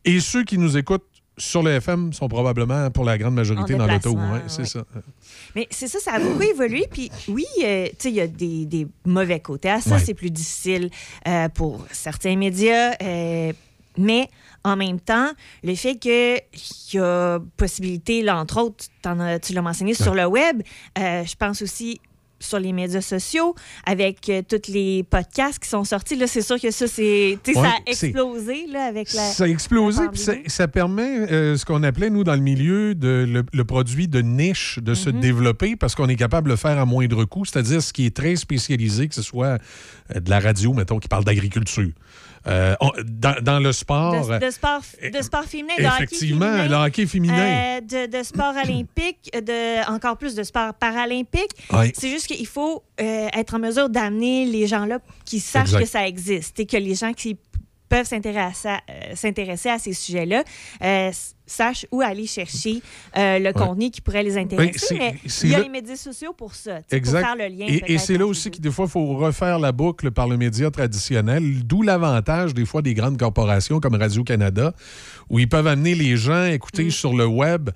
[0.05, 1.03] Et ceux qui nous écoutent
[1.37, 4.11] sur le FM sont probablement, pour la grande majorité, dans l'auto.
[4.13, 4.65] Ouais, c'est ouais.
[4.67, 4.85] ça.
[5.55, 6.87] Mais c'est ça, ça a beaucoup évolué.
[6.91, 9.95] Puis oui, euh, tu sais, il y a des, des mauvais côtés à ça.
[9.95, 9.99] Ouais.
[9.99, 10.89] C'est plus difficile
[11.27, 12.93] euh, pour certains médias.
[13.01, 13.51] euh,
[13.97, 14.29] mais
[14.65, 15.31] en même temps,
[15.63, 16.41] le fait qu'il
[16.93, 20.61] y a possibilité, là, entre autres, as- tu l'as mentionné, sur le web,
[20.97, 22.01] je pense aussi
[22.39, 23.55] sur les médias sociaux,
[23.85, 26.15] avec euh, tous les podcasts qui sont sortis.
[26.15, 29.21] Là, c'est sûr que ça, c'est, Ouais, ça a explosé là, avec la.
[29.21, 33.25] Ça a explosé, puis ça, permet euh, ce qu'on appelait, nous, dans le milieu, de,
[33.27, 35.19] le, le produit de niche de se Mhm.
[35.19, 38.15] développer parce qu'on est capable de le faire à moindre coût, c'est-à-dire ce qui est
[38.15, 39.57] très spécialisé, que ce soit
[40.15, 41.89] euh, de la radio, mettons, qui parle d'agriculture.
[42.47, 46.67] Euh, dans, dans le sport, De, de sport, de sport féminin, de hockey effectivement, féminin,
[46.67, 47.33] le hockey féminin.
[47.77, 51.51] euh, de, de sport olympique, de, encore plus de sport paralympique.
[51.95, 55.79] C'est juste qu'il faut euh, être en mesure d'amener les gens-là qui sachent Exact.
[55.81, 57.37] que ça existe et que les gens qui
[57.89, 60.43] peuvent s'intéresser à, euh, ces sujets-là,
[60.83, 61.11] euh,
[61.47, 62.81] sachent où aller chercher
[63.17, 64.95] euh, le contenu qui pourrait les intéresser.
[64.97, 67.21] mais c'est il y a là- les médias sociaux pour ça, Exact.
[67.21, 67.65] pour faire le lien.
[67.87, 70.71] et c'est là aussi que des fois, il faut refaire la boucle par le média
[70.71, 74.73] traditionnel, d'où l'avantage des fois des grandes corporations comme Radio-Canada,
[75.29, 76.53] où ils peuvent amener les gens à Mm.
[76.53, 77.69] écouter sur le web,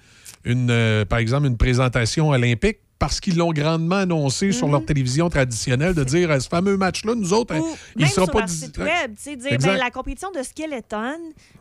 [0.45, 5.29] une, euh, par exemple, une présentation olympique parce qu'ils l'ont grandement annoncé sur leur télévision
[5.29, 7.61] traditionnelle, de dire à ce fameux match-là, nous autres, hein.
[7.61, 11.15] Ou il même sera sur pas leur site web, dire ben, la compétition de skeleton,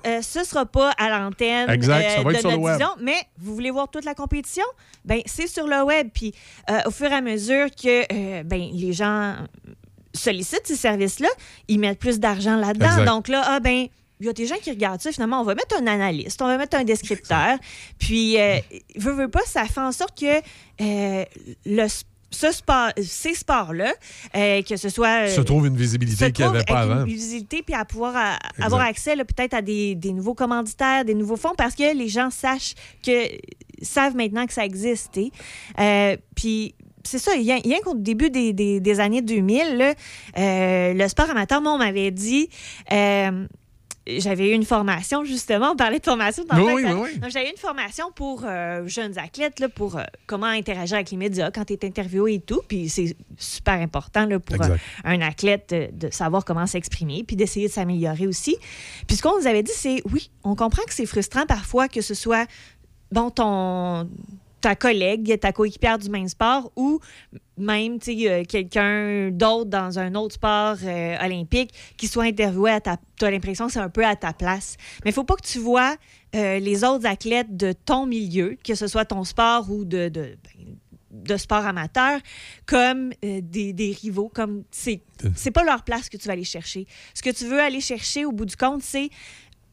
[0.07, 4.05] euh, ce sera pas à l'antenne euh, de notre vision, mais vous voulez voir toute
[4.05, 4.65] la compétition,
[5.05, 6.09] ben c'est sur le web.
[6.13, 6.35] Puis
[6.71, 9.37] euh, au fur et à mesure que euh, ben les gens
[10.15, 11.29] sollicitent ces services-là,
[11.69, 13.05] ils mettent plus d'argent là-dedans.
[13.05, 13.87] Donc là, ah ben
[14.21, 16.47] il y a des gens qui regardent ça, finalement, on va mettre un analyste, on
[16.47, 17.59] va mettre un descripteur.
[17.99, 18.57] Puis, euh,
[18.97, 20.41] veut, veut pas, ça fait en sorte que
[20.81, 21.25] euh,
[21.67, 21.87] le,
[22.31, 23.93] ce sport, ces sports-là,
[24.37, 25.25] euh, que ce soit.
[25.25, 26.95] euh, se trouve une visibilité qu'il n'y avait pas avant.
[27.07, 31.15] Une visibilité, puis à pouvoir à- avoir accès peut-être à des, des nouveaux commanditaires, des
[31.15, 32.75] nouveaux fonds, parce que les gens sachent
[33.05, 33.13] que
[33.81, 35.19] savent maintenant que ça existe.
[35.79, 36.75] Euh, puis
[37.05, 39.95] c'est ça, rien, rien qu'au début des, des- des années 2000, là,
[40.37, 42.51] euh, le sport amateur, moi, on m'avait dit.
[44.19, 45.73] J'avais eu une formation, justement.
[45.73, 46.45] On parlait de formation.
[46.55, 47.19] Oui, avec- oui, oui.
[47.19, 51.11] Donc, J'avais eu une formation pour euh, jeunes athlètes, là, pour euh, comment interagir avec
[51.11, 52.63] les médias quand tu es interviewé et tout.
[52.67, 57.37] Puis c'est super important là, pour euh, un athlète de, de savoir comment s'exprimer, puis
[57.37, 58.57] d'essayer de s'améliorer aussi.
[59.07, 62.01] Puis ce qu'on nous avait dit, c'est oui, on comprend que c'est frustrant parfois que
[62.01, 62.47] ce soit,
[63.13, 64.09] bon, ton
[64.61, 67.01] ta collègue, ta coéquipière du même sport ou
[67.57, 72.97] même euh, quelqu'un d'autre dans un autre sport euh, olympique qui soit interviewé à ta
[73.19, 74.77] tu as l'impression que c'est un peu à ta place.
[75.05, 75.97] Mais il faut pas que tu vois
[76.37, 80.39] euh, les autres athlètes de ton milieu, que ce soit ton sport ou de, de,
[80.45, 80.77] ben,
[81.11, 82.21] de sport amateur,
[82.67, 85.03] comme euh, des, des rivaux, comme c'est
[85.53, 86.87] pas leur place que tu vas aller chercher.
[87.15, 89.11] Ce que tu veux aller chercher au bout du compte, c'est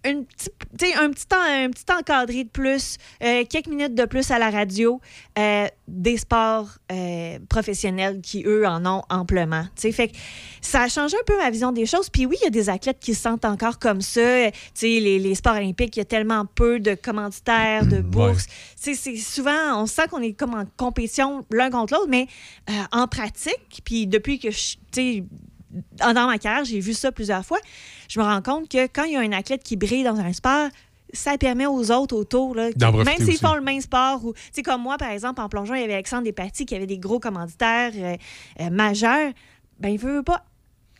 [0.05, 4.29] une sais, un, petit temps, un petit encadré de plus, euh, quelques minutes de plus
[4.31, 5.01] à la radio,
[5.37, 9.63] euh, des sports euh, professionnels qui, eux, en ont amplement.
[9.75, 10.15] Tu sais, Fait que
[10.61, 12.09] ça a changé un peu ma vision des choses.
[12.09, 14.21] Puis oui, il y a des athlètes qui se sentent encore comme ça.
[14.21, 17.99] Euh, tu sais, Les, les sports olympiques, il y a tellement peu de commanditaires, de
[18.01, 18.47] bourses.
[18.81, 22.27] Tu sais, C'est souvent, on sent qu'on est comme en compétition l'un contre l'autre, mais
[22.91, 24.75] en pratique, puis depuis que je,
[25.99, 27.59] dans ma carrière, j'ai vu ça plusieurs fois.
[28.09, 30.33] Je me rends compte que quand il y a un athlète qui brille dans un
[30.33, 30.69] sport,
[31.13, 34.33] ça permet aux autres autour, là, même s'ils font le même sport, ou
[34.63, 37.19] comme moi, par exemple, en plongeon, il y avait Alexandre Despatie qui avait des gros
[37.19, 38.15] commanditaires euh,
[38.59, 39.31] euh, majeurs.
[39.79, 40.43] Ben, il veut pas.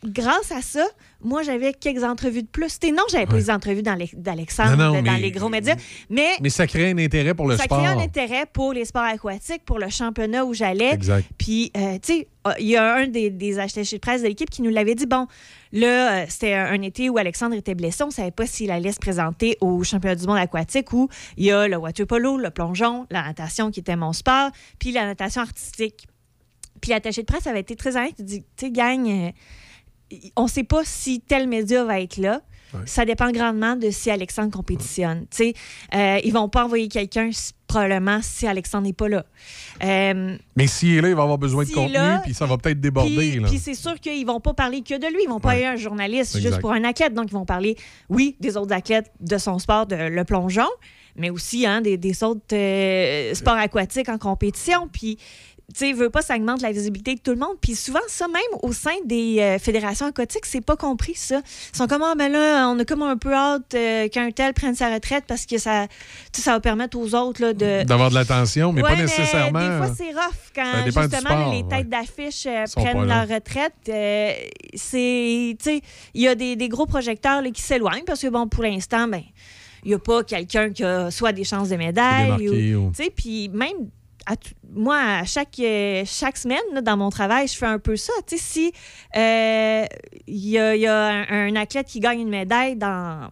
[0.04, 0.86] Grâce à ça,
[1.24, 2.78] moi, j'avais quelques entrevues de plus.
[2.92, 5.74] Non, j'avais pas les entrevues dans les- d'Alexandre, dans les gros médias,
[6.10, 7.78] mais Mais ça crée un intérêt pour le ça sport.
[7.78, 10.92] crée un intérêt pour les sports aquatiques, pour le championnat où j'allais.
[10.92, 11.26] Exact.
[11.38, 14.28] Puis, euh, tu sais, euh, il y a un des, des attachés de presse de
[14.28, 15.06] l'équipe qui nous l'avait dit.
[15.06, 15.26] Bon,
[15.72, 18.04] là, euh, c'était un, été où Alexandre était blessé.
[18.04, 21.08] On ne savait pas s'il allait se présenter au championnat du monde aquatique où
[21.38, 24.92] il y a le water polo, le plongeon, la natation qui était mon sport, puis
[24.92, 26.06] la natation artistique.
[26.82, 28.12] Puis l'attaché de presse avait été très honnête.
[28.18, 29.30] Il dit, tu sais, euh,
[30.36, 32.40] on ne sait pas si tel média va être là.
[32.84, 35.26] Ça dépend grandement de si Alexandre compétitionne.
[35.30, 35.54] Tu sais,
[35.94, 37.30] euh, ils vont pas envoyer quelqu'un
[37.66, 39.24] probablement si Alexandre n'est pas là.
[39.82, 42.80] Euh, Mais s'il est là, il va avoir besoin de contenu, puis ça va peut-être
[42.80, 43.40] déborder.
[43.46, 45.22] puis, c'est sûr qu'ils vont pas parler que de lui.
[45.24, 45.54] Ils vont pas Ouais.
[45.56, 46.48] aller un journaliste Exact.
[46.50, 47.14] juste pour un athlète.
[47.14, 47.76] Donc, ils vont parler,
[48.10, 50.68] oui, des autres athlètes de son sport, de le plongeon,
[51.16, 54.86] mais aussi hein, des, des autres euh, sports aquatiques en compétition.
[54.92, 55.16] Puis,
[55.74, 57.56] tu veut pas, ça augmente la visibilité de tout le monde.
[57.60, 61.40] Puis souvent, ça, même au sein des euh, fédérations aquatiques, c'est pas compris, ça.
[61.72, 64.54] Ils sont comme, ah, mais là, on a comme un peu hâte euh, qu'un tel
[64.54, 65.86] prenne sa retraite parce que ça,
[66.32, 69.60] ça va permettre aux autres là, de, D'avoir de l'attention, mais Ouais, pas nécessairement.
[69.80, 71.84] des fois, c'est rough quand justement sport, les têtes ouais.
[71.84, 73.74] d'affiche euh, prennent leur retraite.
[74.74, 75.80] c'est, tu sais,
[76.14, 79.08] il y a des, des gros projecteurs là, qui s'éloignent parce que, bon, pour l'instant,
[79.08, 79.22] ben,
[79.84, 82.24] il n'y a pas quelqu'un qui a soit des chances de médaille.
[82.38, 83.88] Démarqué ou- ou- Puis même,
[84.72, 88.12] moi, à chaque, euh, chaque semaine, dans mon travail, je fais un peu ça.
[88.26, 88.72] Tu sais, si
[89.16, 89.84] euh,
[90.26, 93.30] il y a, il y a un, athlète qui gagne une médaille dans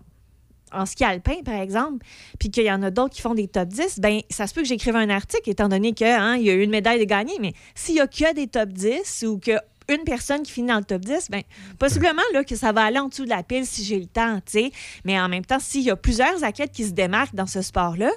[0.72, 2.04] en ski alpin, par exemple,
[2.40, 4.62] puis qu'il y en a d'autres qui font des top 10, ben ça se peut
[4.62, 7.52] que j'écrive un article, étant donné qu'il hein, y a une médaille de gagner, mais
[7.76, 9.52] s'il y a que des top 10 ou que
[9.88, 11.42] une personne qui finit dans le top 10, ben,
[11.78, 14.36] possiblement là, que ça va aller en dessous de la pile si j'ai le temps,
[14.46, 14.72] tu sais.
[15.04, 18.10] Mais en même temps, s'il y a plusieurs athlètes qui se démarquent dans ce sport-là,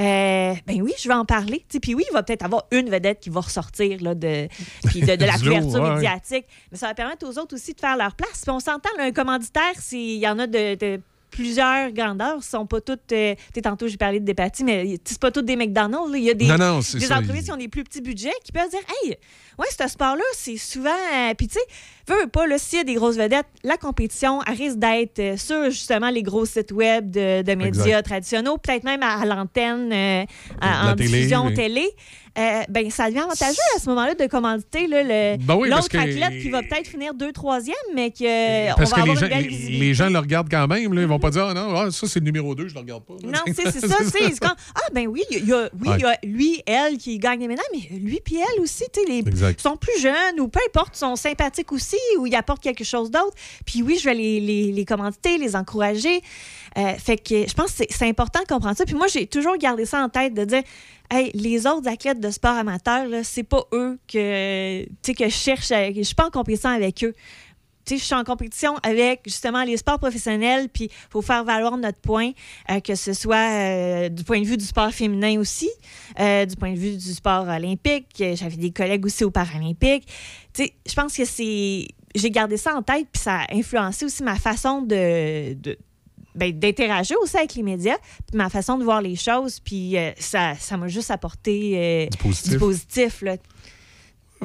[0.00, 1.58] euh, ben oui, je vais en parler.
[1.68, 1.80] tu sais.
[1.80, 4.48] Puis oui, il va peut-être avoir une vedette qui va ressortir là, de,
[4.84, 5.94] puis de, de la couverture ouais.
[5.94, 6.46] médiatique.
[6.70, 8.42] Mais ça va permettre aux autres aussi de faire leur place.
[8.42, 12.42] Puis on s'entend, là, un commanditaire, c'est- il y en a de, de plusieurs grandeurs.
[12.42, 13.12] sont pas toutes.
[13.12, 16.10] euh, tantôt, j'ai parlé de Despatie, mais c'est pas toutes des McDonald's.
[16.12, 16.18] là.
[16.18, 17.18] Il y a des, Non, non, c'est des ça.
[17.18, 19.16] entreprises qui ont des plus petits budgets qui peuvent dire Hey,
[19.58, 20.90] ouais, ce sport-là, c'est souvent.
[21.14, 21.60] euh, Puis, tu sais,
[22.32, 25.64] pas, là, s'il y a des grosses vedettes, la compétition, elle risque d'être euh, sur
[25.70, 28.02] justement les gros sites web de, de médias Exact.
[28.04, 30.24] traditionnels, peut-être même à, à l'antenne, euh,
[30.60, 31.54] à- en télé, diffusion oui.
[31.54, 31.88] télé.
[32.38, 36.40] Euh, ben, ça devient avantageux à ce moment-là de commanditer Ben oui, l'autre que- athlète
[36.40, 39.38] qui va peut-être finir deux, troisième, mais que Parce on que va les avoir gens,
[39.48, 40.94] les, les gens le regardent quand même.
[40.94, 41.00] Là.
[41.02, 43.02] Ils vont pas dire, ah non, ah, ça c'est le numéro 2, je le regarde
[43.04, 43.14] pas.
[43.24, 43.96] Non, c'est c'est ça.
[44.04, 47.18] c'est comme, ah, ben oui, il y a, oui, il y a lui, elle qui
[47.18, 49.24] gagne médailles, mais lui puis elle aussi, tu sais, les
[49.58, 53.34] sont plus jeunes ou peu importe, sont sympathiques aussi ou ils apportent quelque chose d'autre.
[53.66, 56.20] Puis oui, je vais les, les, les commanditer, les encourager.
[56.76, 58.84] Euh, fait que je pense que c'est- important de comprendre ça.
[58.84, 60.62] Puis moi, j'ai toujours gardé ça en tête de dire,
[61.10, 66.02] hey, les autres athlètes de sport amateur, c'est pas eux que, que je cherche, je
[66.02, 67.14] suis pas en compétition avec eux.
[67.90, 71.96] Je suis en compétition avec justement les sports professionnels, puis il faut faire valoir notre
[71.98, 72.32] point,
[72.70, 75.70] euh, que ce soit euh, du point de vue du sport féminin aussi,
[76.18, 78.08] du point de vue du sport olympique.
[78.18, 80.06] J'avais des collègues aussi aux Paralympiques.
[80.86, 81.88] Je pense que c'est.
[82.14, 85.54] J'ai gardé ça en tête, puis ça a influencé aussi ma façon de.
[85.54, 85.78] de-
[86.34, 87.96] ben, d'interagir aussi avec les médias,
[88.28, 92.06] puis ma façon de voir les choses, puis euh, ça ça m'a juste apporté euh,
[92.06, 92.50] Du positif.
[92.52, 93.36] du positif, là.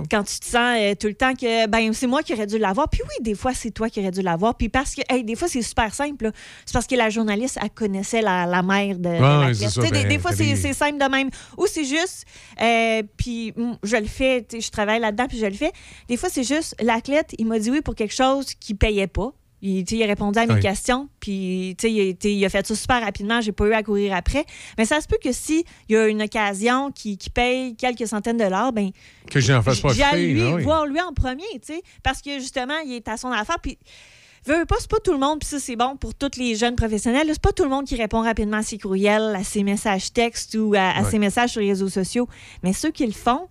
[0.09, 2.57] Quand tu te sens euh, tout le temps que ben c'est moi qui aurais dû
[2.57, 2.89] l'avoir.
[2.89, 4.55] Puis oui, des fois, c'est toi qui aurais dû l'avoir.
[4.55, 6.25] Puis parce que, hey, des fois, c'est super simple.
[6.25, 6.31] là.
[6.65, 9.55] C'est parce que la journaliste, elle connaissait la, la mère de, de Ouais, l'athlète.
[9.55, 11.29] c'est ça, Tu sais, des, ben, des fois, c'est simple de même.
[11.57, 12.25] Ou c'est juste,
[12.61, 15.71] euh, puis mm, je le fais, tu sais, je travaille là-dedans, puis je le fais.
[16.07, 19.31] Des fois, c'est juste, l'athlète, il m'a dit oui pour quelque chose qu'il payait pas.
[19.65, 20.59] Il, il a répondu à mes Oui.
[20.59, 23.39] questions, puis il, été- il a fait ça super rapidement.
[23.39, 24.45] J'ai pas eu à courir après.
[24.77, 28.05] Mais ça se peut que si il y a une occasion qui, qui paye quelques
[28.07, 28.91] centaines de dollars, ben
[29.31, 30.33] Que j'en fasse profiter.
[30.33, 30.63] lui, ah oui.
[30.63, 33.57] voir lui en premier, tu sais, parce que justement, il est à son affaire.
[33.61, 33.77] Puis,
[34.45, 36.75] veux, pas, c'est pas tout le monde, puis ça, c'est bon pour tous les jeunes
[36.75, 37.27] professionnels.
[37.29, 40.55] C'est pas tout le monde qui répond rapidement à ses courriels, à ses messages textes
[40.55, 41.09] ou à, à Ouais.
[41.09, 42.27] ses messages sur les réseaux sociaux.
[42.63, 43.47] Mais ceux qui le font,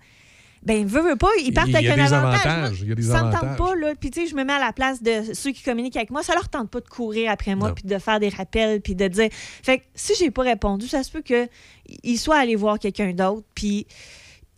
[0.64, 2.80] ben, veux, veux pas, ils partent avec un avantage.
[2.82, 3.40] il y a des ça me avantages.
[3.40, 3.94] tente pas, là.
[3.98, 6.22] Puis, tu sais, je me mets à la place de ceux qui communiquent avec moi.
[6.22, 9.08] Ça leur tente pas de courir après moi, puis de faire des rappels, puis de
[9.08, 9.28] dire.
[9.32, 13.44] Fait que si j'ai pas répondu, ça se peut qu'ils soient allés voir quelqu'un d'autre,
[13.54, 13.86] puis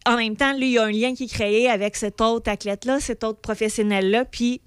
[0.06, 2.51] en même temps, lui, il y a un lien qui est créé avec cet autre
[2.51, 4.60] athlète-là, cet autre professionnel-là, puis...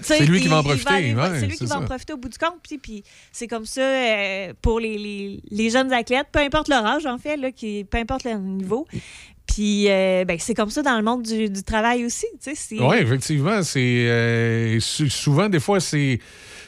[0.00, 1.86] C'est lui qui va en profiter, ouais, c'est lui qui va en ça.
[1.86, 2.54] profiter au bout du compte.
[2.66, 6.86] Puis, puis c'est comme ça euh, pour les, les- les jeunes athlètes, peu importe leur
[6.86, 8.86] âge, en fait, là, qui, peu importe leur niveau.
[9.54, 12.26] Puis euh, ben, c'est comme ça dans le monde du, du travail aussi.
[12.80, 13.62] Oui, effectivement.
[13.62, 16.18] C'est euh, sou- souvent, des fois, c'est.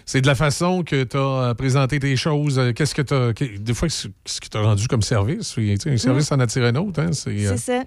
[0.06, 2.59] C'est de la façon que tu as présenté tes choses.
[2.59, 3.32] euh, Qu'est-ce que tu as.
[3.59, 5.56] Des fois, ce que tu as rendu comme service?
[5.56, 7.01] Un service en attire un autre.
[7.01, 7.11] Hein?
[7.27, 7.56] Euh.
[7.56, 7.85] C'est ça.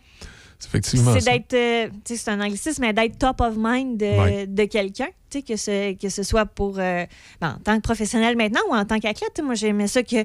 [0.60, 1.32] C'est effectivement C'est ça.
[1.32, 4.48] d'être, euh, c'est un anglicisme, mais d'être top of mind de, Ouais.
[4.48, 7.06] de quelqu'un, tu sais, que ce, que ce soit pour, euh,
[7.42, 9.40] ben, en tant que professionnel maintenant ou en tant qu'athlète.
[9.44, 10.16] Moi, j'aimais ça que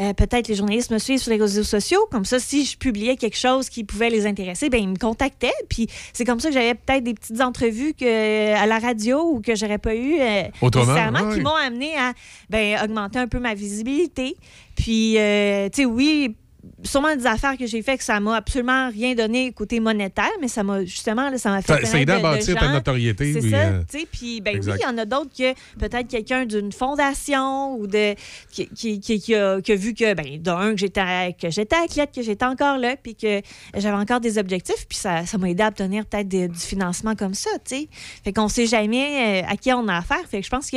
[0.00, 2.00] euh, peut-être les journalistes me suivent sur les réseaux sociaux.
[2.10, 5.52] Comme ça, si je publiais quelque chose qui pouvait les intéresser, ben ils me contactaient.
[5.68, 9.40] Puis c'est comme ça que j'avais peut-être des petites entrevues que, à la radio ou
[9.40, 12.12] que j'aurais pas eu euh, nécessairement, qui m'ont amené à
[12.50, 14.36] ben, augmenter un peu ma visibilité.
[14.74, 16.34] Puis, tu sais, oui,
[16.82, 20.48] sûrement des affaires que j'ai fait que ça m'a absolument rien donné côté monétaire, mais
[20.48, 23.50] ça m'a justement, là, ça m'a fait Ça- aide à bâtir ta notoriété, C'est puis,
[23.50, 23.82] ça, euh.
[24.12, 28.14] Puis, ben oui, il y en a d'autres que peut-être quelqu'un d'une fondation ou de
[28.50, 31.76] qui, qui, qui- qui a, qui a vu que, ben, d'un, que j'étais que j'étais
[31.76, 33.40] athlète, que j'étais encore là, puis que
[33.74, 37.34] j'avais encore des objectifs, puis ça ça m'a aidé à obtenir peut-être du financement comme
[37.34, 37.88] ça, tu sais.
[38.24, 40.20] Fait qu'on sait jamais euh, à qui on a affaire.
[40.30, 40.76] Fait que je pense que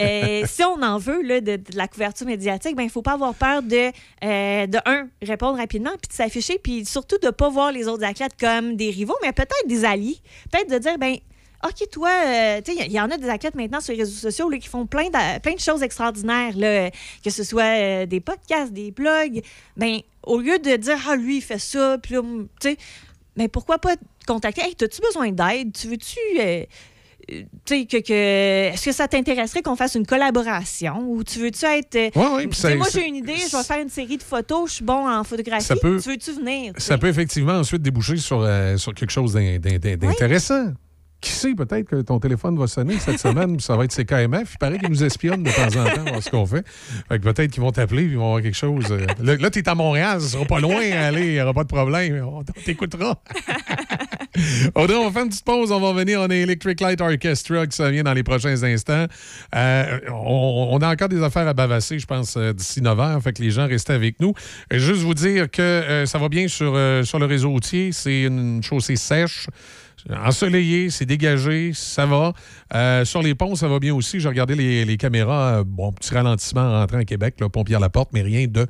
[0.00, 3.62] euh, si on en veut de, la couverture médiatique, ben il faut pas avoir peur
[3.62, 3.90] de,
[4.24, 8.04] euh, de un, répondre rapidement, puis de s'afficher, puis surtout de pas voir les autres
[8.04, 10.18] athlètes comme des rivaux, mais peut-être des alliés.
[10.50, 11.16] Peut-être de dire, ben
[11.64, 14.30] OK, toi, euh, tu sais, il y, en a des athlètes maintenant sur les réseaux
[14.30, 16.90] sociaux qui font plein de, plein de choses extraordinaires, là,
[17.24, 19.40] que ce soit des podcasts, des blogs.
[19.76, 22.16] Ben, au lieu de dire, ah, lui, il fait ça, puis
[23.36, 24.62] mais pourquoi pas te contacter?
[24.62, 25.72] Hey, as-tu besoin d'aide?
[25.72, 26.18] Tu veux-tu.
[26.36, 26.66] tu
[27.64, 31.94] sais, que, que- est-ce que ça t'intéresserait qu'on fasse une collaboration ou tu veux-tu être.
[31.96, 34.70] euh, Ouais, ouais, ça- moi, j'ai une idée, je vais faire une série de photos,
[34.70, 35.64] je suis bon en photographie.
[35.64, 36.72] Ça peut- Tu veux-tu venir?
[36.78, 40.72] Ça peut effectivement ensuite déboucher sur, euh, sur quelque chose d'in- d'in- d'in- d'intéressant.
[41.20, 44.52] Qui sait, peut-être que ton téléphone va sonner cette semaine, ça va être CKMF.
[44.52, 46.66] Il paraît qu'ils nous espionnent de temps en temps, voir ce qu'on fait.
[47.08, 48.84] Fait que peut-être qu'ils vont t'appeler, ils vont avoir quelque chose.
[48.90, 51.54] euh, Là, là tu es à Montréal, ça sera pas loin, allez, il n'y aura
[51.54, 52.22] pas de problème.
[52.30, 53.22] On t'écoutera.
[54.74, 55.70] On va faire une petite pause.
[55.70, 59.06] On va revenir en Electric Light Orchestra qui vient dans les prochains instants.
[59.54, 63.22] Euh, on, on a encore des affaires à bavasser, je pense, euh, d'ici 9 heures.
[63.22, 64.34] Fait que les gens restent avec nous.
[64.72, 67.92] Juste vous dire que euh, ça va bien sur, sur le réseau routier.
[67.92, 69.46] C'est une chaussée sèche.
[70.10, 72.34] Ensoleillé, c'est dégagé, ça va.
[73.04, 74.20] Sur les ponts, ça va bien aussi.
[74.20, 75.62] J'ai regardé les, caméras.
[75.64, 78.66] bon, petit ralentissement en rentrant à Québec, là, pompier à la porte, mais rien de,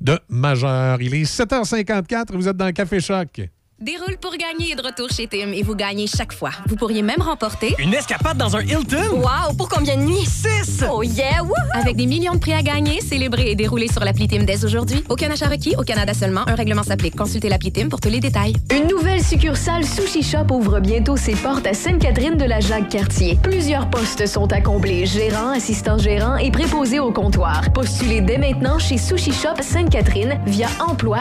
[0.00, 1.02] de majeur.
[1.02, 3.50] Il est 7h54, vous êtes dans le Café Choc.
[3.80, 6.50] Déroule pour gagner est de retour chez Tim et vous gagnez chaque fois.
[6.66, 9.20] Vous pourriez même remporter Une escapade dans un Hilton?
[9.20, 9.54] Wow!
[9.56, 10.26] Pour combien de nuits?
[10.26, 10.82] 6!
[10.90, 11.44] Oh yeah!
[11.44, 11.54] Wouhou!
[11.74, 15.04] Avec des millions de prix à gagner, célébrer et dérouler sur l'appli Tim dès aujourd'hui.
[15.08, 16.40] Aucun achat requis, au Canada seulement.
[16.48, 17.14] Un règlement s'applique.
[17.14, 18.54] Consultez l'appli Tim pour tous les détails.
[18.72, 23.38] Une nouvelle succursale Sushi Shop ouvre bientôt ses portes à Sainte-Catherine de la Jacques-Cartier.
[23.44, 27.62] Plusieurs postes sont à combler, gérant, assistant gérant et préposé au comptoir.
[27.72, 31.20] Postulez dès maintenant chez Sushi Shop Sainte-Catherine via emploi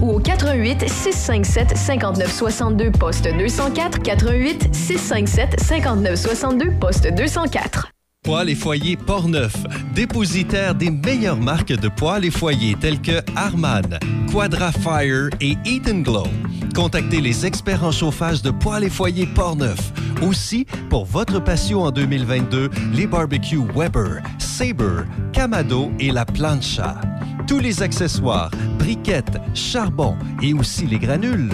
[0.00, 7.95] ou au 88 657 59 62 poste 204 88 657 59 62 poste 204.
[8.26, 9.54] Poêles et foyers Portneuf,
[9.94, 14.00] dépositaire des meilleures marques de poêles et foyers tels que Harman,
[14.32, 16.26] Quadra Fire et Eat Glow.
[16.74, 19.92] Contactez les experts en chauffage de poêles et foyers Portneuf.
[20.22, 27.00] Aussi, pour votre patio en 2022, les barbecues Weber, Sabre, Camado et la Plancha.
[27.46, 31.50] Tous les accessoires, briquettes, charbon et aussi les granules.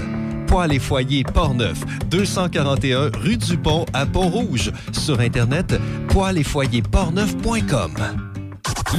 [0.52, 4.70] Poêles et foyers Portneuf, 241 rue du Pont à Pont-Rouge.
[4.92, 7.94] Sur Internet, poêles et foyers portneuf.com.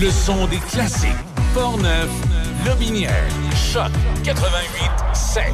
[0.02, 1.12] Le son des classiques.
[1.54, 2.10] Portneuf,
[2.66, 3.30] Lobinière,
[3.72, 3.92] Choc
[4.24, 5.44] 88 7.
[5.48, 5.54] You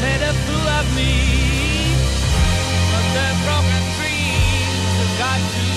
[0.00, 1.10] made a fool of me,
[2.92, 5.69] but the broken dreams have got to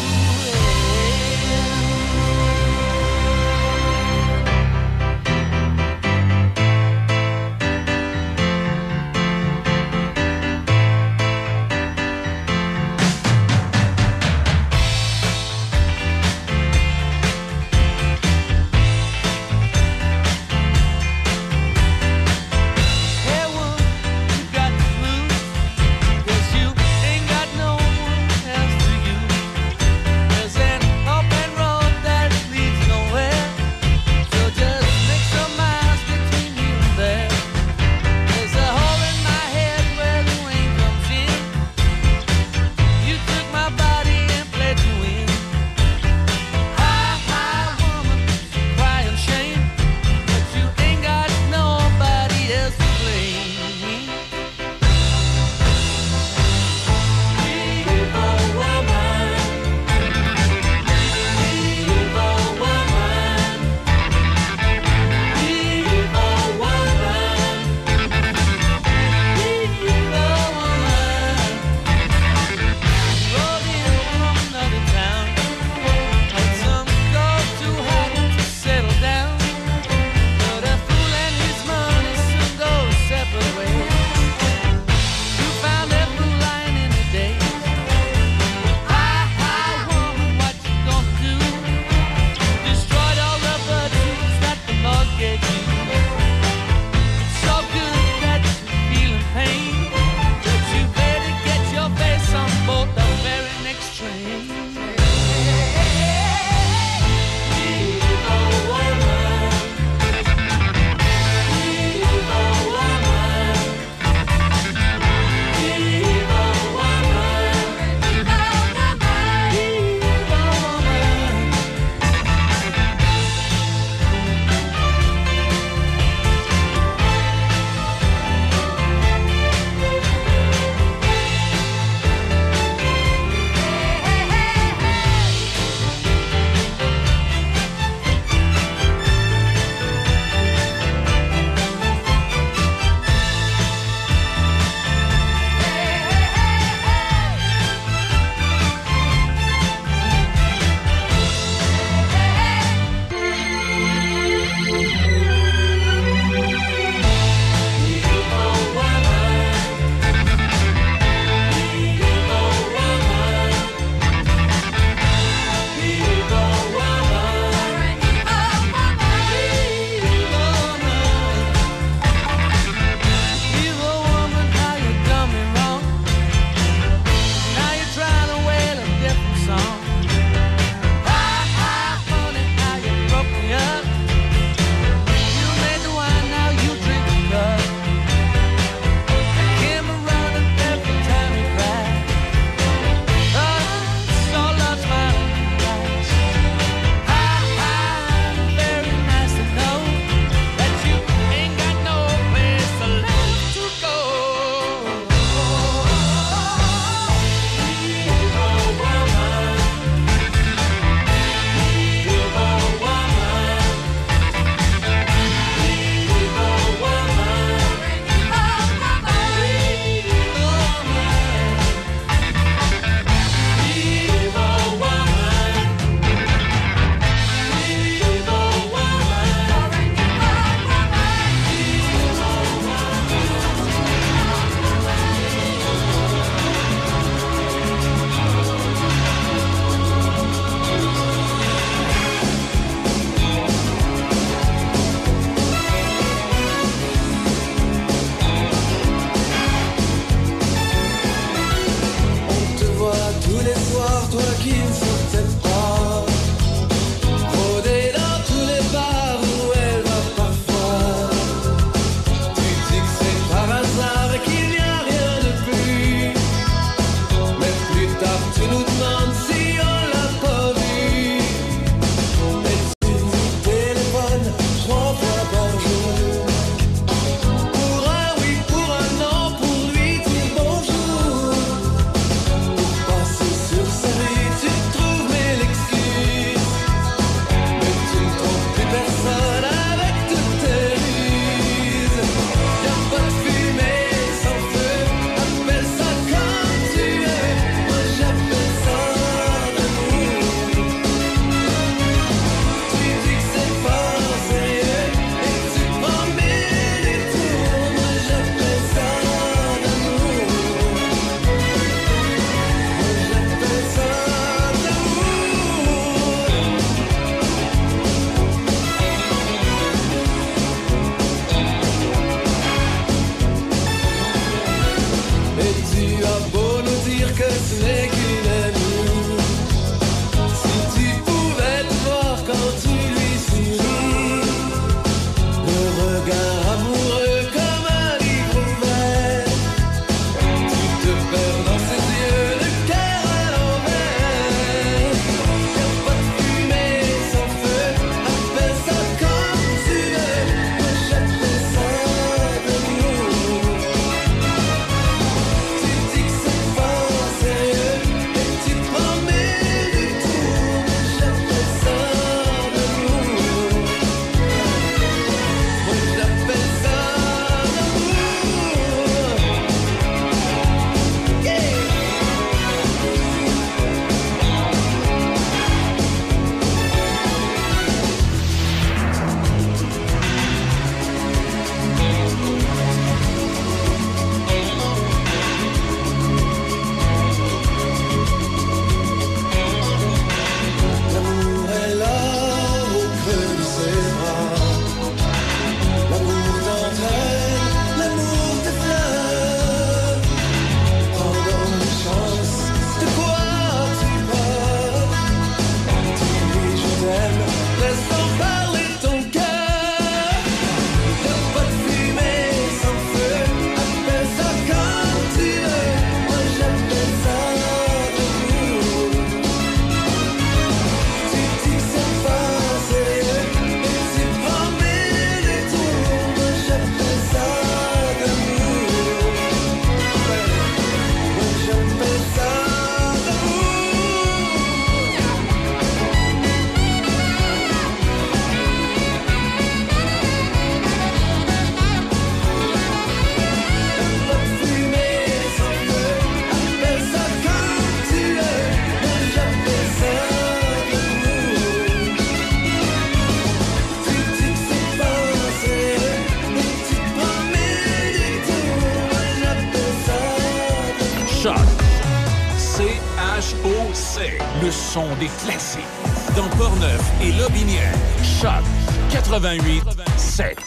[469.23, 469.63] 88
[469.95, 470.37] 7.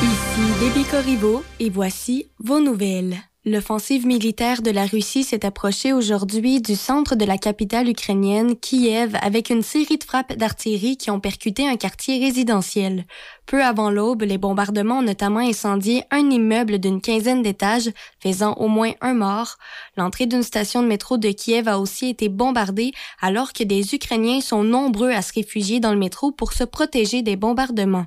[0.00, 3.16] Ici Déby Corriveau et voici vos nouvelles.
[3.44, 9.16] L'offensive militaire de la Russie s'est approchée aujourd'hui du centre de la capitale ukrainienne, Kiev,
[9.20, 13.04] avec une série de frappes d'artillerie qui ont percuté un quartier résidentiel.
[13.46, 17.90] Peu avant l'aube, les bombardements ont notamment incendié un immeuble d'une quinzaine d'étages,
[18.20, 19.56] faisant au moins un mort.
[19.96, 22.90] L'entrée d'une station de métro de Kiev a aussi été bombardée,
[23.20, 27.22] alors que des Ukrainiens sont nombreux à se réfugier dans le métro pour se protéger
[27.22, 28.06] des bombardements.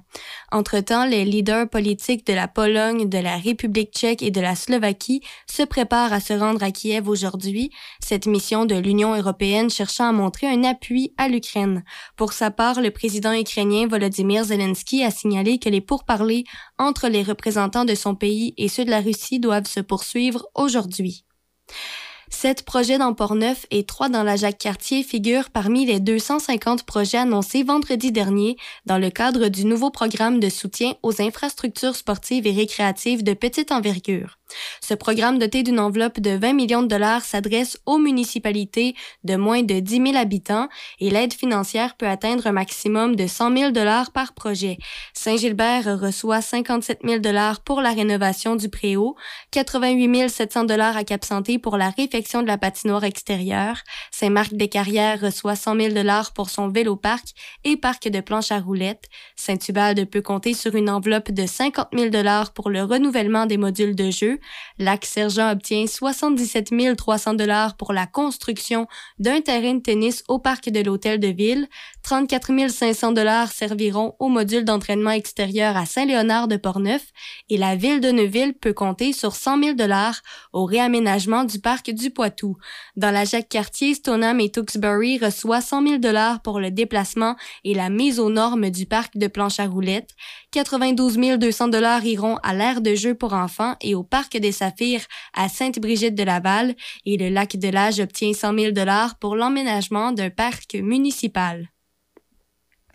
[0.52, 5.22] Entre-temps, les leaders politiques de la Pologne, de la République tchèque et de la Slovaquie
[5.48, 7.72] se préparent à se rendre à Kiev aujourd'hui,
[8.02, 11.86] cette mission de l'Union européenne cherchant à montrer un appui à l'Ukraine.
[12.18, 16.44] Pour sa part, le président ukrainien Volodymyr Zelensky a que les pourparlers
[16.78, 21.24] entre les représentants de son pays et ceux de la Russie doivent se poursuivre aujourd'hui.
[22.30, 27.64] Sept projets dans Port-Neuf et trois dans la Jacques-Cartier figurent parmi les 250 projets annoncés
[27.64, 33.24] vendredi dernier dans le cadre du nouveau programme de soutien aux infrastructures sportives et récréatives
[33.24, 34.39] de petite envergure.
[34.82, 39.64] Ce programme doté d'une enveloppe de 20 millions de dollars s'adresse aux municipalités de moins
[39.64, 40.68] de 10 000 habitants
[41.00, 44.78] et l'aide financière peut atteindre un maximum de 100 000 dollars par projet.
[45.14, 49.16] Saint-Gilbert reçoit 57 000 dollars pour la rénovation du préau,
[49.52, 53.78] 88 700 dollars à Cap-Santé pour la réfection de la patinoire extérieure.
[54.12, 57.28] Saint-Marc-des-Carrières reçoit 100 000 dollars pour son vélo-parc
[57.64, 59.06] et parc de planches à roulettes.
[59.36, 63.96] Saint-Ubalde peut compter sur une enveloppe de 50 000 dollars pour le renouvellement des modules
[63.96, 64.39] de jeu
[64.78, 68.88] Lac-Sergent obtient 77 300 dollars pour la construction
[69.18, 71.68] d'un terrain de tennis au parc de l'Hôtel de Ville.
[72.04, 77.04] 34 500 dollars serviront au module d'entraînement extérieur à Saint-Léonard de Portneuf
[77.50, 80.22] et la ville de Neuville peut compter sur 100 000 dollars
[80.54, 82.58] au réaménagement du parc du Poitou.
[82.96, 87.90] Dans la Jacques-Cartier, Stoneham et Tewksbury reçoivent 100 000 dollars pour le déplacement et la
[87.90, 90.16] mise aux normes du parc de planche à roulettes.
[90.52, 95.06] 92 200 dollars iront à l'aire de jeu pour enfants et au parc des Saphirs
[95.34, 100.76] à Sainte-Brigitte-de-Laval et le lac de l'Âge obtient 100 000 dollars pour l'emménagement d'un parc
[100.76, 101.70] municipal.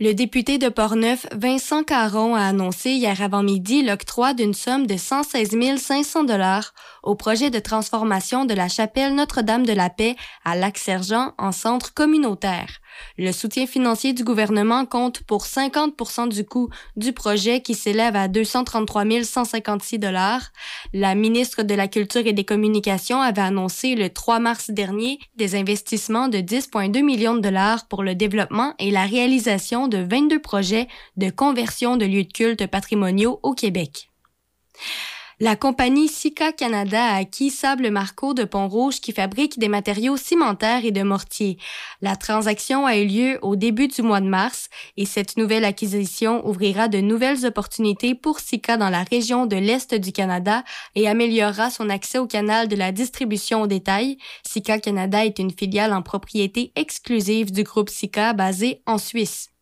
[0.00, 5.56] Le député de Portneuf, Vincent Caron, a annoncé hier avant-midi l'octroi d'une somme de 116
[5.78, 11.32] 500 dollars au projet de transformation de la chapelle Notre-Dame de la Paix à Lac-Sergent
[11.38, 12.80] en centre communautaire.
[13.18, 18.28] Le soutien financier du gouvernement compte pour 50 du coût du projet qui s'élève à
[18.28, 20.50] 233 156 dollars.
[20.92, 25.54] La ministre de la Culture et des Communications avait annoncé le 3 mars dernier des
[25.54, 30.88] investissements de 10,2 millions de dollars pour le développement et la réalisation de 22 projets
[31.16, 34.08] de conversion de lieux de culte patrimoniaux au Québec.
[35.40, 40.84] La compagnie Sika Canada a acquis Sable Marco de Pont-Rouge qui fabrique des matériaux cimentaires
[40.84, 41.58] et de mortier.
[42.00, 46.46] La transaction a eu lieu au début du mois de mars et cette nouvelle acquisition
[46.46, 50.62] ouvrira de nouvelles opportunités pour Sika dans la région de l'Est du Canada
[50.94, 54.18] et améliorera son accès au canal de la distribution au détail.
[54.46, 59.53] Sika Canada est une filiale en propriété exclusive du groupe Sika basé en Suisse.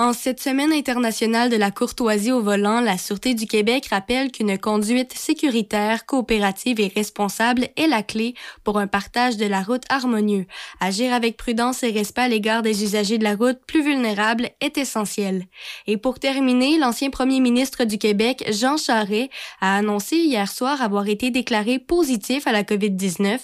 [0.00, 4.56] En cette semaine internationale de la courtoisie au volant, la Sûreté du Québec rappelle qu'une
[4.56, 8.32] conduite sécuritaire, coopérative et responsable est la clé
[8.64, 10.46] pour un partage de la route harmonieux.
[10.80, 14.78] Agir avec prudence et respect à l'égard des usagers de la route plus vulnérables est
[14.78, 15.44] essentiel.
[15.86, 19.28] Et pour terminer, l'ancien premier ministre du Québec, Jean Charest,
[19.60, 23.38] a annoncé hier soir avoir été déclaré positif à la COVID-19.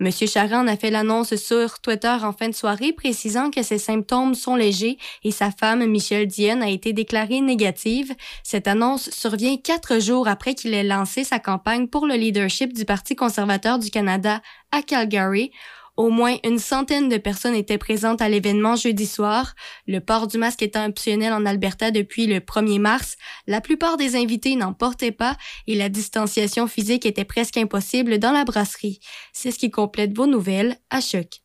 [0.00, 3.76] Monsieur Charest en a fait l'annonce sur Twitter en fin de soirée, précisant que ses
[3.76, 8.14] symptômes sont légers et sa femme, Michel Dionne a été déclarée négative.
[8.44, 12.84] Cette annonce survient quatre jours après qu'il ait lancé sa campagne pour le leadership du
[12.84, 15.50] Parti conservateur du Canada à Calgary.
[15.96, 19.56] Au moins une centaine de personnes étaient présentes à l'événement jeudi soir.
[19.88, 23.16] Le port du masque étant optionnel en Alberta depuis le 1er mars,
[23.48, 28.30] la plupart des invités n'en portaient pas et la distanciation physique était presque impossible dans
[28.30, 29.00] la brasserie.
[29.32, 31.40] C'est ce qui complète vos nouvelles à Choc.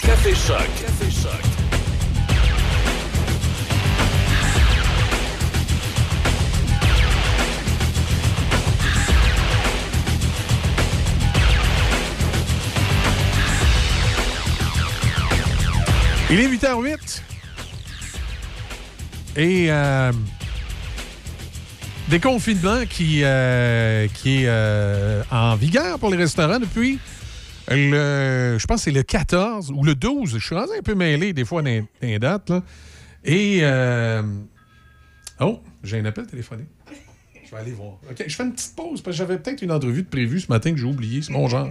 [0.00, 0.56] Café Choc.
[0.56, 1.49] Café Choc.
[16.30, 17.22] Il est 8h08.
[19.36, 20.12] Et euh,
[22.08, 26.98] déconfinement qui, euh, qui est euh, en vigueur pour les restaurants depuis
[27.68, 30.38] le, je pense que c'est le 14 ou le 12.
[30.38, 32.50] Je suis rendu un peu mêlé des fois dans les dates.
[32.50, 32.62] Là.
[33.24, 33.60] Et.
[33.62, 34.22] euh,
[35.40, 36.68] oh, j'ai un appel téléphonique.
[37.44, 37.94] Je vais aller voir.
[38.08, 40.48] OK, je fais une petite pause parce que j'avais peut-être une entrevue de prévue ce
[40.48, 41.22] matin que j'ai oublié.
[41.22, 41.68] C'est mon genre.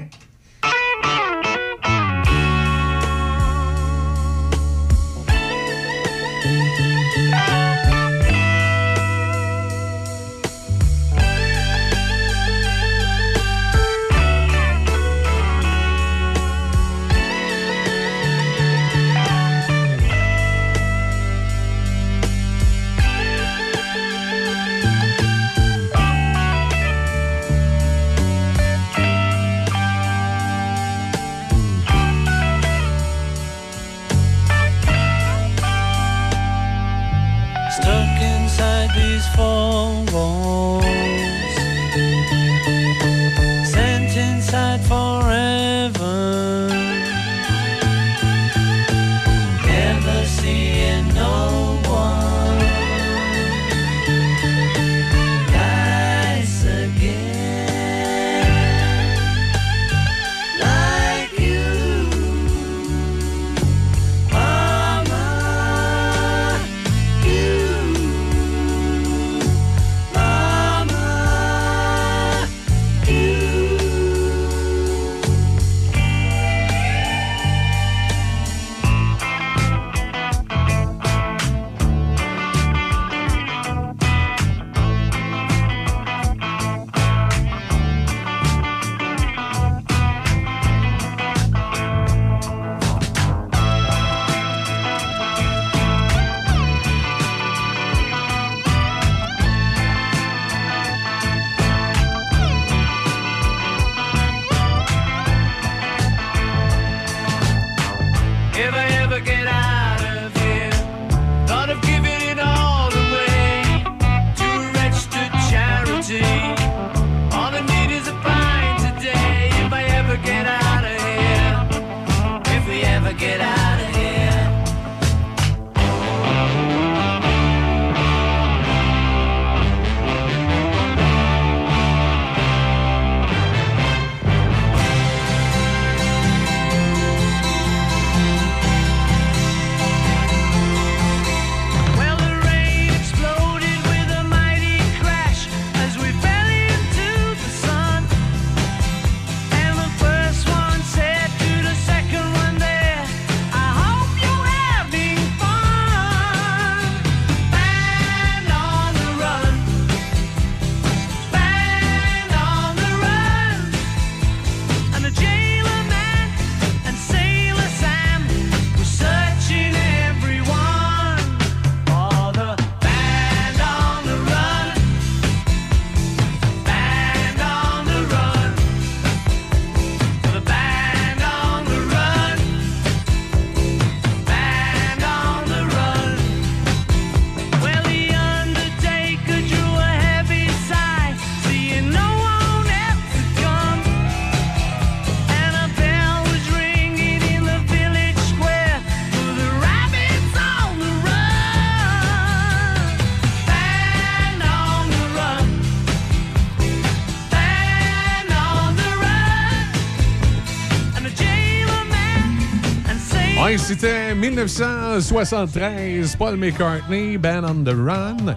[213.80, 218.35] C'était 1973, Paul McCartney, Band on the Run.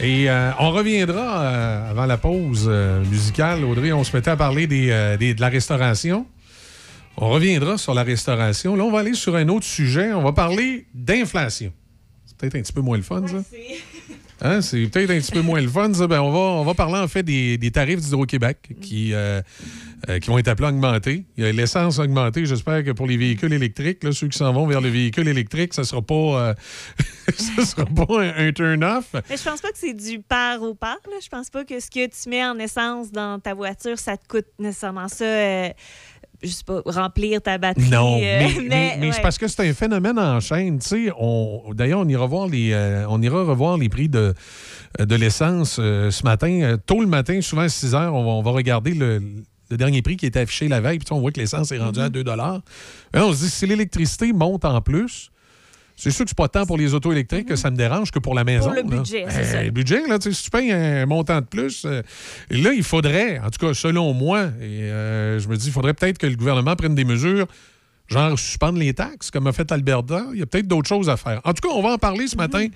[0.00, 3.64] Et euh, on reviendra euh, avant la pause euh, musicale.
[3.64, 6.26] Audrey, on se mettait à parler des, des- de la restauration.
[7.18, 8.76] On reviendra sur la restauration.
[8.76, 10.12] Là, on va aller sur un autre sujet.
[10.12, 11.72] On va parler d'inflation.
[12.24, 13.36] C'est peut-être un petit peu moins le fun, ça.
[14.42, 15.94] Hein, c'est peut-être un petit peu moins le fun.
[15.94, 16.06] ça.
[16.06, 19.40] Ben, on, va, on va parler en fait des, des tarifs d'Hydro-Québec qui, euh,
[20.08, 21.24] euh, qui vont être appelés à augmenter.
[21.36, 22.46] Il y a l'essence augmentée.
[22.46, 25.74] J'espère que pour les véhicules électriques, là, ceux qui s'en vont vers le véhicule électrique,
[25.74, 26.54] ça ne sera pas, euh,
[27.36, 29.06] ça sera pas un, un turn-off.
[29.28, 30.96] Mais je pense pas que c'est du par au par.
[31.10, 31.16] Là.
[31.22, 34.26] Je pense pas que ce que tu mets en essence dans ta voiture, ça te
[34.28, 35.24] coûte nécessairement ça.
[35.24, 35.68] euh,
[36.42, 37.88] je sais pas, remplir ta batterie.
[37.88, 39.12] Non, euh, mais, mais- mais ouais.
[39.12, 40.78] c'est parce que c'est un phénomène en chaîne.
[41.72, 44.34] d'ailleurs, on ira voir les, euh, on ira revoir les prix de,
[44.98, 46.60] de l'essence euh, ce matin.
[46.62, 49.22] Euh, Tôt le matin, souvent à 6 heures, on va, on va regarder le,
[49.70, 50.98] le dernier prix qui était affiché la veille.
[50.98, 53.66] Puis on voit que l'essence est rendue à 2 Mais là, on se dit, si
[53.66, 55.30] l'électricité monte en plus,
[55.98, 58.18] c'est sûr que c'est pas tant pour les autos électriques que ça me dérange que
[58.18, 58.70] pour la maison.
[58.70, 58.82] le là.
[58.82, 59.62] budget, c'est Eh, ça.
[59.62, 62.02] Le budget, là, si tu payes un montant de plus, euh,
[62.50, 65.94] là, il faudrait, en tout cas, selon moi, et euh, je me dis, il faudrait
[65.94, 67.46] peut-être que le gouvernement prenne des mesures
[68.08, 70.24] genre suspendre les taxes, comme a fait Alberta.
[70.32, 71.40] Il y a peut-être d'autres choses à faire.
[71.44, 72.66] En tout cas, on va en parler ce matin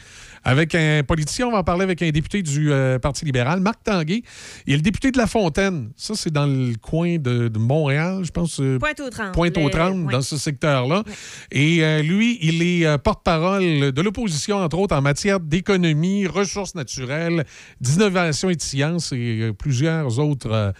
[0.45, 1.47] avec un politicien.
[1.47, 4.23] On va en parler avec un député du euh, Parti libéral, Marc Tanguay.
[4.67, 5.91] Il est le député de La Fontaine.
[5.97, 8.59] Ça, c'est dans le coin de, de Montréal, je pense.
[8.61, 9.33] euh, Pointe-aux-Trembles.
[9.33, 11.05] Pointe-aux-Trembles, Le- dans ce secteur-là.
[11.53, 17.45] Et euh, lui, il est porte-parole de l'opposition, entre autres, en matière d'économie, ressources naturelles,
[17.81, 20.73] d'innovation et de sciences et plusieurs autres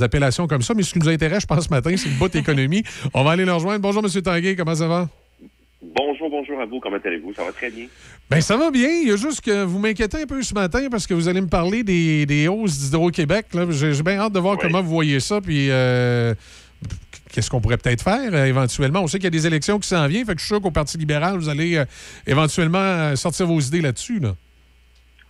[0.00, 0.74] appellations comme ça.
[0.74, 2.82] Mais ce qui nous intéresse, je pense, ce matin, c'est le bout économie.
[3.12, 3.83] On va aller le rejoindre.
[3.84, 4.22] Bonjour, M.
[4.22, 4.56] Tanguay.
[4.56, 5.10] Comment ça va?
[5.82, 6.80] Bonjour, bonjour à vous.
[6.80, 7.34] Comment allez-vous?
[7.34, 7.84] Ça va très bien.
[8.30, 8.88] Ben ça va bien.
[8.88, 11.42] Il y a juste que vous m'inquiétez un peu ce matin parce que vous allez
[11.42, 13.44] me parler des, des hausses d'Hydro-Québec.
[13.72, 15.42] J'ai bien hâte de voir comment vous voyez ça.
[15.42, 16.32] Puis euh,
[17.30, 19.00] qu'est-ce qu'on pourrait peut-être faire euh, éventuellement?
[19.02, 20.24] On sait qu'il y a des élections qui s'en viennent.
[20.24, 21.84] Fait que je suis sûr qu'au Parti libéral, vous allez euh,
[22.26, 24.18] éventuellement sortir vos idées là-dessus.
[24.18, 24.34] Là.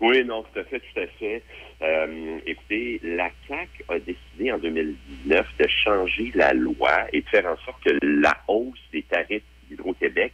[0.01, 1.43] Oui, non, tout à fait, tout à fait.
[1.82, 7.46] Euh, écoutez, la CAC a décidé en 2019 de changer la loi et de faire
[7.46, 10.32] en sorte que la hausse des tarifs d'Hydro-Québec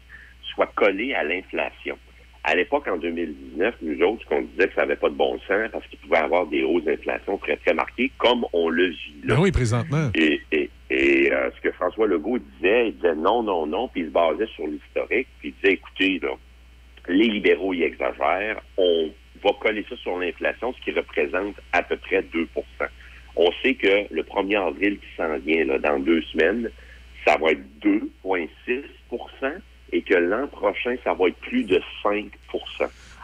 [0.55, 1.99] soit collée à l'inflation.
[2.43, 5.71] À l'époque, en 2019, nous autres, on disait que ça n'avait pas de bon sens
[5.71, 9.21] parce qu'il pouvait y avoir des hausses d'inflation très, très marquées, comme on le vit
[9.25, 9.35] là.
[9.35, 10.11] Ben oui, présentement.
[10.15, 14.03] Et, et, et, euh, ce que François Legault disait, il disait non, non, non, puis
[14.03, 16.31] il se basait sur l'historique, puis il disait, écoutez, là,
[17.09, 19.11] les libéraux y exagèrent, on
[19.43, 22.47] va coller ça sur l'inflation, ce qui représente à peu près 2%
[23.37, 26.71] On sait que le 1er avril qui s'en vient, là, dans deux semaines,
[27.27, 29.53] ça va être 2,6%
[29.93, 32.31] et que l'an prochain, ça va être plus de 5%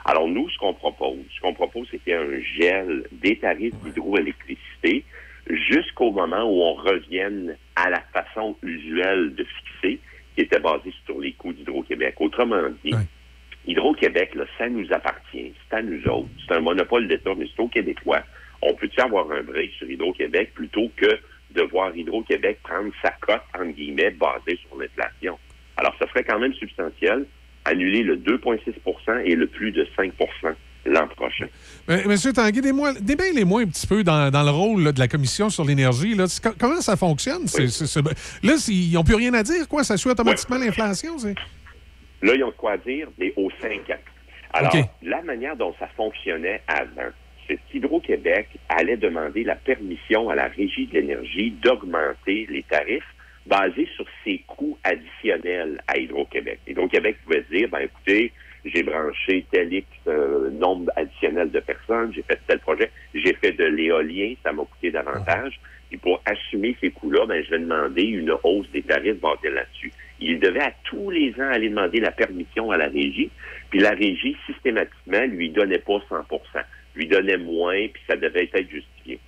[0.05, 3.39] Alors, nous, ce qu'on propose, ce qu'on propose, c'est qu'il y ait un gel des
[3.39, 5.05] tarifs d'hydroélectricité
[5.49, 10.01] jusqu'au moment où on revienne à la façon usuelle de fixer,
[10.35, 12.17] qui était basée sur les coûts d'Hydro-Québec.
[12.21, 12.95] Autrement dit,
[13.67, 16.29] Hydro-Québec, là, ça nous appartient, c'est à nous autres.
[16.47, 18.21] C'est un monopole d'État, mais c'est aux Québécois.
[18.63, 21.19] On peut-tu avoir un break sur Hydro-Québec plutôt que
[21.55, 25.39] de voir Hydro-Québec prendre sa cote, entre guillemets, basée sur l'inflation?
[25.77, 27.27] Alors, ça serait quand même substantiel,
[27.65, 30.13] annuler le 2,6% et le plus de 5%
[30.89, 31.47] l'an prochain.
[32.07, 35.51] Monsieur Tanguay, démêlez-moi démêlez-moi un petit peu dans, dans le rôle là, de la Commission
[35.51, 36.15] sur l'énergie.
[36.15, 36.27] là.
[36.61, 37.47] Comment ça fonctionne?
[37.49, 38.01] C'est-
[38.45, 39.83] Là, ils n'ont plus rien à dire, quoi?
[39.83, 41.17] Ça suit automatiquement l'inflation?
[42.23, 44.03] Là, ils ont de quoi dire, mais aux 5 ans.
[44.53, 47.11] Alors, la manière dont ça fonctionnait avant,
[47.47, 53.05] c'est qu'Hydro-Québec allait demander la permission à la Régie de l'énergie d'augmenter les tarifs
[53.47, 56.61] basés sur ses coûts additionnels à Hydro-Québec.
[56.67, 58.33] Hydro-Québec pouvait dire, ben écoutez,
[58.75, 63.53] j'ai branché tel X euh, nombre additionnel de personnes, j'ai fait tel projet, j'ai fait
[63.53, 65.61] de l'éolien, ça m'a coûté davantage.
[65.93, 69.93] Et pour assumer ces coûts-là, ben, je vais demander une hausse des tarifs basée là-dessus.
[70.19, 73.31] Il devait à tous les ans aller demander la permission à la régie,
[73.71, 76.65] puis la régie, systématiquement, lui donnait pas 100%
[76.97, 79.21] lui donnait moins, puis ça devait être justifié.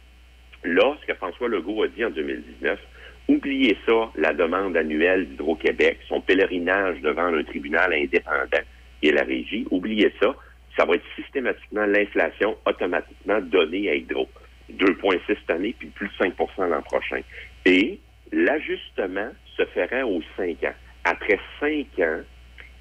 [0.65, 2.81] Là, ce que François Legault a dit en 2019,
[3.29, 8.65] oubliez ça, la demande annuelle d'Hydro-Québec, son pèlerinage devant un tribunal indépendant
[9.03, 10.35] est la régie, oubliez ça,
[10.77, 14.29] ça va être systématiquement l'inflation automatiquement donnée à Hydro.
[14.73, 17.21] 2,6 cette année, puis plus de 5% l'an prochain.
[17.65, 17.99] Et
[18.33, 20.75] l'ajustement se ferait aux 5 ans.
[21.05, 22.21] Après 5 ans,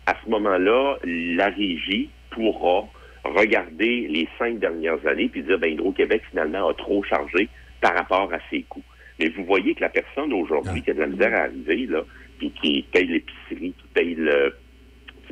[0.06, 2.88] à ce moment-là, la régie pourra
[3.24, 7.50] regarder les cinq dernières années puis dire, ben, Hydro-Québec, finalement, a trop chargé
[7.82, 8.84] par rapport à ses coûts.
[9.20, 12.04] Mais vous voyez que la personne aujourd'hui qui a de la misère à arriver, là,
[12.38, 14.56] puis qui paye l'épicerie, qui paye le,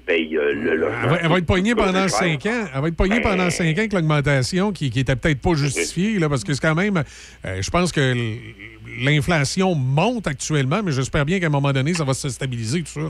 [0.06, 2.66] paye euh, le logement, Elle va, elle va être poignée pendant cinq ans.
[2.74, 5.54] Elle va être poignée Ben, pendant cinq ans avec l'augmentation qui, qui était peut-être pas
[5.56, 7.04] justifiée, là, parce que c'est quand même.
[7.46, 8.14] euh, je pense que
[9.04, 12.88] l'inflation monte actuellement, mais j'espère bien qu'à un moment donné, ça va se stabiliser, tout
[12.88, 13.00] ça.
[13.02, 13.10] là.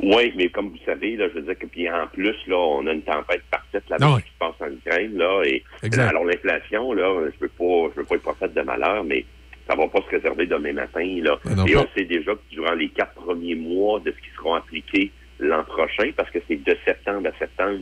[0.00, 2.86] Oui, mais comme vous savez, là, je veux dire que puis en plus, là, on
[2.86, 4.22] a une tempête parfaite là ouais.
[4.22, 6.08] qui se passe en Ukraine, là, et Exact.
[6.08, 9.24] alors l'inflation, là, je veux pas, je veux pas être prophète de malheur, mais
[9.68, 11.36] ça va pas se réserver demain matin, là.
[11.56, 11.80] Non et pas.
[11.80, 15.64] on sait déjà que durant les quatre premiers mois de ce qui seront appliqués l'an
[15.64, 17.80] prochain, parce que c'est de septembre à septembre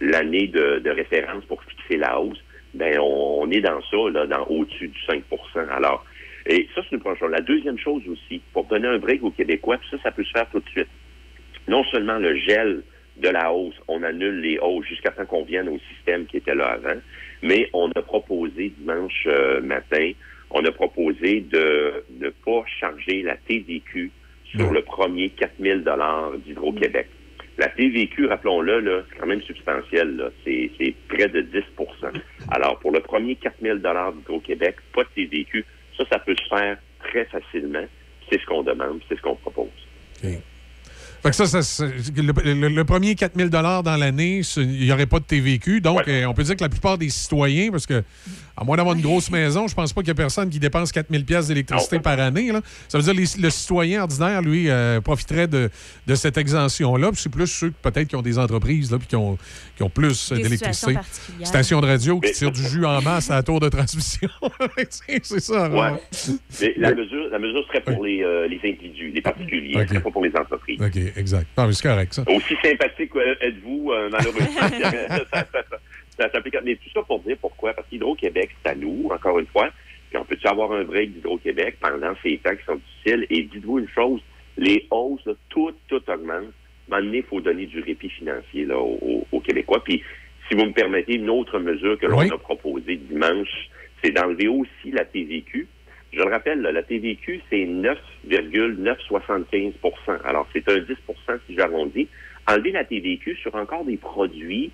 [0.00, 2.42] l'année de, de référence pour fixer la hausse,
[2.74, 5.22] ben on, on est dans ça, là, dans au-dessus du 5%
[5.70, 6.04] Alors,
[6.46, 7.30] et ça, c'est une première chose.
[7.30, 10.30] La deuxième chose aussi, pour donner un break aux Québécois, puis ça, ça peut se
[10.30, 10.88] faire tout de suite
[11.68, 12.82] non seulement le gel
[13.18, 16.54] de la hausse, on annule les hausses jusqu'à temps qu'on vienne au système qui était
[16.54, 16.98] là avant,
[17.42, 20.12] mais on a proposé dimanche euh, matin,
[20.50, 24.10] on a proposé de ne pas charger la TVQ
[24.50, 27.08] sur le premier 4000 dollars d'Hydro-Québec.
[27.58, 30.30] La TVQ, rappelons-le, là, c'est quand même substantiel.
[30.44, 31.58] C'est près de 10
[32.50, 35.64] Alors, pour le premier 4000 dollars d'Hydro-Québec, pas de TVQ,
[35.96, 37.84] ça, ça peut se faire très facilement.
[38.30, 39.68] C'est ce qu'on demande, c'est ce qu'on propose.
[41.20, 41.84] Fait que ça, ça,
[42.16, 45.80] le, le- le premier 4000 dans l'année, il n'y aurait pas de TVQ.
[45.80, 48.04] Donc, euh, on peut dire que la plupart des citoyens, parce que
[48.60, 50.90] À moins d'avoir une grosse maison, je pense pas qu'il y a personne qui dépense
[50.90, 52.50] 4000 pièces d'électricité par année.
[52.50, 52.60] là.
[52.88, 55.70] Ça veut dire que le citoyen ordinaire, lui, euh, profiterait de,
[56.06, 57.12] de cette exemption-là.
[57.12, 59.38] Puis c'est plus ceux peut-être qui ont des entreprises là, puis qui ont,
[59.76, 60.96] qui ont plus Des d'électricité.
[61.44, 64.28] Station de radio qui tire du jus en masse à la tour de transmission.
[64.90, 65.70] c'est ça.
[65.70, 65.92] Ouais.
[66.60, 69.82] Mais la mesure, la mesure serait pour les, euh, les individus, les particuliers, Ok.
[69.82, 70.80] ce serait pas pour les entreprises.
[70.80, 71.46] OK, exact.
[71.56, 72.22] Non, mais c'est correct, ça.
[72.28, 74.48] Aussi sympathique euh, êtes-vous, euh, malheureusement?
[74.60, 75.64] ça, ça, ça,
[76.18, 76.30] ça
[76.64, 77.72] Mais tout ça pour dire pourquoi.
[77.74, 79.70] Parce qu'Hydro-Québec, c'est à nous, encore une fois.
[80.10, 83.26] Puis on peut-tu avoir un break d'Hydro-Québec pendant ces temps qui sont difficiles?
[83.30, 84.20] Et dites-vous une chose,
[84.56, 86.46] les hausses, là, tout, tout augmente.
[86.90, 89.84] À un moment donné, il faut donner du répit financier là, aux, aux- aux Québécois.
[89.84, 90.02] Puis,
[90.48, 92.30] si vous me permettez, une autre mesure que l'on Oui.
[92.32, 93.68] a proposée dimanche,
[94.02, 95.68] c'est d'enlever aussi la TVQ.
[96.14, 102.08] Je le rappelle, là, la TVQ, c'est 9,975% Alors, c'est un 10% si j'arrondis.
[102.46, 104.70] Enlever la TVQ sur encore des produits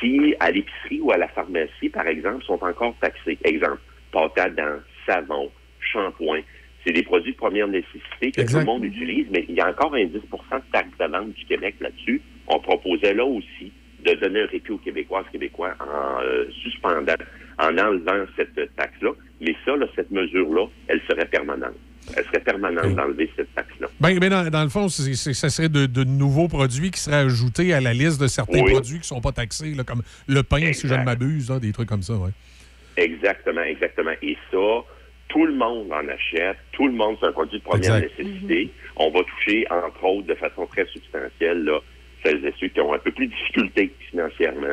[0.00, 3.38] qui, à l'épicerie ou à la pharmacie, par exemple, sont encore taxés?
[3.44, 3.80] Exemple,
[4.12, 5.50] pâte à dents, savon,
[5.80, 6.40] shampoing.
[6.84, 8.52] C'est des produits de première nécessité que Exact.
[8.52, 11.32] tout le monde utilise, mais il y a encore un 10 de taxe de vente
[11.32, 12.22] du Québec là-dessus.
[12.46, 13.72] On proposait là aussi
[14.04, 17.14] de donner un répit aux Québécois, aux Québécois en euh, suspendant,
[17.58, 19.10] en enlevant cette taxe-là.
[19.40, 21.74] Mais ça, là, cette mesure-là, elle serait permanente.
[22.16, 23.88] Elle serait permanente d'enlever cette taxe-là.
[24.00, 27.00] Ben, ben, dans, dans le fond, c'est, c'est- ça serait de, de nouveaux produits qui
[27.00, 28.72] seraient ajoutés à la liste de certains Oui.
[28.72, 31.58] produits qui ne sont pas taxés, là, comme le pain, si je ne m'abuse, là,
[31.58, 32.14] des trucs comme ça.
[32.14, 32.30] Ouais.
[32.96, 34.12] Exactement, exactement.
[34.22, 34.84] Et ça,
[35.28, 38.18] tout le monde en achète, tout le monde, c'est un produit de première Exact.
[38.18, 38.70] nécessité.
[38.96, 41.78] On va toucher, entre autres, de façon très substantielle, là,
[42.24, 44.66] celles et ceux qui ont un peu plus de difficultés financièrement.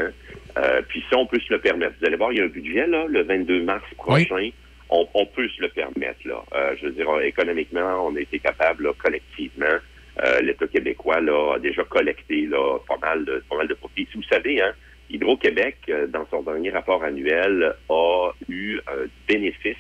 [0.58, 1.94] Euh, puis ça, on peut se le permettre.
[2.00, 4.50] Vous allez voir, il y a un budget, là, le 22 mars prochain.
[4.90, 6.44] On, on peut se le permettre, là.
[6.54, 9.78] Euh, je veux dire, économiquement, on a été capable, là, collectivement,
[10.24, 14.08] euh, l'État québécois, là, a déjà collecté, là, pas mal de, pas mal de profits.
[14.14, 14.74] Vous savez, hein,
[15.10, 19.76] Hydro-Québec, euh, dans son dernier rapport annuel, a eu un bénéfice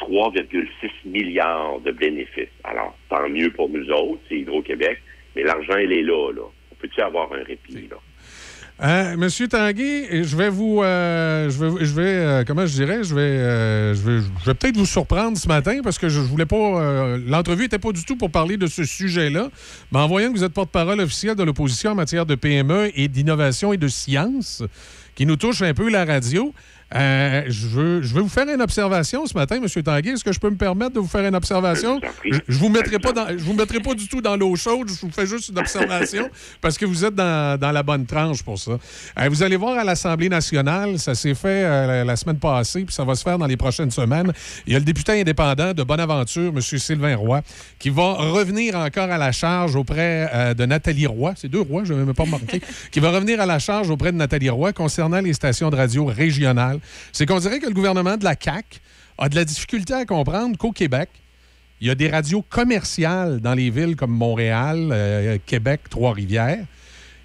[0.00, 2.48] 3,6 milliards de bénéfices.
[2.64, 5.02] Alors, tant mieux pour nous autres, c'est Hydro-Québec,
[5.34, 6.42] mais l'argent, il est là, là.
[6.72, 7.96] On peut-tu avoir un répit, là?
[8.80, 13.02] Hein, Monsieur Tanguy, je vais vous, euh, je vais, je vais, euh, comment je dirais,
[13.02, 16.20] je vais, euh, je vais, je vais peut-être vous surprendre ce matin parce que je,
[16.20, 19.48] voulais pas, euh, l'entrevue n'était pas du tout pour parler de ce sujet-là,
[19.90, 23.08] mais en voyant que vous êtes porte-parole officiel de l'opposition en matière de PME et
[23.08, 24.62] d'innovation et de science,
[25.16, 26.54] qui nous touche un peu la radio.
[26.94, 29.82] Euh, je, veux, je veux vous faire une observation ce matin, M.
[29.82, 30.10] Tanguy.
[30.10, 32.00] Est-ce que je peux me permettre de vous faire une observation?
[32.24, 34.88] Je, je vous mettrai pas dans, je vous mettrai pas du tout dans l'eau chaude.
[34.88, 36.30] Je vous fais juste une observation
[36.62, 38.72] parce que vous êtes dans, dans la bonne tranche pour ça.
[39.18, 42.94] Euh, vous allez voir à l'Assemblée nationale, ça s'est fait euh, la, semaine passée, puis
[42.94, 44.32] ça va se faire dans les prochaines semaines.
[44.66, 46.60] Il y a le député indépendant de Bonaventure, M.
[46.60, 47.42] Sylvain Roy,
[47.78, 51.34] qui va revenir encore à la charge auprès de Nathalie Roy.
[51.36, 52.60] C'est deux Roy, je ne vais même pas remarquer.
[52.90, 56.06] qui va revenir à la charge auprès de Nathalie Roy concernant les stations de radio
[56.06, 56.77] régionales.
[57.12, 58.80] C'est qu'on dirait que le gouvernement de la CAQ
[59.18, 61.10] a de la difficulté à comprendre qu'au Québec,
[61.80, 66.64] il y a des radios commerciales dans les villes comme Montréal, euh, Québec, Trois-Rivières,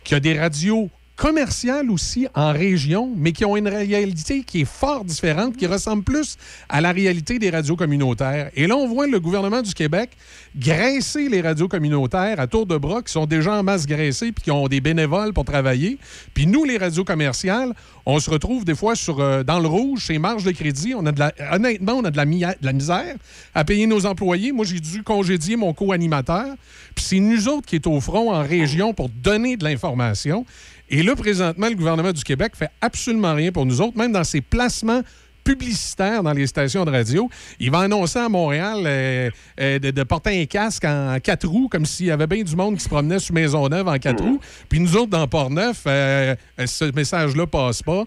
[0.03, 0.89] qu'il y a des radios
[1.23, 6.03] commerciales aussi en région, mais qui ont une réalité qui est fort différente, qui ressemble
[6.03, 6.35] plus
[6.67, 8.51] à la réalité des radios communautaires.
[8.57, 10.09] Et là, on voit le gouvernement du Québec
[10.53, 14.43] graisser les radios communautaires à tour de bras, qui sont déjà en masse graissées, puis
[14.43, 15.97] qui ont des bénévoles pour travailler.
[16.33, 17.73] Puis nous, les radios commerciales,
[18.05, 20.93] on se retrouve des fois sur, euh, dans le rouge, chez marge de crédit.
[20.93, 21.13] On a
[21.55, 23.15] honnêtement, on a de la, de la misère
[23.55, 24.51] à payer nos employés.
[24.51, 26.47] Moi, j'ai dû congédier mon co-animateur.
[26.95, 30.45] Puis c'est nous autres qui est au front en région pour donner de l'information.
[30.89, 34.23] Et là, présentement, le gouvernement du Québec fait absolument rien pour nous autres, même dans
[34.23, 35.01] ses placements
[35.43, 37.29] publicitaires dans les stations de radio.
[37.59, 39.29] Il va annoncer à Montréal euh,
[39.59, 42.55] euh, de, de porter un casque en quatre roues, comme s'il y avait bien du
[42.55, 44.39] monde qui se promenait sur Maisonneuve en quatre roues.
[44.69, 46.35] Puis nous autres, dans Port-Neuf, euh,
[46.65, 48.05] ce message-là passe pas.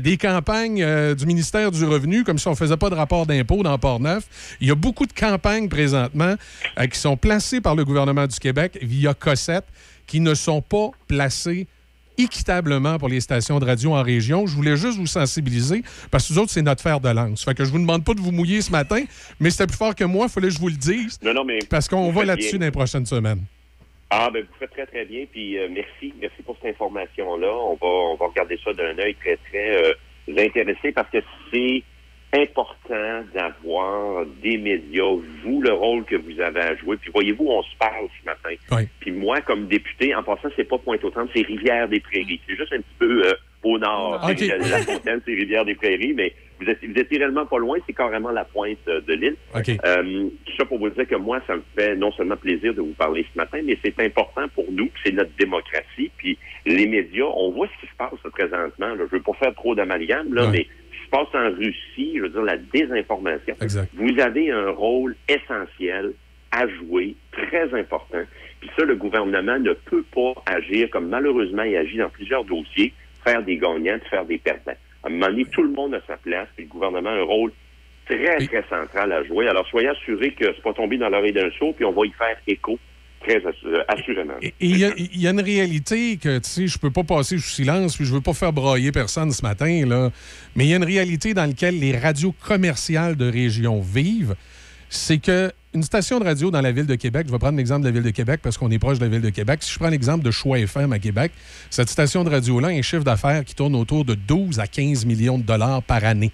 [0.00, 0.84] Des campagnes
[1.14, 4.56] du ministère du Revenu, comme si on faisait pas de rapport d'impôt dans Port-Neuf.
[4.60, 6.34] Il y a beaucoup de campagnes présentement
[6.90, 9.66] qui sont placées par le gouvernement du Québec via Cossette,
[10.06, 11.66] qui ne sont pas placées
[12.18, 14.46] équitablement pour les stations de radio en région.
[14.46, 17.44] Je voulais juste vous sensibiliser parce que nous autres, c'est notre fer de lance.
[17.44, 19.04] Fait que je vous demande pas de vous mouiller ce matin,
[19.40, 21.18] mais c'était plus fort que moi, il fallait que je vous le dise.
[21.22, 21.60] Non, non, mais.
[21.70, 23.44] Parce qu'on va là-dessus dans les prochaines semaines.
[24.10, 25.24] Ah, ben, vous faites très, très bien.
[25.30, 26.14] Puis, euh, merci.
[26.20, 27.52] Merci pour cette information-là.
[27.52, 29.92] On va, on va regarder ça d'un œil très, très euh,
[30.38, 31.18] intéressé parce que
[31.52, 31.82] c'est
[32.32, 35.04] important d'avoir des médias,
[35.44, 36.96] vous, le rôle que vous avez à jouer.
[36.98, 38.84] Puis, voyez-vous, on se parle ce matin.
[39.00, 42.40] Puis, moi, comme député, en passant, c'est pas Pointe-aux-Trembles, c'est Rivière-des-Prairies.
[42.46, 44.20] C'est juste un petit peu euh, au nord.
[44.28, 44.38] Ok.
[44.38, 47.78] C'est- La Fontaine, c'est Rivière-des-Prairies, mais vous êtes, vous êtes réellement pas loin.
[47.86, 49.36] C'est carrément la pointe euh, de l'île.
[49.54, 49.70] OK.
[49.86, 52.80] Euh, tout ça pour vous dire que moi, ça me fait non seulement plaisir de
[52.80, 56.36] vous parler ce matin, mais c'est important pour nous, c'est notre démocratie, puis
[56.66, 58.94] les médias, on voit ce qui se passe présentement.
[58.94, 59.04] Là.
[59.10, 60.50] Je veux pas faire trop d'amalgame, là, Ouais.
[60.52, 60.66] mais
[61.08, 63.88] se passe en Russie, je veux dire, la désinformation, Exact.
[63.94, 66.12] vous avez un rôle essentiel
[66.50, 68.22] à jouer, très important.
[68.60, 72.92] Puis ça, le gouvernement ne peut pas agir comme malheureusement il agit dans plusieurs dossiers,
[73.24, 74.72] faire des gagnants, faire des perdants.
[75.02, 77.22] À un moment donné, tout le monde a sa place, puis le gouvernement a un
[77.22, 77.52] rôle
[78.06, 79.48] très, très central à jouer.
[79.48, 82.10] Alors, soyez assurés que c'est pas tombé dans l'oreille d'un saut, puis on va y
[82.10, 82.78] faire écho
[83.20, 84.34] très assu- assurément.
[84.42, 87.04] Et il y, a- il y a une réalité que, tu sais, je peux pas
[87.04, 90.10] passer sous silence, puis je veux pas faire broyer personne ce matin, là,
[90.56, 94.34] mais il y a une réalité dans laquelle les radios commerciales de région vivent,
[94.88, 97.82] c'est que une station de radio dans la ville de Québec, je vais prendre l'exemple
[97.82, 99.62] de la ville de Québec parce qu'on est proche de la ville de Québec.
[99.62, 101.30] Si je prends l'exemple de Choix FM à Québec,
[101.68, 105.04] cette station de radio-là a un chiffre d'affaires qui tourne autour de 12 à 15
[105.04, 106.32] millions de dollars par année.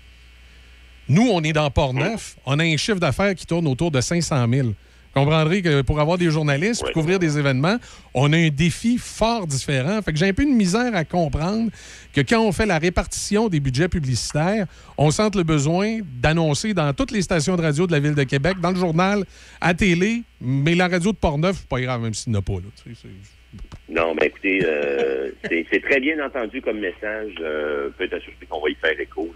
[1.09, 4.47] Nous, on est dans Port-Neuf, on a un chiffre d'affaires qui tourne autour de 500
[4.49, 4.69] 000.
[5.15, 7.77] Vous comprendrez que pour avoir des journalistes, pour couvrir des événements,
[8.15, 10.03] on a un défi fort différent.
[10.03, 11.71] Fait que j'ai un peu une misère à comprendre
[12.13, 14.67] que quand on fait la répartition des budgets publicitaires,
[14.99, 18.25] on sente le besoin d'annoncer dans toutes les stations de radio de la Ville de
[18.25, 19.25] Québec, dans le journal,
[19.61, 22.43] à télé, mais la radio de Port-Neuf, c'est pas grave, même s'il n'y en a
[22.43, 22.55] pas.
[22.55, 22.93] Là,
[23.95, 25.31] Non, mais écoutez, euh,
[25.73, 27.33] c'est très bien entendu comme message.
[27.41, 29.33] Euh, peut être assuré qu'on va y faire écho,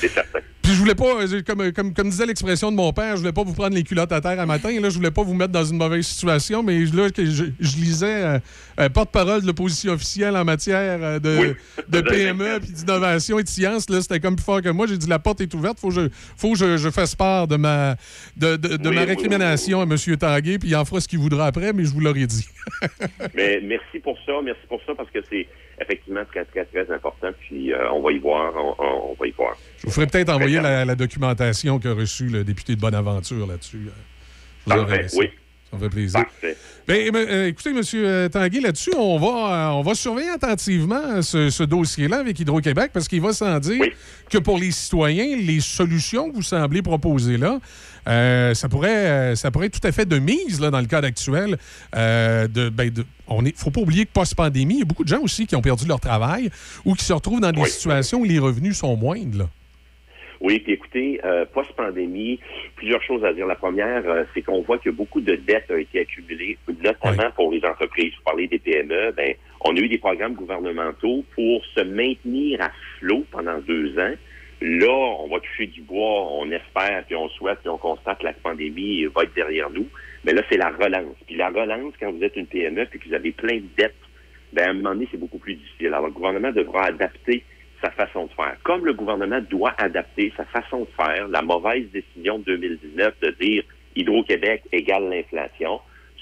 [0.00, 0.38] c'est certain.
[0.62, 3.32] Puis je voulais pas, euh, comme, comme, comme disait l'expression de mon père, je voulais
[3.32, 4.70] pas vous prendre les culottes à terre à matin.
[4.80, 8.06] Là, je voulais pas vous mettre dans une mauvaise situation, mais là, je, je lisais
[8.24, 8.38] euh,
[8.78, 11.56] euh, porte-parole de l'opposition officielle en matière euh, de,
[11.88, 13.90] de PME, puis d'innovation et de science.
[13.90, 14.86] Là, c'était comme plus fort que moi.
[14.86, 17.48] J'ai dit la porte est ouverte, faut que je, faut que je, je fasse part
[17.48, 17.96] de ma,
[18.36, 19.96] de, de- de Oui, ma oui, récrimination à M.
[20.18, 22.46] Tanguay, puis il en fera ce qu'il voudra après, mais je vous l'aurais dit.
[23.34, 25.48] Mais merci pour ça, merci pour ça, parce que c'est
[25.80, 27.28] effectivement très, très, très important.
[27.40, 29.56] Puis euh, on va y voir, on, va y voir.
[29.78, 33.88] Je vous ferai peut-être envoyer la, la documentation qu'a reçue le député de Bonaventure là-dessus.
[33.88, 34.68] euh.
[34.68, 35.30] Parfait, oui.
[35.70, 36.20] Ça me fait plaisir.
[36.20, 36.56] Parfait.
[36.88, 38.28] Ben, euh, écoutez, M.
[38.28, 43.06] Tanguy, là-dessus, on va, euh, on va surveiller attentivement ce, ce dossier-là avec Hydro-Québec parce
[43.06, 43.84] qu'il va sans dire
[44.28, 47.60] que pour les citoyens, les solutions que vous semblez proposer là,
[48.08, 51.06] euh, ça, pourrait, ça pourrait être tout à fait de mise là, dans le cadre
[51.06, 51.56] actuel.
[51.94, 55.08] De, ben, de- on est, faut pas oublier que post-pandémie, il y a beaucoup de
[55.08, 56.50] gens aussi qui ont perdu leur travail
[56.84, 59.38] ou qui se retrouvent dans des situations où les revenus sont moindres.
[59.38, 59.44] là.
[60.40, 62.40] Oui, puis écoutez, euh, post-pandémie,
[62.76, 63.46] plusieurs choses à dire.
[63.46, 67.52] La première, euh, c'est qu'on voit que beaucoup de dettes ont été accumulées, notamment pour
[67.52, 68.14] les entreprises.
[68.16, 72.70] Vous parlez des PME, ben, on a eu des programmes gouvernementaux pour se maintenir à
[72.98, 74.14] flot pendant deux ans.
[74.62, 78.24] Là, on va toucher du bois, on espère, puis on souhaite, puis on constate que
[78.24, 79.88] la pandémie va être derrière nous.
[80.24, 81.16] Mais là, c'est la relance.
[81.26, 83.94] Puis la relance, quand vous êtes une PME, puis que vous avez plein de dettes,
[84.52, 85.88] ben, à un moment donné, c'est beaucoup plus difficile.
[85.88, 87.44] Alors, le gouvernement devra adapter
[87.82, 88.56] sa façon de faire.
[88.62, 93.30] Comme le gouvernement doit adapter sa façon de faire, la mauvaise décision de 2019 de
[93.40, 93.64] dire
[93.96, 95.80] Hydro-Québec égale l'inflation,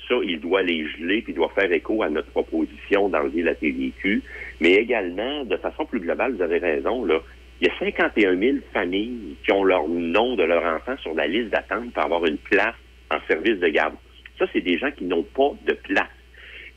[0.08, 3.54] ça, il doit les geler, puis il doit faire écho à notre proposition d'enlever la
[3.54, 4.22] TVQ.
[4.60, 7.20] Mais également, de façon plus globale, vous avez raison, là,
[7.60, 11.26] il y a 51 000 familles qui ont leur nom de leur enfant sur la
[11.26, 12.76] liste d'attente pour avoir une place
[13.10, 13.94] en service de garde.
[14.38, 16.06] Ça, c'est des gens qui n'ont pas de place.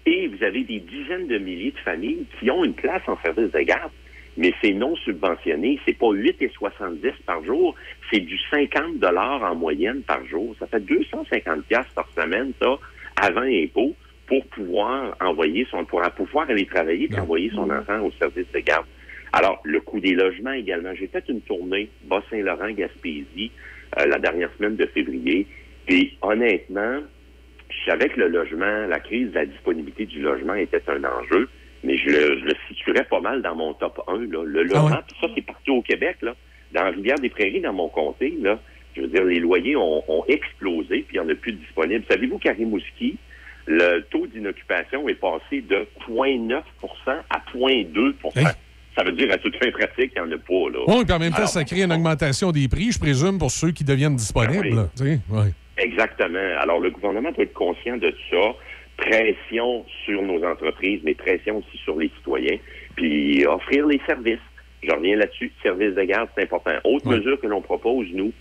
[0.05, 3.51] Et vous avez des dizaines de milliers de familles qui ont une place en service
[3.51, 3.91] de garde,
[4.35, 5.79] mais c'est non subventionné.
[5.85, 7.75] C'est pas 8,70 par jour,
[8.11, 10.55] c'est du 50 dollars en moyenne par jour.
[10.59, 12.77] Ça fait 250 pièces par semaine, ça,
[13.21, 13.95] avant impôt,
[14.25, 18.59] pour pouvoir envoyer son, pour pouvoir aller travailler et envoyer son enfant au service de
[18.59, 18.85] garde.
[19.33, 20.93] Alors, le coût des logements également.
[20.95, 23.51] J'ai fait une tournée Bas-Saint-Laurent, Gaspésie,
[23.99, 25.47] euh, la dernière semaine de février.
[25.85, 26.99] Puis, honnêtement,
[27.69, 31.49] je savais que le logement, la crise de la disponibilité du logement était un enjeu,
[31.83, 34.13] mais je le, je le situerais pas mal dans mon top 1.
[34.31, 34.43] Là.
[34.45, 36.17] Le logement, puis ça, c'est partout au Québec.
[36.21, 36.35] Là.
[36.73, 38.59] Dans Rivière-des-Prairies, dans mon comté, là,
[38.95, 41.57] je veux dire, les loyers ont, ont explosé, puis il n'y en a plus de
[41.57, 42.05] disponibles.
[42.09, 43.17] Savez-vous qu'à Rimouski,
[43.67, 46.61] le taux d'inoccupation est passé de 0,9%
[47.07, 48.53] à 0,2%
[48.95, 50.69] Ça veut dire, à toute fin pratique, il n'y en a pas.
[50.77, 50.79] Là.
[50.87, 53.51] Oui, puis en même temps, Alors, ça crée une augmentation des prix, je présume, pour
[53.51, 54.69] ceux qui deviennent disponibles.
[54.69, 55.53] Ben là, sais, ouais.
[55.81, 56.39] Exactement.
[56.59, 58.55] Alors, le gouvernement doit être conscient de ça.
[58.97, 62.57] Pression sur nos entreprises, mais pression aussi sur les citoyens.
[62.95, 64.39] Puis offrir les services.
[64.83, 65.51] Je reviens là-dessus.
[65.63, 66.71] Services de garde, c'est important.
[66.83, 68.31] Autre mesure que l'on propose, nous,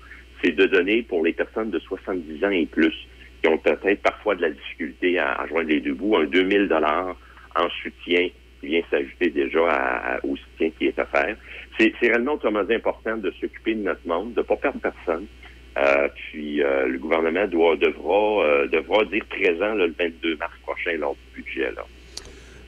[0.43, 2.95] c'est de donner pour les personnes de 70 ans et plus
[3.43, 6.69] qui ont peut-être parfois de la difficulté à, à joindre les deux bouts, un 2000
[6.69, 7.17] dollars
[7.57, 8.29] en soutien
[8.61, 11.37] qui vient s'ajouter déjà à- à- au soutien qui est offert.
[11.79, 14.81] C'est c'est réellement, autrement dit, important de s'occuper de notre monde, de ne pas perdre
[14.81, 15.27] personne.
[15.81, 20.53] Euh, puis euh, le gouvernement doit devra euh, devra dire présent là, le 22 mars
[20.63, 21.71] prochain lors du budget.
[21.75, 21.83] Là.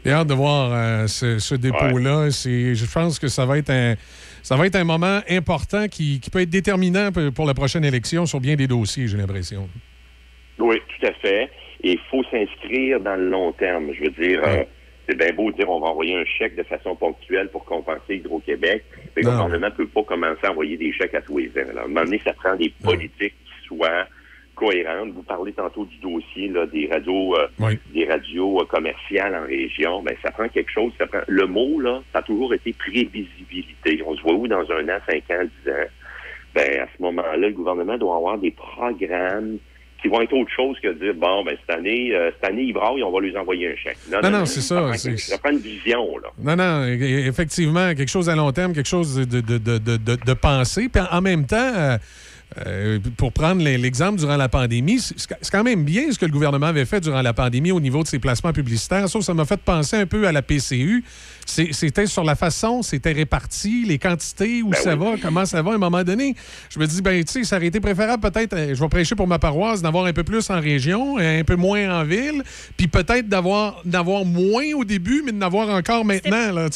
[0.05, 2.29] J'ai hâte de voir ce, ce dépôt-là.
[2.31, 3.95] Je pense que ça va être un.
[4.43, 8.27] Ça va être un moment important qui, qui peut être déterminant pour la prochaine élection
[8.27, 9.69] sur bien des dossiers, j'ai l'impression.
[10.59, 11.49] Oui, tout à fait.
[11.85, 13.93] Et il faut s'inscrire dans le long terme.
[13.93, 14.41] Je veux dire,
[15.09, 18.17] c'est bien beau de dire on va envoyer un chèque de façon ponctuelle pour compenser
[18.17, 18.85] Hydro-Québec,
[19.17, 21.69] mais le gouvernement ne peut pas commencer à envoyer des chèques à tous les ans.
[21.71, 24.07] Alors, à un moment donné, ça prend des politiques qui soient
[24.55, 25.11] cohérentes.
[25.11, 30.03] Vous parlez tantôt du dossier là, des radios, euh, des radios euh, commerciales en région.
[30.03, 30.93] Ben, ça prend quelque chose.
[30.99, 31.21] Ça prend...
[31.27, 34.03] Le mot, là, ça a toujours été prévisibilité.
[34.07, 35.89] On se voit où dans un an, cinq ans, dix ans?
[36.55, 39.59] Ben, à ce moment-là, le gouvernement doit avoir des programmes
[40.03, 42.63] qui vont être autre chose que de dire, bon, ben, cette année, euh, cette année,
[42.65, 43.97] ils braillent, on va lui envoyer un chèque.
[44.11, 46.29] Non, non, c'est ça, prend, ça prend une vision, là.
[46.43, 49.79] Non, non, e- e- effectivement, quelque chose à long terme, quelque chose de, de, de,
[49.79, 50.89] de, pensé.
[50.89, 51.99] Puis en même temps, euh,
[52.67, 56.27] euh, pour prendre l'e- l'exemple durant la pandémie, c'est c'est quand même bien ce que
[56.27, 59.09] le gouvernement avait fait durant la pandémie au niveau de ses placements publicitaires.
[59.09, 61.03] Sauf que ça m'a fait penser un peu à la PCU.
[61.47, 65.61] C'est- C'était sur la façon, c'était réparti, les quantités, où Ben ça va, comment ça
[65.63, 65.73] va.
[65.73, 66.35] À un moment donné,
[66.71, 69.15] je me dis, ben, tu sais, ça aurait été préférable peut-être, euh, je vais prêcher
[69.15, 72.43] pour ma paroisse, d'avoir un peu plus en région, euh, un peu moins en ville,
[72.77, 76.55] puis peut-être d'avoir d'avoir moins au début, mais de n'avoir encore maintenant.
[76.55, 76.67] Ouais,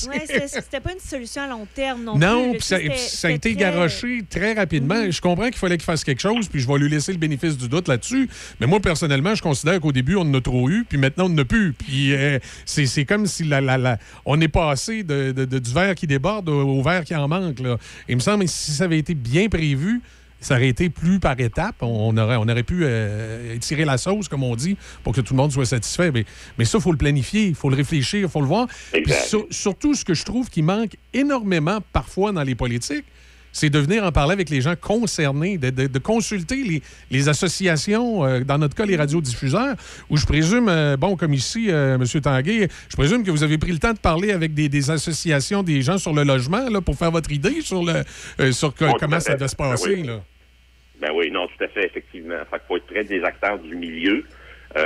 [0.49, 2.59] c'était pas une solution à long terme non, Non, plus.
[2.59, 5.11] puis ça, C'était- puis ça a été très- garoché très rapidement.
[5.11, 7.57] Je comprends qu'il fallait qu'il fasse quelque chose, puis je vais lui laisser le bénéfice
[7.57, 8.29] du doute là-dessus.
[8.61, 11.29] Mais moi, personnellement, je considère qu'au début, on en a trop eu, puis maintenant, on
[11.31, 11.73] n'en a plus.
[11.73, 15.73] Puis euh, c'est c'est comme si la, la- la- on est de, de- de- du
[15.73, 17.61] verre qui déborde au, au verre qui en manque.
[17.61, 17.77] Là.
[18.09, 20.01] Il me semble que si ça avait été bien prévu,
[20.41, 21.77] ça aurait été plus par étapes.
[21.83, 25.35] On aurait, on aurait pu euh, étirer la sauce, comme on dit, pour que tout
[25.35, 26.11] le monde soit satisfait.
[26.11, 26.25] Mais,
[26.59, 28.67] mais ça, il faut le planifier, il faut le réfléchir, il faut le voir.
[28.93, 33.05] Puis sur- surtout, ce que je trouve qui manque énormément parfois dans les politiques,
[33.59, 37.29] c'est de venir en parler avec les gens concernés, de, de- de consulter les, les
[37.31, 39.77] associations, euh, dans notre cas, les radiodiffuseurs,
[40.11, 42.05] où je présume, euh, bon, comme ici, euh, M.
[42.21, 45.63] Tanguay, je présume que vous avez pris le temps de parler avec des, des associations,
[45.63, 49.21] des gens sur le logement, là, pour faire votre idée sur, le, sur que- comment
[49.21, 49.95] ça doit se Ben passer.
[49.95, 50.03] oui.
[50.03, 50.21] là.
[51.01, 52.35] Ben oui, non, tout à fait, effectivement.
[52.51, 54.23] Fait qu'il faut être près des acteurs du milieu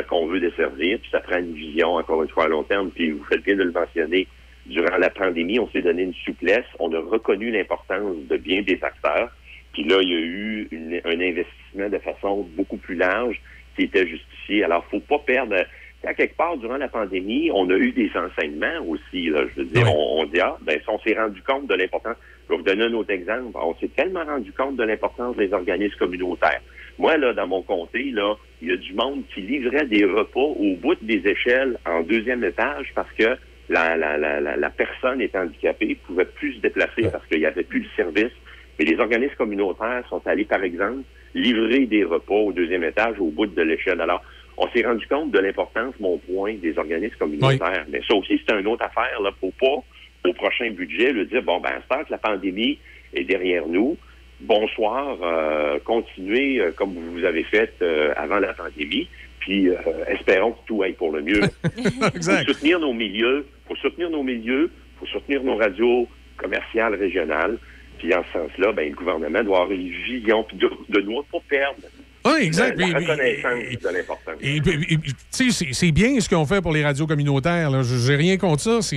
[0.09, 2.91] qu'on veut desservir, puis ça prend une vision, encore une fois, à long terme.
[2.91, 4.29] Puis vous faites bien de le mentionner,
[4.71, 8.79] durant la pandémie, on s'est donné une souplesse, on a reconnu l'importance de bien des
[8.83, 9.31] acteurs,
[9.73, 13.41] puis là, il y a eu une- un investissement de façon beaucoup plus large
[13.77, 14.65] qui était justifié.
[14.65, 15.57] Alors, faut pas perdre...
[16.03, 19.29] À quelque part, durant la pandémie, on a eu des enseignements aussi.
[19.29, 19.43] Là.
[19.51, 22.17] Je veux dire, on, on dit, ah, ben, si on s'est rendu compte de l'importance.
[22.47, 23.51] Je vais vous donner un autre exemple.
[23.55, 26.63] On s'est tellement rendu compte de l'importance des organismes communautaires.
[26.99, 30.41] Moi, là, dans mon comté, là, il y a du monde qui livrait des repas
[30.41, 33.37] au bout des échelles en deuxième étage parce que
[33.71, 37.47] la, la, la, la, la personne est handicapée pouvait plus se déplacer parce qu'il n'y
[37.47, 38.33] avait plus de service.
[38.79, 41.03] Mais les organismes communautaires sont allés, par exemple,
[41.35, 44.01] livrer des repas au deuxième étage au bout de l'échelle.
[44.01, 44.23] Alors,
[44.57, 47.87] on s'est rendu compte de l'importance, mon point, des organismes communautaires.
[47.89, 49.21] Mais ça aussi, c'est une autre affaire.
[49.23, 52.19] Là, faut pas, au prochain budget, le dire, bon, ben, à ce temps que la
[52.19, 52.79] pandémie
[53.15, 53.97] est derrière nous,
[54.41, 59.09] bonsoir, euh, continuez euh, comme vous avez fait euh, avant la pandémie,
[59.41, 59.75] puis euh,
[60.09, 61.41] espérons que tout aille pour le mieux.
[62.15, 62.47] exact.
[62.47, 67.59] faut soutenir nos milieux, faut soutenir nos milieux, faut soutenir nos radios commerciales régionales,
[67.99, 71.39] puis en ce sens-là, ben, le gouvernement doit avoir une vision, de, de nous pas
[71.49, 71.81] perdre
[72.25, 72.79] Oui, exact.
[72.79, 74.35] la, la reconnaissance de l'importance.
[74.41, 77.83] Tu sais, c'est- bien ce qu'ils ont fait pour les radios communautaires.
[77.83, 78.79] J'ai rien contre ça.
[78.83, 78.97] C'est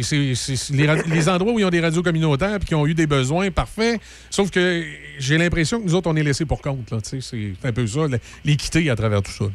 [0.73, 3.97] les, endroits où ils ont des radios communautaires et qui ont eu des besoins, parfait.
[4.30, 4.83] Sauf que
[5.19, 6.93] j'ai l'impression que nous autres, on est laissés pour compte.
[7.03, 8.01] C'est un peu ça,
[8.45, 9.45] l'équité à travers tout ça.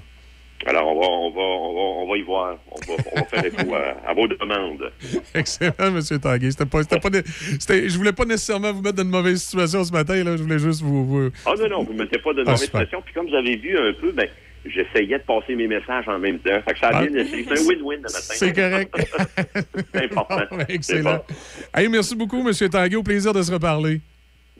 [0.67, 2.59] Alors, on va, on va, on va, on va y voir.
[2.73, 4.91] On va, on va faire écho à, à vos demandes.
[5.35, 6.01] Excellent, M.
[6.21, 6.51] Tanguay.
[6.51, 7.23] C'était pas, c'était pas né-
[7.61, 10.23] c'était- je voulais pas nécessairement vous mettre dans une mauvaise situation ce matin.
[10.25, 10.37] Là.
[10.37, 11.07] Je voulais juste vous...
[11.07, 13.01] vous- Ah non, non, vous ne mettez pas de Ah, mauvaise pression.
[13.03, 14.29] Puis comme vous avez vu un peu, ben,
[14.67, 16.61] j'essayais de passer mes messages en même temps.
[16.67, 17.07] Fait que ça a Ah.
[17.07, 17.25] bien.
[17.25, 18.19] C'est un win-win le matin.
[18.19, 18.95] C'est correct.
[19.95, 20.41] C'est important.
[20.69, 21.25] C'est Excellent.
[21.29, 21.35] bon.
[21.81, 22.53] Hey, merci beaucoup, M.
[22.69, 22.97] Tanguay.
[22.97, 24.01] Au plaisir de se reparler.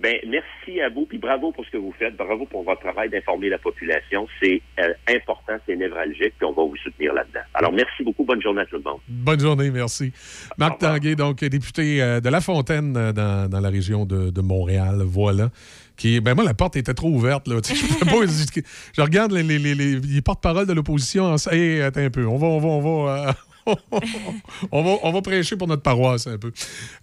[0.01, 2.17] Ben, merci à vous, puis bravo pour ce que vous faites.
[2.17, 4.29] Bravo pour votre travail d'informer la population.
[4.41, 7.41] C'est euh, important, c'est névralgique, puis on va vous soutenir là-dedans.
[7.55, 8.25] Alors, merci beaucoup.
[8.25, 9.01] Bonne journée à tout le monde.
[9.09, 10.13] Bonne journée, merci.
[10.57, 14.41] Marc Tanguay, donc député euh, de La Fontaine euh, dans, dans la région de, de
[14.41, 15.51] Montréal, voilà.
[15.97, 17.49] Qui, ben moi, la porte était trop ouverte.
[17.49, 17.57] Là.
[17.65, 18.61] Je, pas- je-
[18.97, 21.25] je regarde les, les, les, les- porte-parole de l'opposition.
[21.25, 22.25] en- Hey, attends un peu.
[22.25, 23.35] On va, on va, on va,
[24.73, 26.53] on va, on va prêcher pour notre paroisse un peu.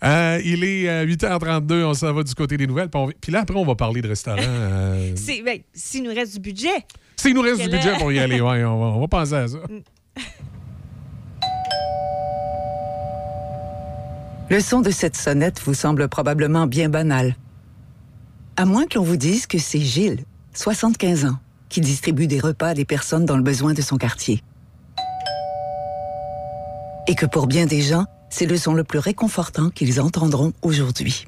[0.03, 1.83] Euh, il est euh, 8h32.
[1.85, 2.89] On s'en va du côté des nouvelles.
[2.89, 4.37] Puis, on- puis là, après, on va parler de restaurant.
[4.39, 5.13] euh,
[5.45, 6.85] ben, S'il nous reste du budget.
[7.17, 9.47] S'il nous reste du budget pour y aller, ouais, on, va, on va penser à
[9.47, 9.57] ça.
[14.49, 17.35] Le son de cette sonnette vous semble probablement bien banal.
[18.57, 21.37] À moins que l'on vous dise que c'est Gilles, 75 ans,
[21.67, 24.41] qui distribue des repas à des personnes dans le besoin de son quartier.
[27.07, 31.25] Et que pour bien des gens, c'est le son le plus réconfortant qu'ils entendront aujourd'hui.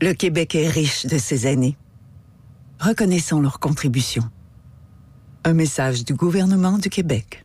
[0.00, 1.76] Le Québec est riche de ces années.
[2.80, 4.24] Reconnaissons leur contribution.
[5.44, 7.41] Un message du gouvernement du Québec.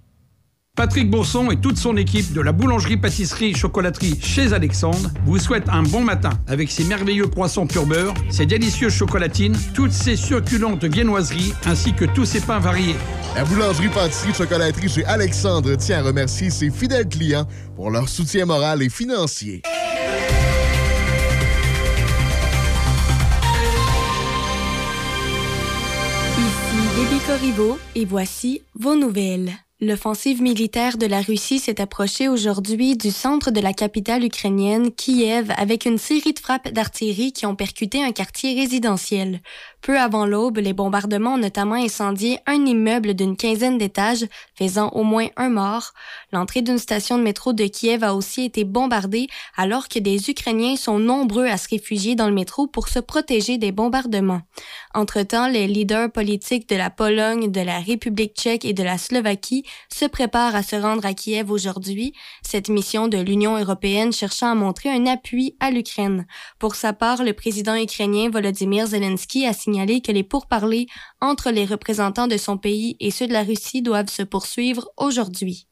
[0.77, 6.01] Patrick Bourson et toute son équipe de la boulangerie-pâtisserie-chocolaterie chez Alexandre vous souhaitent un bon
[6.01, 11.93] matin avec ses merveilleux poissons pur beurre, ses délicieuses chocolatines, toutes ses succulentes viennoiseries ainsi
[11.93, 12.95] que tous ses pains variés.
[13.35, 18.89] La boulangerie-pâtisserie-chocolaterie chez Alexandre tient à remercier ses fidèles clients pour leur soutien moral et
[18.89, 19.63] financier.
[26.37, 29.57] Ici Déby Corriveau et voici vos nouvelles.
[29.79, 35.53] L'offensive militaire de la Russie s'est approchée aujourd'hui du centre de la capitale ukrainienne, Kiev,
[35.55, 39.39] avec une série de frappes d'artillerie qui ont percuté un quartier résidentiel.
[39.87, 45.03] Peu avant l'aube, les bombardements ont notamment incendié un immeuble d'une quinzaine d'étages, faisant au
[45.03, 45.93] moins un mort.
[46.33, 50.75] L'entrée d'une station de métro de Kiev a aussi été bombardée, alors que des Ukrainiens
[50.75, 54.41] sont nombreux à se réfugier dans le métro pour se protéger des bombardements.
[54.93, 59.63] Entre-temps, les leaders politiques de la Pologne, de la République tchèque et de la Slovaquie
[59.87, 64.55] se préparent à se rendre à Kiev aujourd'hui, cette mission de l'Union européenne cherchant à
[64.55, 66.27] montrer un appui à l'Ukraine.
[66.59, 69.53] Pour sa part, le président ukrainien Volodymyr Zelensky a
[69.85, 70.87] que les pourparlers
[71.21, 75.67] entre les représentants de son pays et ceux de la Russie doivent se poursuivre aujourd'hui.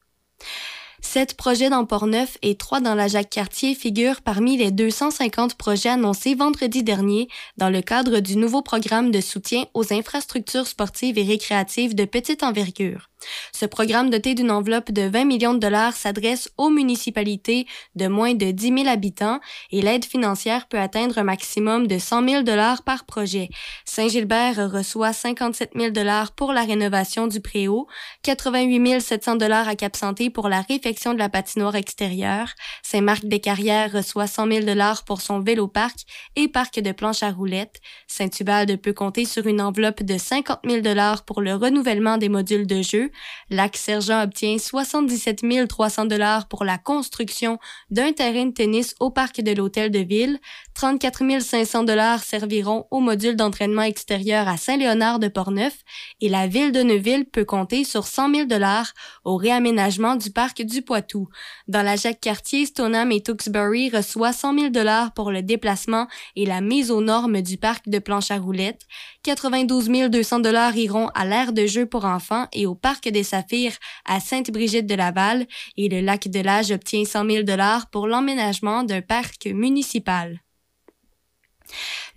[1.00, 6.34] Sept projets dans Port-Neuf et trois dans la Jacques-Cartier figurent parmi les 250 projets annoncés
[6.34, 11.94] vendredi dernier dans le cadre du nouveau programme de soutien aux infrastructures sportives et récréatives
[11.94, 13.08] de petite envergure.
[13.52, 18.34] Ce programme doté d'une enveloppe de 20 millions de dollars s'adresse aux municipalités de moins
[18.34, 19.40] de 10 000 habitants
[19.70, 23.48] et l'aide financière peut atteindre un maximum de 100 000 dollars par projet.
[23.84, 27.86] Saint-Gilbert reçoit 57 000 dollars pour la rénovation du préau,
[28.22, 32.48] 88 700 dollars à Cap-Santé pour la réfection de la patinoire extérieure,
[32.82, 35.98] Saint-Marc-des-Carrières reçoit 100 000 dollars pour son vélo-parc
[36.36, 37.80] et parc de planches à roulettes.
[38.06, 42.66] Saint-Ubalde peut compter sur une enveloppe de 50 000 dollars pour le renouvellement des modules
[42.66, 43.10] de jeu
[43.50, 47.58] Lac Sergent obtient 77 300 dollars pour la construction
[47.90, 50.38] d'un terrain de tennis au parc de l'hôtel de ville.
[50.76, 55.78] 34 500 dollars serviront au module d'entraînement extérieur à Saint-Léonard de Portneuf
[56.20, 58.92] et la ville de Neuville peut compter sur 100 000 dollars
[59.24, 61.28] au réaménagement du parc du Poitou.
[61.66, 66.60] Dans la Jacques-Cartier, Stoneham et Tewksbury reçoivent 100 000 dollars pour le déplacement et la
[66.60, 68.82] mise aux normes du parc de planche à roulettes.
[69.22, 73.78] 92 200 dollars iront à l'aire de jeu pour enfants et au parc des Saphirs
[74.04, 75.46] à Sainte-Brigitte-de-Laval
[75.78, 80.42] et le lac de l'Âge obtient 100 000 dollars pour l'emménagement d'un parc municipal.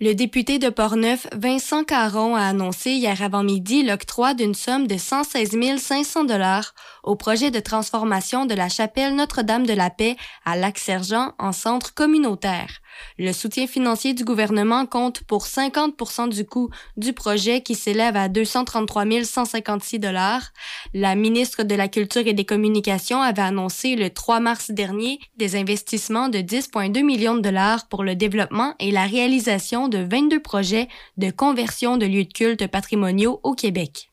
[0.00, 5.56] Le député de Portneuf, Vincent Caron, a annoncé hier avant-midi l'octroi d'une somme de 116
[5.78, 11.32] 500 dollars au projet de transformation de la chapelle Notre-Dame de la Paix à Lac-Sergent
[11.38, 12.80] en centre communautaire.
[13.18, 18.28] Le soutien financier du gouvernement compte pour 50% du coût du projet qui s'élève à
[18.28, 20.52] 233 156 dollars.
[20.94, 25.56] La ministre de la Culture et des Communications avait annoncé le 3 mars dernier des
[25.56, 30.88] investissements de 10,2 millions de dollars pour le développement et la réalisation de 22 projets
[31.16, 34.10] de conversion de lieux de culte patrimoniaux au Québec.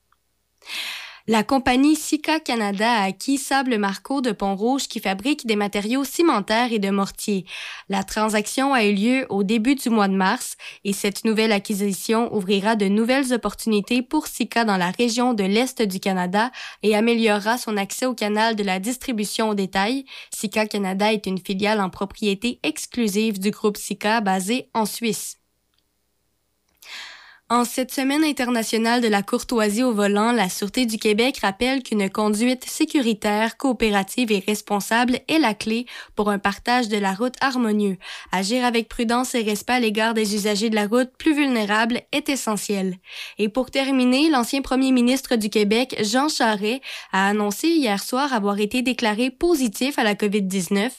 [1.30, 6.72] La compagnie Sika Canada a acquis Sable Marco de Pont-Rouge qui fabrique des matériaux cimentaires
[6.72, 7.46] et de mortier.
[7.90, 12.34] La transaction a eu lieu au début du mois de mars et cette nouvelle acquisition
[12.34, 16.50] ouvrira de nouvelles opportunités pour Sika dans la région de l'Est du Canada
[16.82, 20.06] et améliorera son accès au canal de la distribution au détail.
[20.34, 25.36] Sika Canada est une filiale en propriété exclusive du groupe Sika basé en Suisse.
[27.50, 32.10] En cette semaine internationale de la courtoisie au volant, la Sûreté du Québec rappelle qu'une
[32.10, 35.86] conduite sécuritaire, coopérative et responsable est la clé
[36.18, 37.96] pour un partage de la route harmonieux.
[38.34, 42.28] Agir avec prudence et respect à l'égard des usagers de la route plus vulnérables est
[42.28, 42.98] essentiel.
[43.38, 46.82] Et pour terminer, l'ancien premier ministre du Québec, Jean Charest,
[47.14, 50.92] a annoncé hier soir avoir été déclaré positif à la COVID-19.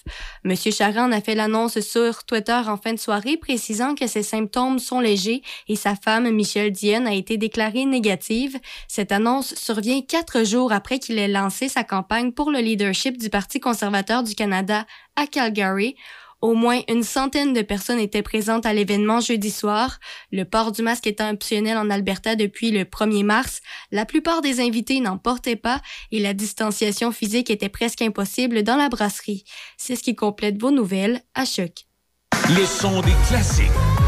[0.45, 4.23] Monsieur Charest en a fait l'annonce sur Twitter en fin de soirée, précisant que ses
[4.23, 8.57] symptômes sont légers et sa femme Michel Dionne a été déclarée négative.
[8.87, 13.29] Cette annonce survient quatre jours après qu'il ait lancé sa campagne pour le leadership du
[13.29, 14.87] Parti conservateur du Canada
[15.17, 15.97] à Calgary.
[16.41, 19.99] Au moins une centaine de personnes étaient présentes à l'événement jeudi soir.
[20.31, 23.61] Le port du masque étant optionnel en Alberta depuis le 1er mars,
[23.91, 28.77] la plupart des invités n'en portaient pas et la distanciation physique était presque impossible dans
[28.77, 29.43] la brasserie.
[29.77, 31.87] C'est ce qui complète vos nouvelles à Choc.
[32.47, 34.08] Des classiques.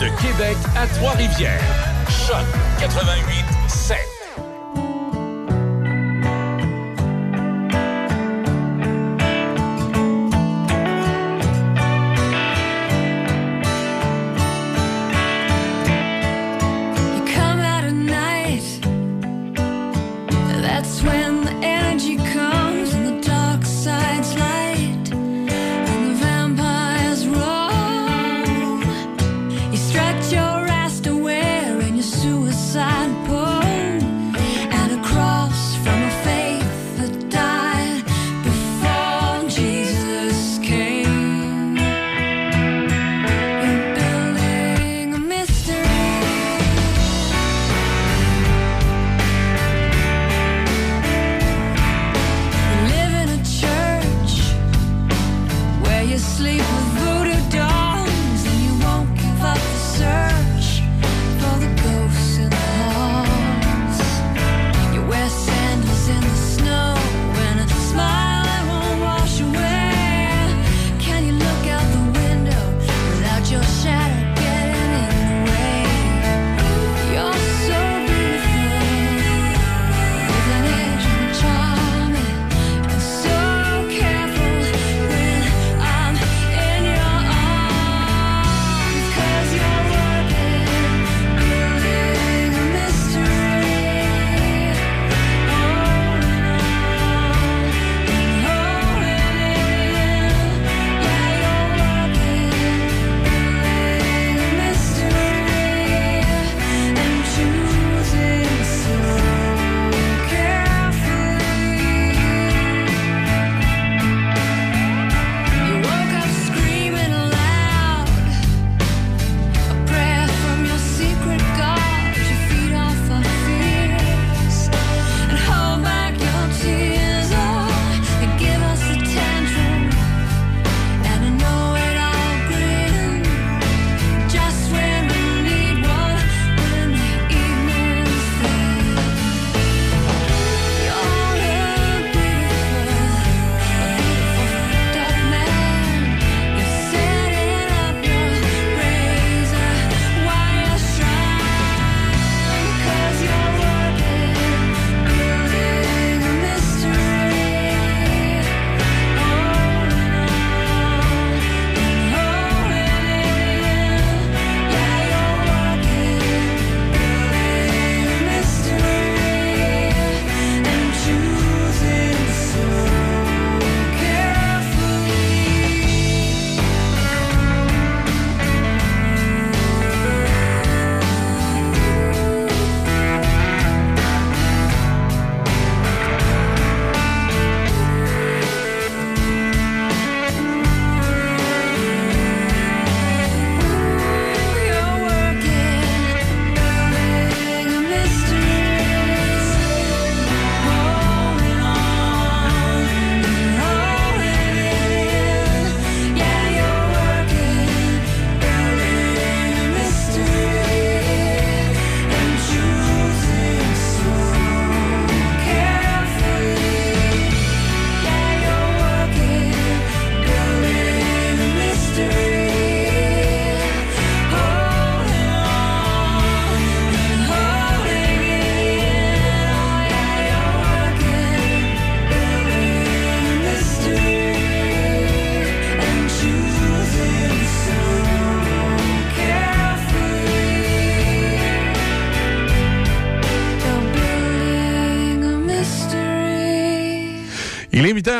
[0.00, 1.60] De Québec à Trois-Rivières.
[2.08, 2.44] Choc
[2.80, 4.13] 88 7.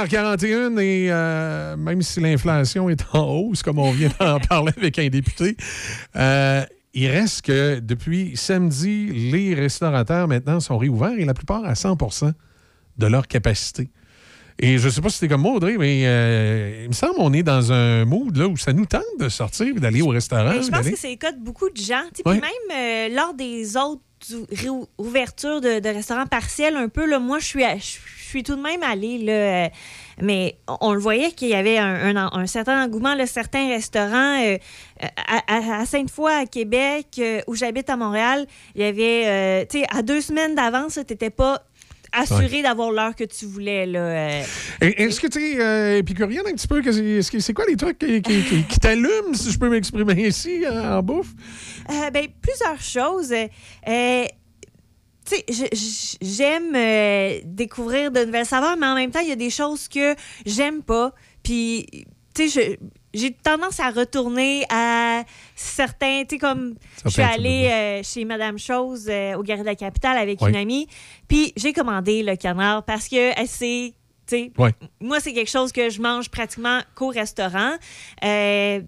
[0.07, 4.99] 18h41 et euh, même si l'inflation est en hausse, comme on vient d'en parler avec
[4.99, 5.57] un député,
[6.17, 11.73] euh, il reste que depuis samedi, les restaurateurs maintenant sont réouverts et la plupart à
[11.73, 12.33] 100%
[12.99, 13.91] de leur capacité.
[14.61, 17.15] Et je ne sais pas si c'était comme moi, Audrey, mais euh, il me semble
[17.17, 20.09] qu'on est dans un mood là, où ça nous tente de sortir et d'aller au
[20.09, 20.53] restaurant.
[20.55, 22.05] Mais je pense que c'est le cas de beaucoup de gens.
[22.15, 22.41] Tu sais, Ouais.
[22.41, 24.01] Puis même euh, lors des autres
[24.97, 27.65] ouvertures de, de restaurants partiels, un peu, là, moi, je suis,
[28.39, 29.19] suis tout de même allée.
[29.19, 29.69] Là, euh,
[30.21, 33.15] mais on, le voyait qu'il y avait un, un- un certain engouement.
[33.15, 34.57] Là, certains restaurants, euh,
[35.27, 39.65] à, à- à Sainte-Foy, à Québec, euh, où j'habite à Montréal, il y avait, euh,
[39.69, 41.63] tu sais, à deux semaines d'avance, tu n'étais pas
[42.17, 43.87] assuré d'avoir l'heure que tu voulais.
[43.87, 44.43] Là, euh.
[44.81, 46.81] Est-ce que tu es euh, épicurienne un petit peu?
[46.93, 50.63] c'est- C'est quoi les trucs qui, qui- qui- qui t'allument, si je peux m'exprimer ici,
[50.71, 51.33] en, en bouffe?
[51.91, 53.33] Euh, ben, plusieurs choses.
[53.33, 54.25] Euh,
[55.25, 59.37] tu sais, j'aime euh, découvrir de nouvelles saveurs, mais en même temps, il y a
[59.37, 61.13] des choses que j'aime pas.
[61.43, 61.87] Puis,
[62.35, 62.79] tu sais,
[63.15, 65.23] j'ai tendance à retourner à
[65.55, 69.69] certains, tu sais, comme je suis allée euh, chez Madame Chose euh, au Galerie de
[69.69, 70.51] la Capitale avec Oui.
[70.51, 70.89] une amie,
[71.29, 73.95] puis j'ai commandé le canard parce que elle sait,
[74.59, 74.73] Ouais.
[75.01, 77.75] moi, c'est quelque chose que je mange pratiquement qu'au restaurant.
[78.25, 78.81] Euh,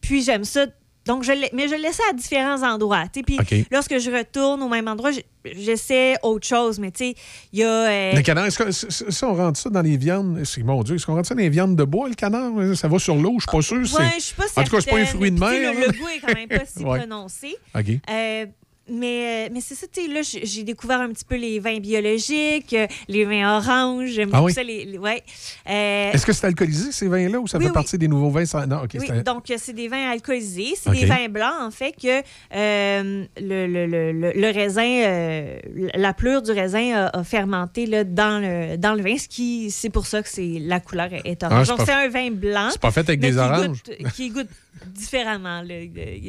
[0.00, 0.66] puis j'aime ça.
[1.06, 3.04] Donc, je l'ai- mais je le laissais à différents endroits.
[3.12, 3.38] Puis
[3.70, 5.10] lorsque je retourne au même endroit,
[5.44, 6.78] j'essaie autre chose.
[6.78, 7.14] Mais tu sais,
[7.52, 7.68] il y a.
[7.68, 10.96] euh, Le canard, est-ce que si- on rentre ça dans les viandes, c'est mon Dieu,
[10.96, 12.52] est-ce qu'on rentre ça dans les viandes de bois, le canard?
[12.76, 13.98] Ça va sur l'eau, je suis pas sûr.
[13.98, 15.72] Ouais, je suis pas En tout cas, c'est pas un fruit de mer.
[15.74, 16.98] Le, goût est quand même pas si Ouais.
[16.98, 17.56] prononcé.
[17.76, 18.46] Euh,
[18.90, 21.78] mais, euh, mais c'est ça, tu sais, là, j'ai découvert un petit peu les vins
[21.78, 24.10] biologiques, euh, les vins oranges.
[24.10, 24.52] J'aime Ah oui?
[24.52, 24.62] ça.
[24.62, 25.22] Les, les- ouais.
[25.68, 27.74] Euh, Est-ce que c'est alcoolisé, ces vins-là, ou ça oui, fait oui.
[27.74, 28.44] partie des nouveaux vins?
[28.44, 28.90] sans- Non, OK.
[28.98, 30.74] Oui, donc c'est des vins alcoolisés.
[30.80, 32.22] C'est des vins blancs, en fait, que
[32.54, 35.58] euh, le, le- le- le- le raisin, euh,
[35.94, 39.70] la pleure du raisin a, a fermenté là, dans, le, dans le vin, ce qui,
[39.70, 41.68] c'est pour ça que c'est, la couleur est Ah, orange.
[41.68, 42.68] donc c'est un vin blanc.
[42.70, 43.82] c'est pas fait avec des oranges.
[43.84, 44.48] goûte- qui goûte
[44.86, 45.62] différemment.
[45.62, 45.74] là.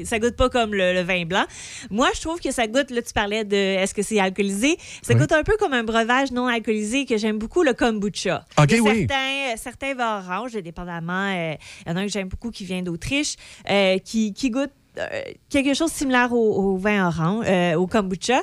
[0.06, 1.46] Ça goûte pas comme le, le vin blanc.
[1.90, 4.78] Moi, je trouve que ça goûte, là, tu parlais de est-ce que c'est alcoolisé?
[5.02, 5.20] Ça Oui.
[5.20, 8.46] goûte un peu comme un breuvage non alcoolisé que j'aime beaucoup, le kombucha.
[8.58, 9.00] OK, Il y a oui.
[9.08, 11.34] certains, euh, certains vins oranges, dépendamment.
[11.36, 11.56] euh,
[11.86, 13.36] Il y en a un que j'aime beaucoup qui vient d'Autriche,
[13.70, 15.08] euh, qui, qui goûte euh,
[15.50, 18.42] quelque chose de similaire au, au vin orange, euh, au kombucha.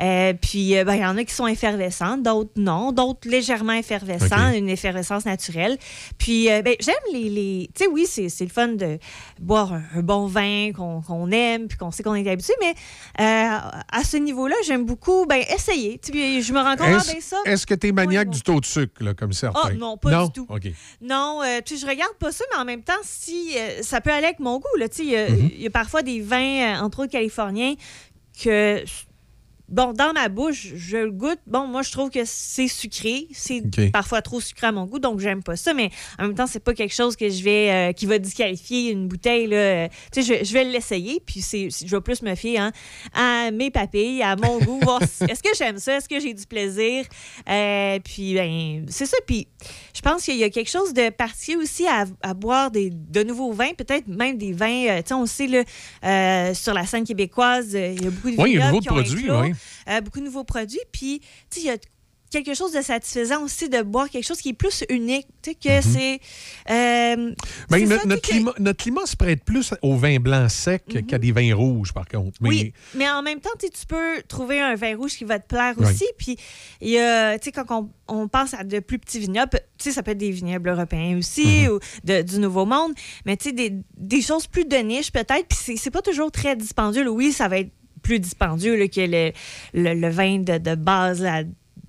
[0.00, 4.52] Euh, puis, ben, il y en a qui sont effervescents, d'autres non, d'autres légèrement effervescents,
[4.54, 5.76] une effervescence naturelle.
[6.18, 7.28] Puis, ben, j'aime les.
[7.28, 7.70] les...
[7.74, 8.98] Tu sais, oui, c'est le fun de
[9.38, 12.74] boire un, un bon vin qu'on aime, puis qu'on sait qu'on est habitué, mais
[13.18, 15.98] à ce niveau-là, j'aime beaucoup ben, essayer.
[15.98, 17.36] Tu sais, puis je me rends compte, ah, Est-ce ben, ça.
[17.46, 19.60] est-ce que tu es maniaque du taux de sucre, là, comme certains?
[19.64, 20.46] Ah, non, pas du tout.
[21.02, 24.10] Non, euh, tu sais, je regarde pas ça, mais en même temps, si ça peut
[24.10, 25.50] aller avec mon goût, là, tu sais, il y a- Mhm.
[25.54, 27.74] il y, a parfois des vins, euh, entre autres californiens,
[28.42, 28.82] que
[29.70, 31.38] bon, dans ma bouche, je le goûte.
[31.46, 33.26] Bon, moi, je trouve que c'est sucré.
[33.32, 35.72] C'est parfois trop sucré à mon goût, donc j'aime pas ça.
[35.74, 38.90] Mais en même temps, c'est pas quelque chose que je vais, euh, qui va disqualifier
[38.90, 39.46] une bouteille.
[39.46, 39.88] Là.
[40.12, 42.72] Tu sais, je, je vais l'essayer, puis c'est, je vais plus me fier hein,
[43.14, 46.34] à mes papilles, à mon goût, voir si- est-ce que j'aime ça, est-ce que j'ai
[46.34, 47.04] du plaisir?
[47.48, 49.16] Euh, puis, ben, c'est ça.
[49.26, 49.48] Puis,
[49.94, 53.22] je pense qu'il y a quelque chose de particulier aussi à, à boire des, de
[53.22, 54.86] nouveaux vins, peut-être même des vins.
[54.88, 55.62] euh, tu sais, on sait, là,
[56.04, 58.90] euh, sur la scène québécoise, il y a beaucoup de Oui, il y a qui
[58.90, 59.52] ont produits, oui.
[59.88, 60.80] Euh, beaucoup de nouveaux produits.
[60.92, 61.76] Puis, tu sais, il y a
[62.32, 65.26] quelque chose de satisfaisant aussi de boire quelque chose qui est plus unique.
[65.42, 66.20] Tu sais, que c'est.
[66.70, 67.34] euh,
[67.68, 71.18] Ben, no- notre, que- climat, notre climat se prête plus au vin blanc sec qu'à
[71.18, 72.38] des vins rouges, par contre.
[72.40, 75.48] Mais, Oui, mais en même temps, tu peux trouver un vin rouge qui va te
[75.48, 76.04] plaire aussi.
[76.18, 76.36] Puis,
[76.80, 77.90] il y a, tu sais, quand on,
[78.22, 81.18] on pense à de plus petits vignobles, tu sais, ça peut être des vignobles européens
[81.18, 81.68] aussi Mhm.
[81.72, 82.92] ou de- du Nouveau Monde,
[83.26, 85.46] mais tu sais, des, des choses plus de niche peut-être.
[85.48, 87.08] Puis, c'est- pas toujours très dispendieux.
[87.08, 87.70] Oui, ça va être
[88.02, 89.32] plus dispendieux là, que le,
[89.74, 91.42] le, le vin de, de base là, à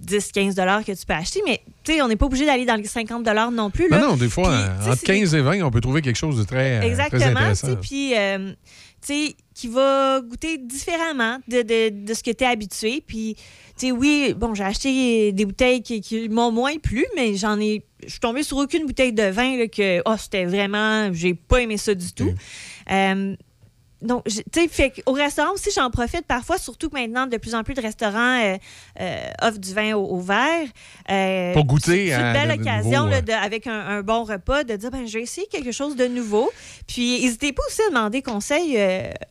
[0.06, 2.83] 10-15 que tu peux acheter, mais tu sais, on n'est pas obligé d'aller dans les
[2.85, 3.88] 50 non plus.
[3.90, 3.99] Là.
[3.99, 4.45] non, non, des fois,
[4.77, 6.80] tu sais, entre c'est 15 et 20, on peut trouver quelque chose de très, euh,
[6.80, 7.75] très Exactement, tu intéressant.
[7.75, 8.51] puis euh,
[9.06, 13.03] tu sais, qui va goûter différemment de, de- de ce que tu es habitué.
[13.06, 13.35] Puis,
[13.77, 17.59] tu sais, oui, bon, j'ai acheté des bouteilles qui, qui m'ont moins plu, mais j'en
[17.59, 17.83] ai.
[18.03, 21.14] Je suis tombée sur aucune bouteille de vin là, que, oh, c'était vraiment.
[21.14, 22.31] J'ai pas aimé ça du tout.
[22.91, 23.35] Euh,
[24.01, 27.53] donc, tu sais, fait au restaurant aussi, j'en profite parfois, surtout que maintenant, de plus
[27.55, 28.57] en plus de restaurants euh,
[28.99, 30.67] euh, offrent du vin au, au verre.
[31.09, 34.01] Euh, Pour goûter C'est une belle de- de occasion, nouveau, là, de- avec un, un
[34.01, 36.49] bon repas, de dire, ben, je vais essayer quelque chose de nouveau.
[36.88, 38.77] Puis, n'hésitez pas aussi à demander conseil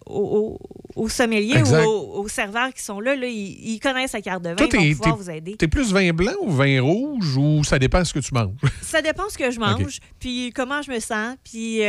[0.07, 0.59] aux,
[0.97, 1.85] aux- sommeliers Exact.
[1.85, 3.17] ou aux, aux serveurs qui sont là.
[3.17, 5.57] là ils, ils connaissent la carte de vin, Toi, ils vont pouvoir vous aider.
[5.57, 8.51] T'es plus vin blanc ou vin rouge ou ça dépend de ce que tu manges?
[8.83, 11.81] Ça dépend ce que je mange, puis comment je me sens, puis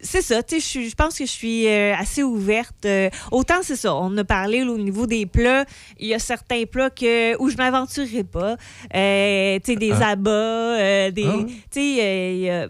[0.00, 0.42] c'est ça.
[0.42, 2.84] Tu sais, je pense que je suis euh, assez ouverte.
[2.84, 3.94] Euh, autant c'est ça.
[3.94, 5.64] On a parlé là, au niveau des plats.
[5.98, 8.56] Il y a certains plats que où je m'aventurerai pas.
[8.94, 10.10] Euh, tu sais, des Ah.
[10.10, 11.24] abats, euh, des.
[11.26, 11.36] Ah.
[11.46, 12.68] Tu sais, il y a-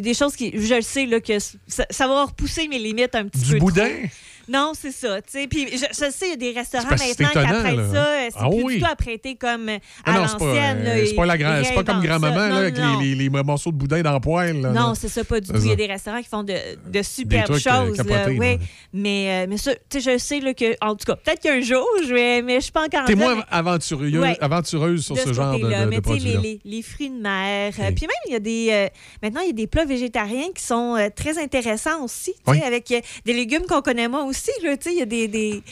[0.00, 3.26] des choses qui, je le sais, là, que ça, ça va repousser mes limites un
[3.28, 3.58] petit Du peu.
[3.58, 3.88] boudin?
[3.88, 4.08] trop.
[4.48, 5.20] Non, c'est ça.
[5.22, 5.46] tu sais.
[5.46, 8.06] Puis je, je sais, il y a des restaurants maintenant qui apprêtent ça.
[8.06, 8.74] euh, C'est Ah plus oui.
[8.74, 10.84] du tout apprêté comme à Ah non, c'est pas, l'ancienne.
[10.86, 12.98] euh, c'est pas, grand- comme grand-maman avec non.
[13.00, 14.60] Les, les- les morceaux de boudin dans le poêle.
[14.60, 15.58] là, Non, c'est ça, pas du tout.
[15.58, 16.54] Il y a des restaurants qui font de,
[16.86, 17.96] de superbes euh, choses.
[17.98, 18.58] là, oui.
[18.92, 22.12] Mais, euh, mais ça, je sais là, que, en tout cas, peut-être qu'un jour, je
[22.12, 24.36] vais, mais je suis pas encore T'es moins aventureuse, Ouais.
[24.40, 27.10] aventureuse sur de ce genre de, de, mais de tu sais, les, les, les fruits
[27.10, 27.72] de mer.
[27.78, 28.68] euh, puis même, il y a des.
[28.70, 28.88] euh,
[29.22, 32.34] maintenant, il y a des plats végétariens qui sont euh, très intéressants aussi.
[32.46, 32.60] Oui.
[32.62, 34.50] Avec euh, des légumes qu'on connaît moins aussi.
[34.62, 35.28] Là, tu sais, il y a des.
[35.28, 35.62] des-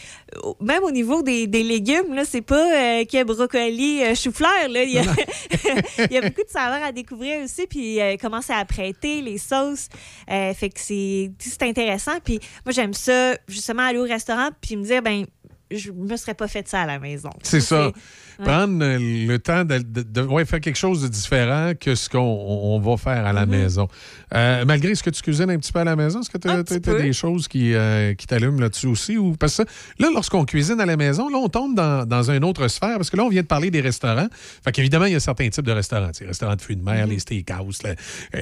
[0.60, 4.68] même au niveau des, des légumes, là, c'est pas euh, que brocoli, euh, chou-fleur.
[4.68, 4.82] là.
[4.84, 5.02] Il y, a,
[6.10, 7.66] il y a beaucoup de saveurs à découvrir aussi.
[7.66, 9.88] Puis euh, comment c'est apprêté, les sauces.
[10.30, 12.18] Euh, fait que c'est c'est intéressant.
[12.24, 15.24] Puis moi, j'aime ça, justement, aller au restaurant puis me dire, ben
[15.70, 17.30] je me serais pas fait ça à la maison.
[17.42, 17.92] C'est ça.
[18.40, 18.44] Ouais.
[18.44, 22.08] Prendre euh, le temps de, de- de- ouais, faire quelque chose de différent que ce
[22.08, 23.50] qu'on on- on va faire à la Mhm.
[23.50, 23.88] maison.
[24.34, 26.48] Euh, malgré ce que tu cuisines un petit peu à la maison, est-ce que tu
[26.48, 27.00] as, peu.
[27.02, 29.16] des choses qui, euh, qui t'allument là-dessus aussi?
[29.18, 29.62] Ou, parce que
[29.98, 33.10] là, lorsqu'on cuisine à la maison, là, on tombe dans, dans une autre sphère parce
[33.10, 34.28] que là, on vient de parler des restaurants.
[34.64, 36.10] Fait qu'évidemment, il y a certains types de restaurants.
[36.20, 37.12] Les restaurants de fruits de mer, Mhm.
[37.12, 37.94] les steakhouse, le,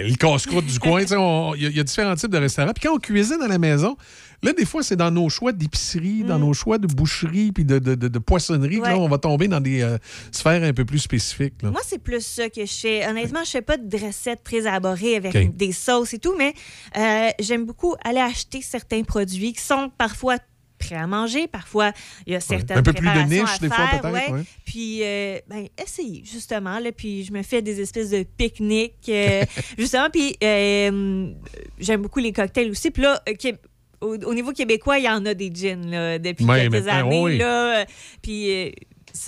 [0.09, 1.01] le casse-croûte du coin.
[1.03, 2.73] Il y, a- il y a différents types de restaurants.
[2.73, 3.97] Puis quand on cuisine à la maison,
[4.43, 7.79] là, des fois, c'est dans nos choix d'épicerie, dans nos choix de boucherie puis de,
[7.79, 8.97] de, de- de poissonnerie que là.
[8.97, 9.01] Ouais.
[9.01, 9.99] on va tomber dans des euh,
[10.33, 11.63] sphères un peu plus spécifiques.
[11.63, 11.71] là.
[11.71, 13.07] Moi, c'est plus ça que je fais.
[13.07, 15.57] Honnêtement, je fais pas de recettes très élaborées avec OK.
[15.57, 16.55] des sauces et tout, mais
[16.97, 20.39] euh, j'aime beaucoup aller acheter certains produits qui sont parfois
[20.79, 21.93] prêts à manger, parfois
[22.27, 24.33] il y a certaines Un peu plus de niche, des fois, faire, peut-être, ouais.
[24.33, 24.45] ouais.
[24.65, 29.45] Puis, euh, ben, essayer, justement, là, puis je me fais des espèces de pique-niques, euh,
[29.79, 31.33] justement, puis euh,
[31.79, 32.91] j'aime beaucoup les cocktails aussi.
[32.91, 33.53] Puis là, euh,
[34.01, 37.11] au, au niveau québécois, il y en a des gins, là, depuis Ouais, quelques maintenant,
[37.11, 37.85] années, là.
[38.23, 38.73] Puis...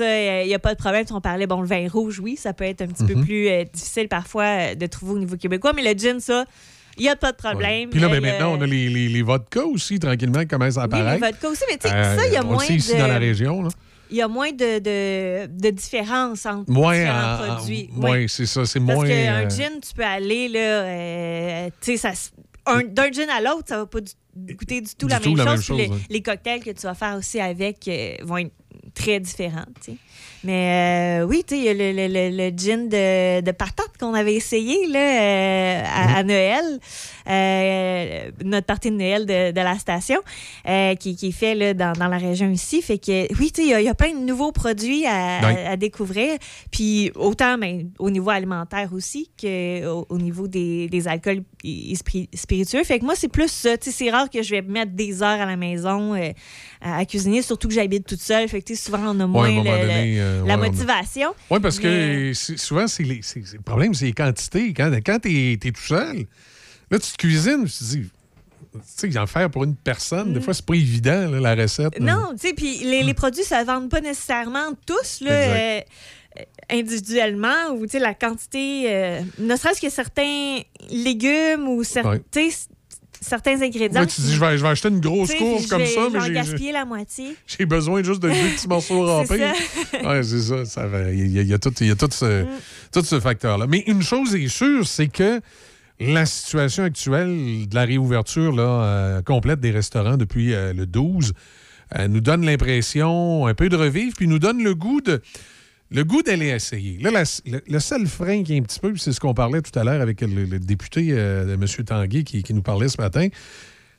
[0.00, 1.04] euh, ça, il n'y a pas de problème.
[1.10, 3.24] On parlait, bon, le vin rouge, oui, ça peut être un petit peu Mhm.
[3.24, 6.44] plus euh, difficile parfois euh, de trouver au niveau québécois, mais le gin, ça,
[6.96, 7.88] il n'y a pas de problème.
[7.90, 10.76] Puis là, ben, Euh, maintenant, on a les, les, les vodkas aussi, tranquillement, qui commencent
[10.76, 11.26] à oui, les apparaître.
[11.26, 12.92] vodkas aussi, mais tu sais, Euh, ça, il y a on le moins sait ici
[12.94, 12.98] de...
[12.98, 13.62] dans la région.
[13.62, 13.68] Là.
[14.12, 17.90] Il y a moins de, de, de différence entre Moins, différents produits.
[17.92, 18.28] moins, Oui.
[18.28, 19.06] c'est ça, c'est Parce moins.
[19.06, 22.10] qu'un euh, gin, tu peux aller, là, euh, tu sais,
[22.88, 25.38] d'un gin à l'autre, ça va pas du- goûter du tout, Du la, tout même
[25.38, 25.64] la même chose.
[25.66, 25.96] Chose, les, ouais.
[26.08, 28.52] les cocktails que tu vas faire aussi avec euh, vont être
[28.94, 29.96] très différents, tu sais.
[30.42, 34.14] Mais euh, oui, il y a le, le- le- le gin de, de patate qu'on
[34.14, 36.64] avait essayé là, euh, à, à Noël,
[37.28, 40.18] euh, notre partie de Noël de, de la station,
[40.98, 42.80] qui, qui est fait là, dans, dans la région ici.
[42.82, 45.64] Fait que oui, il y a- il y, a plein de nouveaux produits à, Ouais.
[45.66, 46.38] à- à découvrir.
[46.70, 51.94] Puis autant ben, au niveau alimentaire aussi qu'au au niveau des, des alcools et- et
[51.94, 52.82] spiri- spiritueux.
[52.84, 53.70] Fait que moi, c'est plus ça.
[53.80, 56.30] C'est rare que je vais mettre des heures à la maison euh,
[56.80, 58.48] à, à cuisiner, surtout que j'habite toute seule.
[58.48, 60.70] Fait que souvent, on a moins moment le- donné, le- euh, la ouais, on a-
[60.70, 61.34] motivation.
[61.50, 64.72] Oui, parce Mais- que souvent, c'est les, le problème, c'est les quantités.
[64.72, 66.26] Quand, quand tu es, tout seul,
[66.90, 68.02] là, tu te cuisines, tu te dis,
[68.72, 68.78] tu
[69.12, 71.98] sais, en faire pour une personne, des fois, c'est pas évident, là, la recette.
[71.98, 72.00] là.
[72.00, 72.04] Mm.
[72.20, 75.80] Non, tu sais, puis les, les produits, ça ne vendent pas nécessairement tous, là, euh,
[76.70, 80.58] individuellement, ou, la quantité, euh, ne serait-ce que certains
[80.90, 82.18] légumes ou cer- Ouais.
[82.30, 82.66] tu sais, c-
[83.20, 84.06] certains ingrédients.
[84.06, 85.30] Tu dis, je vais, je vais acheter une grosse
[85.62, 87.36] je comme vais- ça, mais j'ai- gaspiller la moitié.
[87.46, 89.34] j'ai besoin juste de deux petits morceaux ça.
[90.04, 90.86] Oui, c'est ça.
[91.12, 92.48] Il y, a- il y a tout, il y a tout ce, Mm.
[92.92, 93.66] tout ce facteur-là.
[93.68, 95.40] Mais une chose est sûre, c'est que
[95.98, 101.34] la situation actuelle de la réouverture là, euh, complète des restaurants depuis euh, le 12
[101.98, 105.20] euh, nous donne l'impression un peu de revivre, puis nous donne le goût de
[105.90, 106.98] le goût d'aller essayer.
[107.00, 109.60] Là, la- le, le seul frein qui est un petit peu, c'est ce qu'on parlait
[109.62, 111.64] tout à l'heure avec le, le député euh, de M.
[111.84, 113.26] Tanguay qui, qui nous parlait ce matin,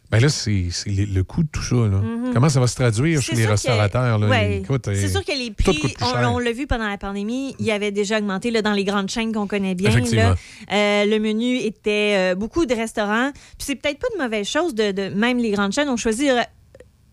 [0.09, 0.51] ben là, c'est
[0.87, 1.75] le, le coût de tout ça.
[1.75, 2.01] là.
[2.01, 2.31] Mhm.
[2.33, 4.19] Comment ça va se traduire chez les que- restaurateurs?
[4.19, 4.61] ouais.
[4.83, 5.81] C'est euh, sûr que les prix,
[6.25, 9.09] on, l'a vu pendant la pandémie, il y avait déjà augmenté là, dans les grandes
[9.09, 9.89] chaînes qu'on connaît bien.
[10.11, 10.35] Là.
[10.71, 13.31] Euh, le menu était euh, beaucoup de restaurants.
[13.33, 16.27] Puis c'est peut-être pas de mauvaise chose de, de- même les grandes chaînes ont choisi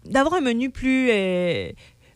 [0.05, 1.11] d'avoir un menu plus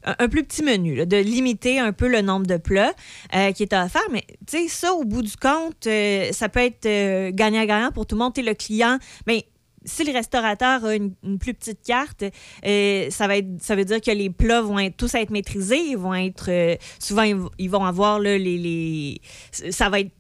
[0.05, 2.95] un plus petit menu, de limiter un peu le nombre de plats
[3.35, 4.03] euh, qui est à faire.
[4.11, 8.07] Mais tu sais, ça, au bout du compte, euh, ça peut être euh, gagnant-gagnant pour
[8.07, 8.35] tout le monde.
[8.35, 9.47] T'es le client, mais
[9.85, 12.23] si le restaurateur a une, plus petite carte,
[12.63, 15.81] ça, va être, ça veut dire que les plats vont être, tous être maîtrisés.
[15.81, 16.79] Ils vont être.
[17.01, 19.21] souvent, ils, vont- ils vont avoir là, les, les.
[19.51, 20.13] Ça va être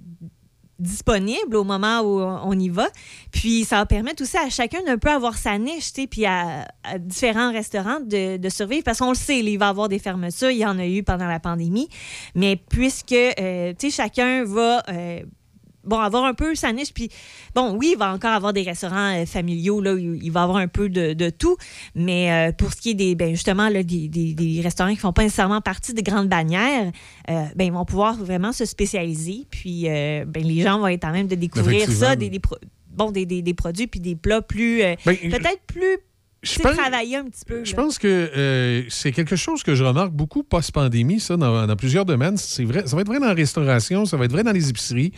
[0.83, 2.89] disponible au moment où on y va.
[3.31, 7.53] Puis ça va permettre aussi à chacun d'un peu avoir sa niche, puis à, différents
[7.53, 8.83] restaurants de, survivre.
[8.85, 11.03] Parce qu'on le sait, il va y avoir des fermetures, il y en a eu
[11.03, 11.89] pendant la pandémie.
[12.35, 14.83] Mais puisque, euh, tu sais, chacun va...
[14.89, 15.21] euh,
[15.85, 16.93] bon, avoir un peu sa niche.
[16.95, 17.09] Puis,
[17.55, 20.59] bon, oui, il va encore avoir des restaurants euh, familiaux, là, où il va avoir
[20.59, 21.57] un peu de, de tout.
[21.95, 24.97] Mais euh, pour ce qui est des, ben, justement, là, des, des- des restaurants qui
[24.97, 26.93] font pas nécessairement partie des grandes bannières,
[27.31, 29.47] euh, ben, ils vont pouvoir vraiment se spécialiser.
[29.51, 32.59] Puis, euh, ben, les gens vont être en même de découvrir ça, des, des pro-
[32.91, 34.97] bon, des, des- des produits, puis des plats plus, Ben,
[35.31, 35.99] peut-être plus,
[36.45, 37.65] sais, pense- travaillés un petit peu.
[37.65, 41.77] Je pense que euh, c'est quelque chose que je remarque beaucoup post-pandémie, ça, dans, dans
[41.77, 42.37] plusieurs domaines.
[42.37, 44.69] C'est vrai, ça va être vrai dans la restauration, ça va être vrai dans les
[44.69, 45.13] épiceries.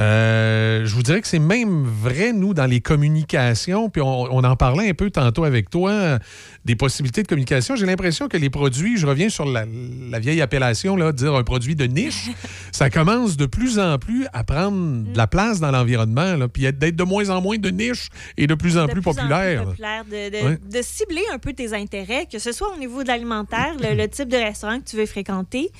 [0.00, 3.90] Euh, je vous dirais que c'est même vrai, nous, dans les communications.
[3.90, 6.18] Puis on, on en parlait un peu tantôt avec toi,
[6.64, 7.74] des possibilités de communication.
[7.76, 9.64] J'ai l'impression que les produits, je reviens sur la,
[10.10, 12.28] la vieille appellation, là, dire un produit de niche,
[12.72, 16.62] ça commence de plus en plus à prendre de la place dans l'environnement, là, puis
[16.72, 19.14] d'être de moins en moins de niche et de plus en de plus plus en
[19.14, 19.64] plus populaire.
[19.66, 20.58] de, de- Ouais.
[20.70, 24.08] de cibler un peu tes intérêts, que ce soit au niveau de l'alimentaire, le, le
[24.08, 25.70] type de restaurant que tu veux fréquenter,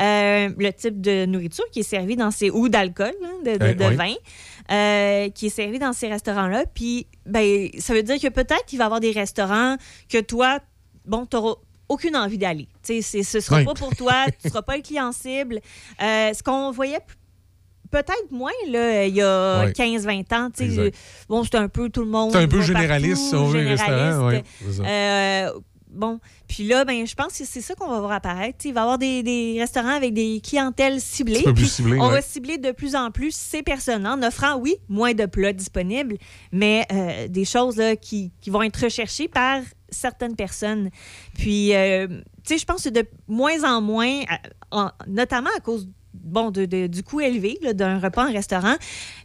[0.00, 4.14] euh, le type de nourriture qui est servi dans ces ou d'alcool, hein, de, vin,
[4.72, 6.64] euh, qui est servi dans ces restaurants-là.
[6.74, 9.76] Puis, ben, ça veut dire que peut-être qu'il va y avoir des restaurants
[10.08, 10.58] que toi,
[11.04, 11.36] bon, tu
[11.88, 12.66] aucune envie d'aller.
[12.82, 13.64] C'est- ce sera Oui.
[13.64, 15.60] pas pour toi, tu seras pas le client cible.
[16.02, 16.98] Euh, ce qu'on voyait
[17.90, 19.72] peut-être moins là, il y a Ouais.
[19.72, 20.48] 15-20 ans.
[20.58, 20.96] Exact.
[21.28, 22.32] Bon, c'était un peu tout le monde.
[22.32, 24.44] C'est un peu généraliste, partout, si on généraliste.
[24.64, 24.82] c'est ça.
[24.84, 25.52] Euh,
[25.88, 28.58] bon, puis là, ben, je pense que c'est ça qu'on va voir apparaître.
[28.66, 31.42] Il va y avoir des, des restaurants avec des clientèles ciblées.
[31.54, 32.14] plus ciblées, on ouais.
[32.14, 36.16] va cibler de plus en plus ces personnes en offrant, oui, moins de plats disponibles,
[36.50, 40.90] mais euh, des choses là, qui, qui vont être recherchées par certaines personnes.
[41.34, 44.20] Puis, euh, tu sais, je pense que de moins en moins,
[44.70, 48.74] en- notamment à cause bon, de- de- du coût élevé d'un repas en restaurant,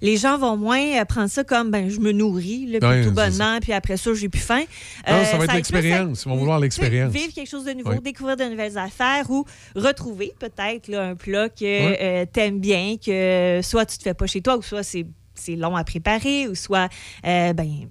[0.02, 3.12] les gens vont moins euh, prendre ça comme ben, je me nourris là, puis tout
[3.14, 4.64] bonnement, puis après ça, j'ai plus faim.
[5.08, 6.24] Non, Euh, ça va être l'expérience.
[6.26, 7.14] Ils vont vouloir l'expérience.
[7.14, 8.02] Vivre quelque chose de nouveau, Oui.
[8.02, 12.28] découvrir de nouvelles affaires ou retrouver peut-être là, un plat que Oui.
[12.34, 15.56] tu aimes bien, que soit tu te fais pas chez toi ou soit c'est c'est
[15.56, 16.90] long à préparer ou soit
[17.26, 17.88] euh, ben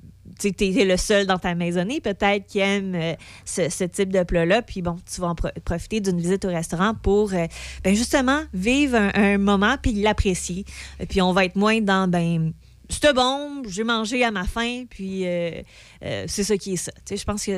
[0.48, 4.62] tu es le seul dans ta maisonnée peut-être qui aime euh, ce, type de plat-là.
[4.62, 7.46] Puis bon, tu vas en pro- profiter d'une visite au restaurant pour euh,
[7.84, 10.64] ben, justement vivre un, moment puis l'apprécier.
[10.98, 12.52] Et Puis on va être moins dans ben
[12.90, 15.62] c'était bon, j'ai mangé à ma faim, puis euh,
[16.04, 16.90] euh, c'est ça qui est ça.
[16.92, 17.56] Tu sais, je pense que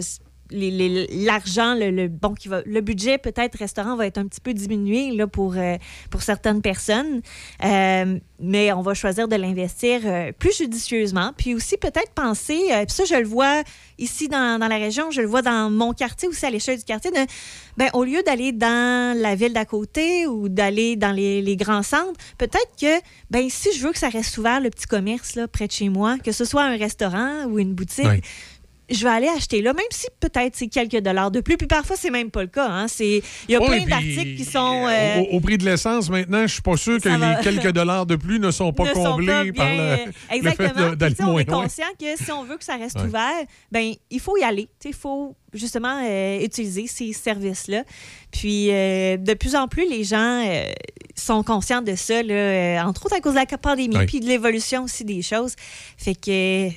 [0.52, 5.10] l'argent, le, bon, qui va, le budget peut-être restaurant va être un petit peu diminué
[5.12, 5.76] là, pour, euh,
[6.10, 7.20] pour certaines personnes,
[7.64, 12.94] Euh, mais on va choisir de l'investir euh, plus judicieusement, puis aussi peut-être penser, puis
[12.94, 13.62] ça je le vois
[13.98, 16.84] ici dans, dans la région, je le vois dans mon quartier aussi à l'échelle du
[16.84, 17.10] quartier,
[17.76, 21.84] ben, au lieu d'aller dans la ville d'à côté ou d'aller dans les, les grands
[21.84, 23.00] centres, peut-être que
[23.30, 25.88] ben, si je veux que ça reste ouvert, le petit commerce là, près de chez
[25.88, 28.24] moi, que ce soit un restaurant ou une boutique.
[28.92, 31.56] Je vais aller acheter là, même si peut-être c'est quelques dollars de plus.
[31.56, 32.68] Puis parfois, c'est même pas le cas.
[32.68, 32.86] hein.
[33.00, 34.86] Il y a Oui, plein d'articles qui sont.
[34.88, 37.36] euh, Au, au prix de l'essence, maintenant, je suis pas sûr que va.
[37.38, 39.80] les quelques dollars de plus ne sont pas ne sont comblés pas bien, par le,
[39.80, 40.92] euh, le fait Exactement.
[40.94, 41.62] d'aller sais, on moins est loin.
[41.62, 43.04] conscient que si on veut que ça reste Ouais.
[43.06, 44.68] ouvert, ben il faut y aller.
[44.84, 47.84] Il faut justement euh, utiliser ces services-là.
[48.30, 50.64] Puis euh, de plus en plus, les gens euh,
[51.14, 54.06] sont conscients de ça, là, euh, entre autres à cause de la pandémie, Ouais.
[54.06, 55.54] puis de l'évolution aussi des choses.
[55.98, 56.68] Fait que.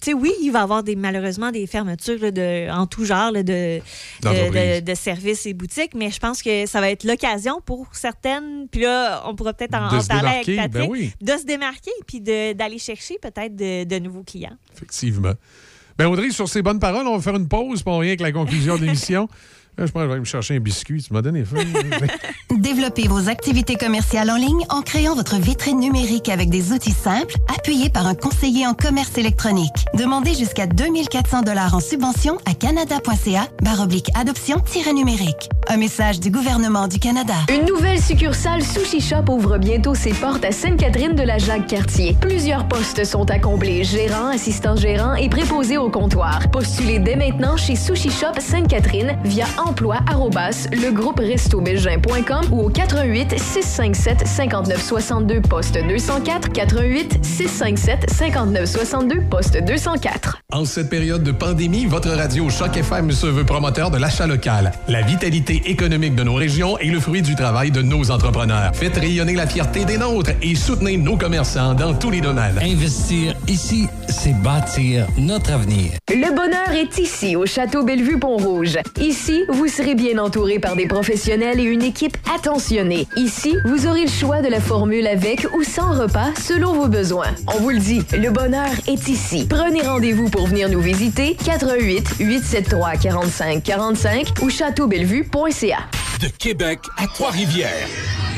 [0.00, 3.04] Tu sais, oui, il va y avoir des, malheureusement des fermetures là, de, en tout
[3.04, 3.80] genre là, de,
[4.22, 8.68] de, de- services et boutiques, mais je pense que ça va être l'occasion pour certaines,
[8.70, 11.12] puis là, on pourra peut-être en, en parler avec ben Patrick, oui.
[11.20, 14.56] de se démarquer puis d'aller chercher peut-être de, de nouveaux clients.
[14.74, 15.32] Effectivement.
[15.96, 18.32] Ben Audrey, sur ces bonnes paroles, on va faire une pause, on revient avec la
[18.32, 19.28] conclusion de l'émission.
[19.78, 21.00] Là, je pense que je vais aller me chercher un biscuit.
[21.00, 21.58] Tu m'as donné faim.
[22.50, 27.36] Développez vos activités commerciales en ligne en créant votre vitrine numérique avec des outils simples,
[27.56, 29.86] appuyés par un conseiller en commerce électronique.
[29.94, 35.48] Demandez jusqu'à 2400 dollars en subvention à canada.ca baroblique adoption-numérique.
[35.68, 37.34] Un message du gouvernement du Canada.
[37.48, 42.16] Une nouvelle succursale Sushi Shop ouvre bientôt ses portes à Sainte-Catherine de la Jacques-Cartier.
[42.20, 46.50] Plusieurs postes sont à combler, gérant, assistant gérant et préposé au comptoir.
[46.50, 54.82] Postulez dès maintenant chez Sushi Shop Sainte-Catherine via emploi emploi@legroupestobelgin.com ou au 88 657 59
[54.82, 60.38] 62 poste 204 88 657 59 62 poste 204.
[60.52, 64.72] En cette période de pandémie, votre radio Choc FM se veut promoteur de l'achat local.
[64.88, 68.74] La vitalité économique de nos régions est le fruit du travail de nos entrepreneurs.
[68.74, 72.58] Faites rayonner la fierté des nôtres et soutenez nos commerçants dans tous les domaines.
[72.62, 75.92] Investir ici, c'est bâtir notre avenir.
[76.08, 78.78] Le bonheur est ici au Château Bellevue-Pont-Rouge.
[79.00, 83.08] Ici, vous vous serez bien entouré par des professionnels et une équipe attentionnée.
[83.16, 87.34] Ici, vous aurez le choix de la formule avec ou sans repas selon vos besoins.
[87.48, 89.48] On vous le dit, le bonheur est ici.
[89.50, 95.78] Prenez rendez-vous pour venir nous visiter 88 873 45 45 ou châteaubellevue.ca.
[96.20, 97.88] De Québec à Trois-Rivières.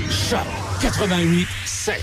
[0.08, 0.39] Choc
[0.81, 2.02] 88 7.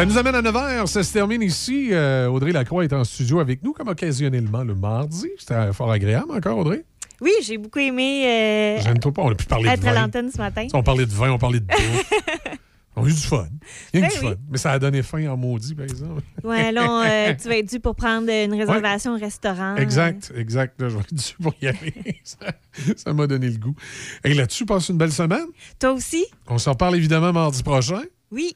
[0.00, 0.86] Ça nous amène à 9h.
[0.86, 1.90] Ça se termine ici.
[1.92, 5.28] Euh, Audrey Lacroix est en studio avec nous, comme occasionnellement le mardi.
[5.38, 6.86] C'était fort agréable encore, Audrey?
[7.20, 10.00] Oui, j'ai beaucoup aimé euh, Gêne-toi pas, on a pu parler de être à vin.
[10.00, 10.68] l'antenne ce matin.
[10.72, 12.12] On parlait de vin, on parlait de bouffe.
[12.96, 13.46] on a eu du fun.
[13.92, 14.30] Il y a eu Ben du oui.
[14.32, 14.40] fun.
[14.50, 16.22] Mais ça a donné faim en maudit, par exemple.
[16.44, 19.76] Ouais, là, euh, tu vas être dû pour prendre une réservation au restaurant.
[19.76, 20.80] Exact, exact.
[20.80, 22.22] Là, je vais être dû pour y aller.
[22.96, 23.74] ça m'a donné le goût.
[24.24, 25.48] Et là-dessus, passe une belle semaine.
[25.78, 26.24] Toi aussi?
[26.48, 28.00] On s'en reparle évidemment mardi prochain.
[28.32, 28.54] Oui.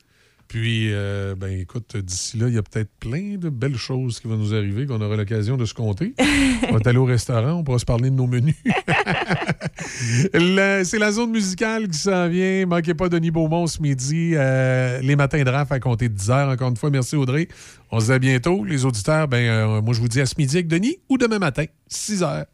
[0.49, 4.29] Puis, euh, ben écoute, d'ici là, il y a peut-être plein de belles choses qui
[4.29, 6.15] vont nous arriver, qu'on aura l'occasion de se compter.
[6.71, 8.55] on va aller au restaurant, on pourra se parler de nos menus.
[10.35, 12.67] C'est la zone musicale qui s'en vient.
[12.67, 14.33] Manquez pas Denis Beaumont ce midi.
[14.35, 16.49] euh, les matins de raf à compter de 10 heures.
[16.49, 17.49] Encore une fois, merci Audrey.
[17.91, 18.65] On se dit à bientôt.
[18.65, 21.39] Les auditeurs, ben, euh, moi je vous dis à ce midi avec Denis ou demain
[21.39, 22.47] matin, 6 heures.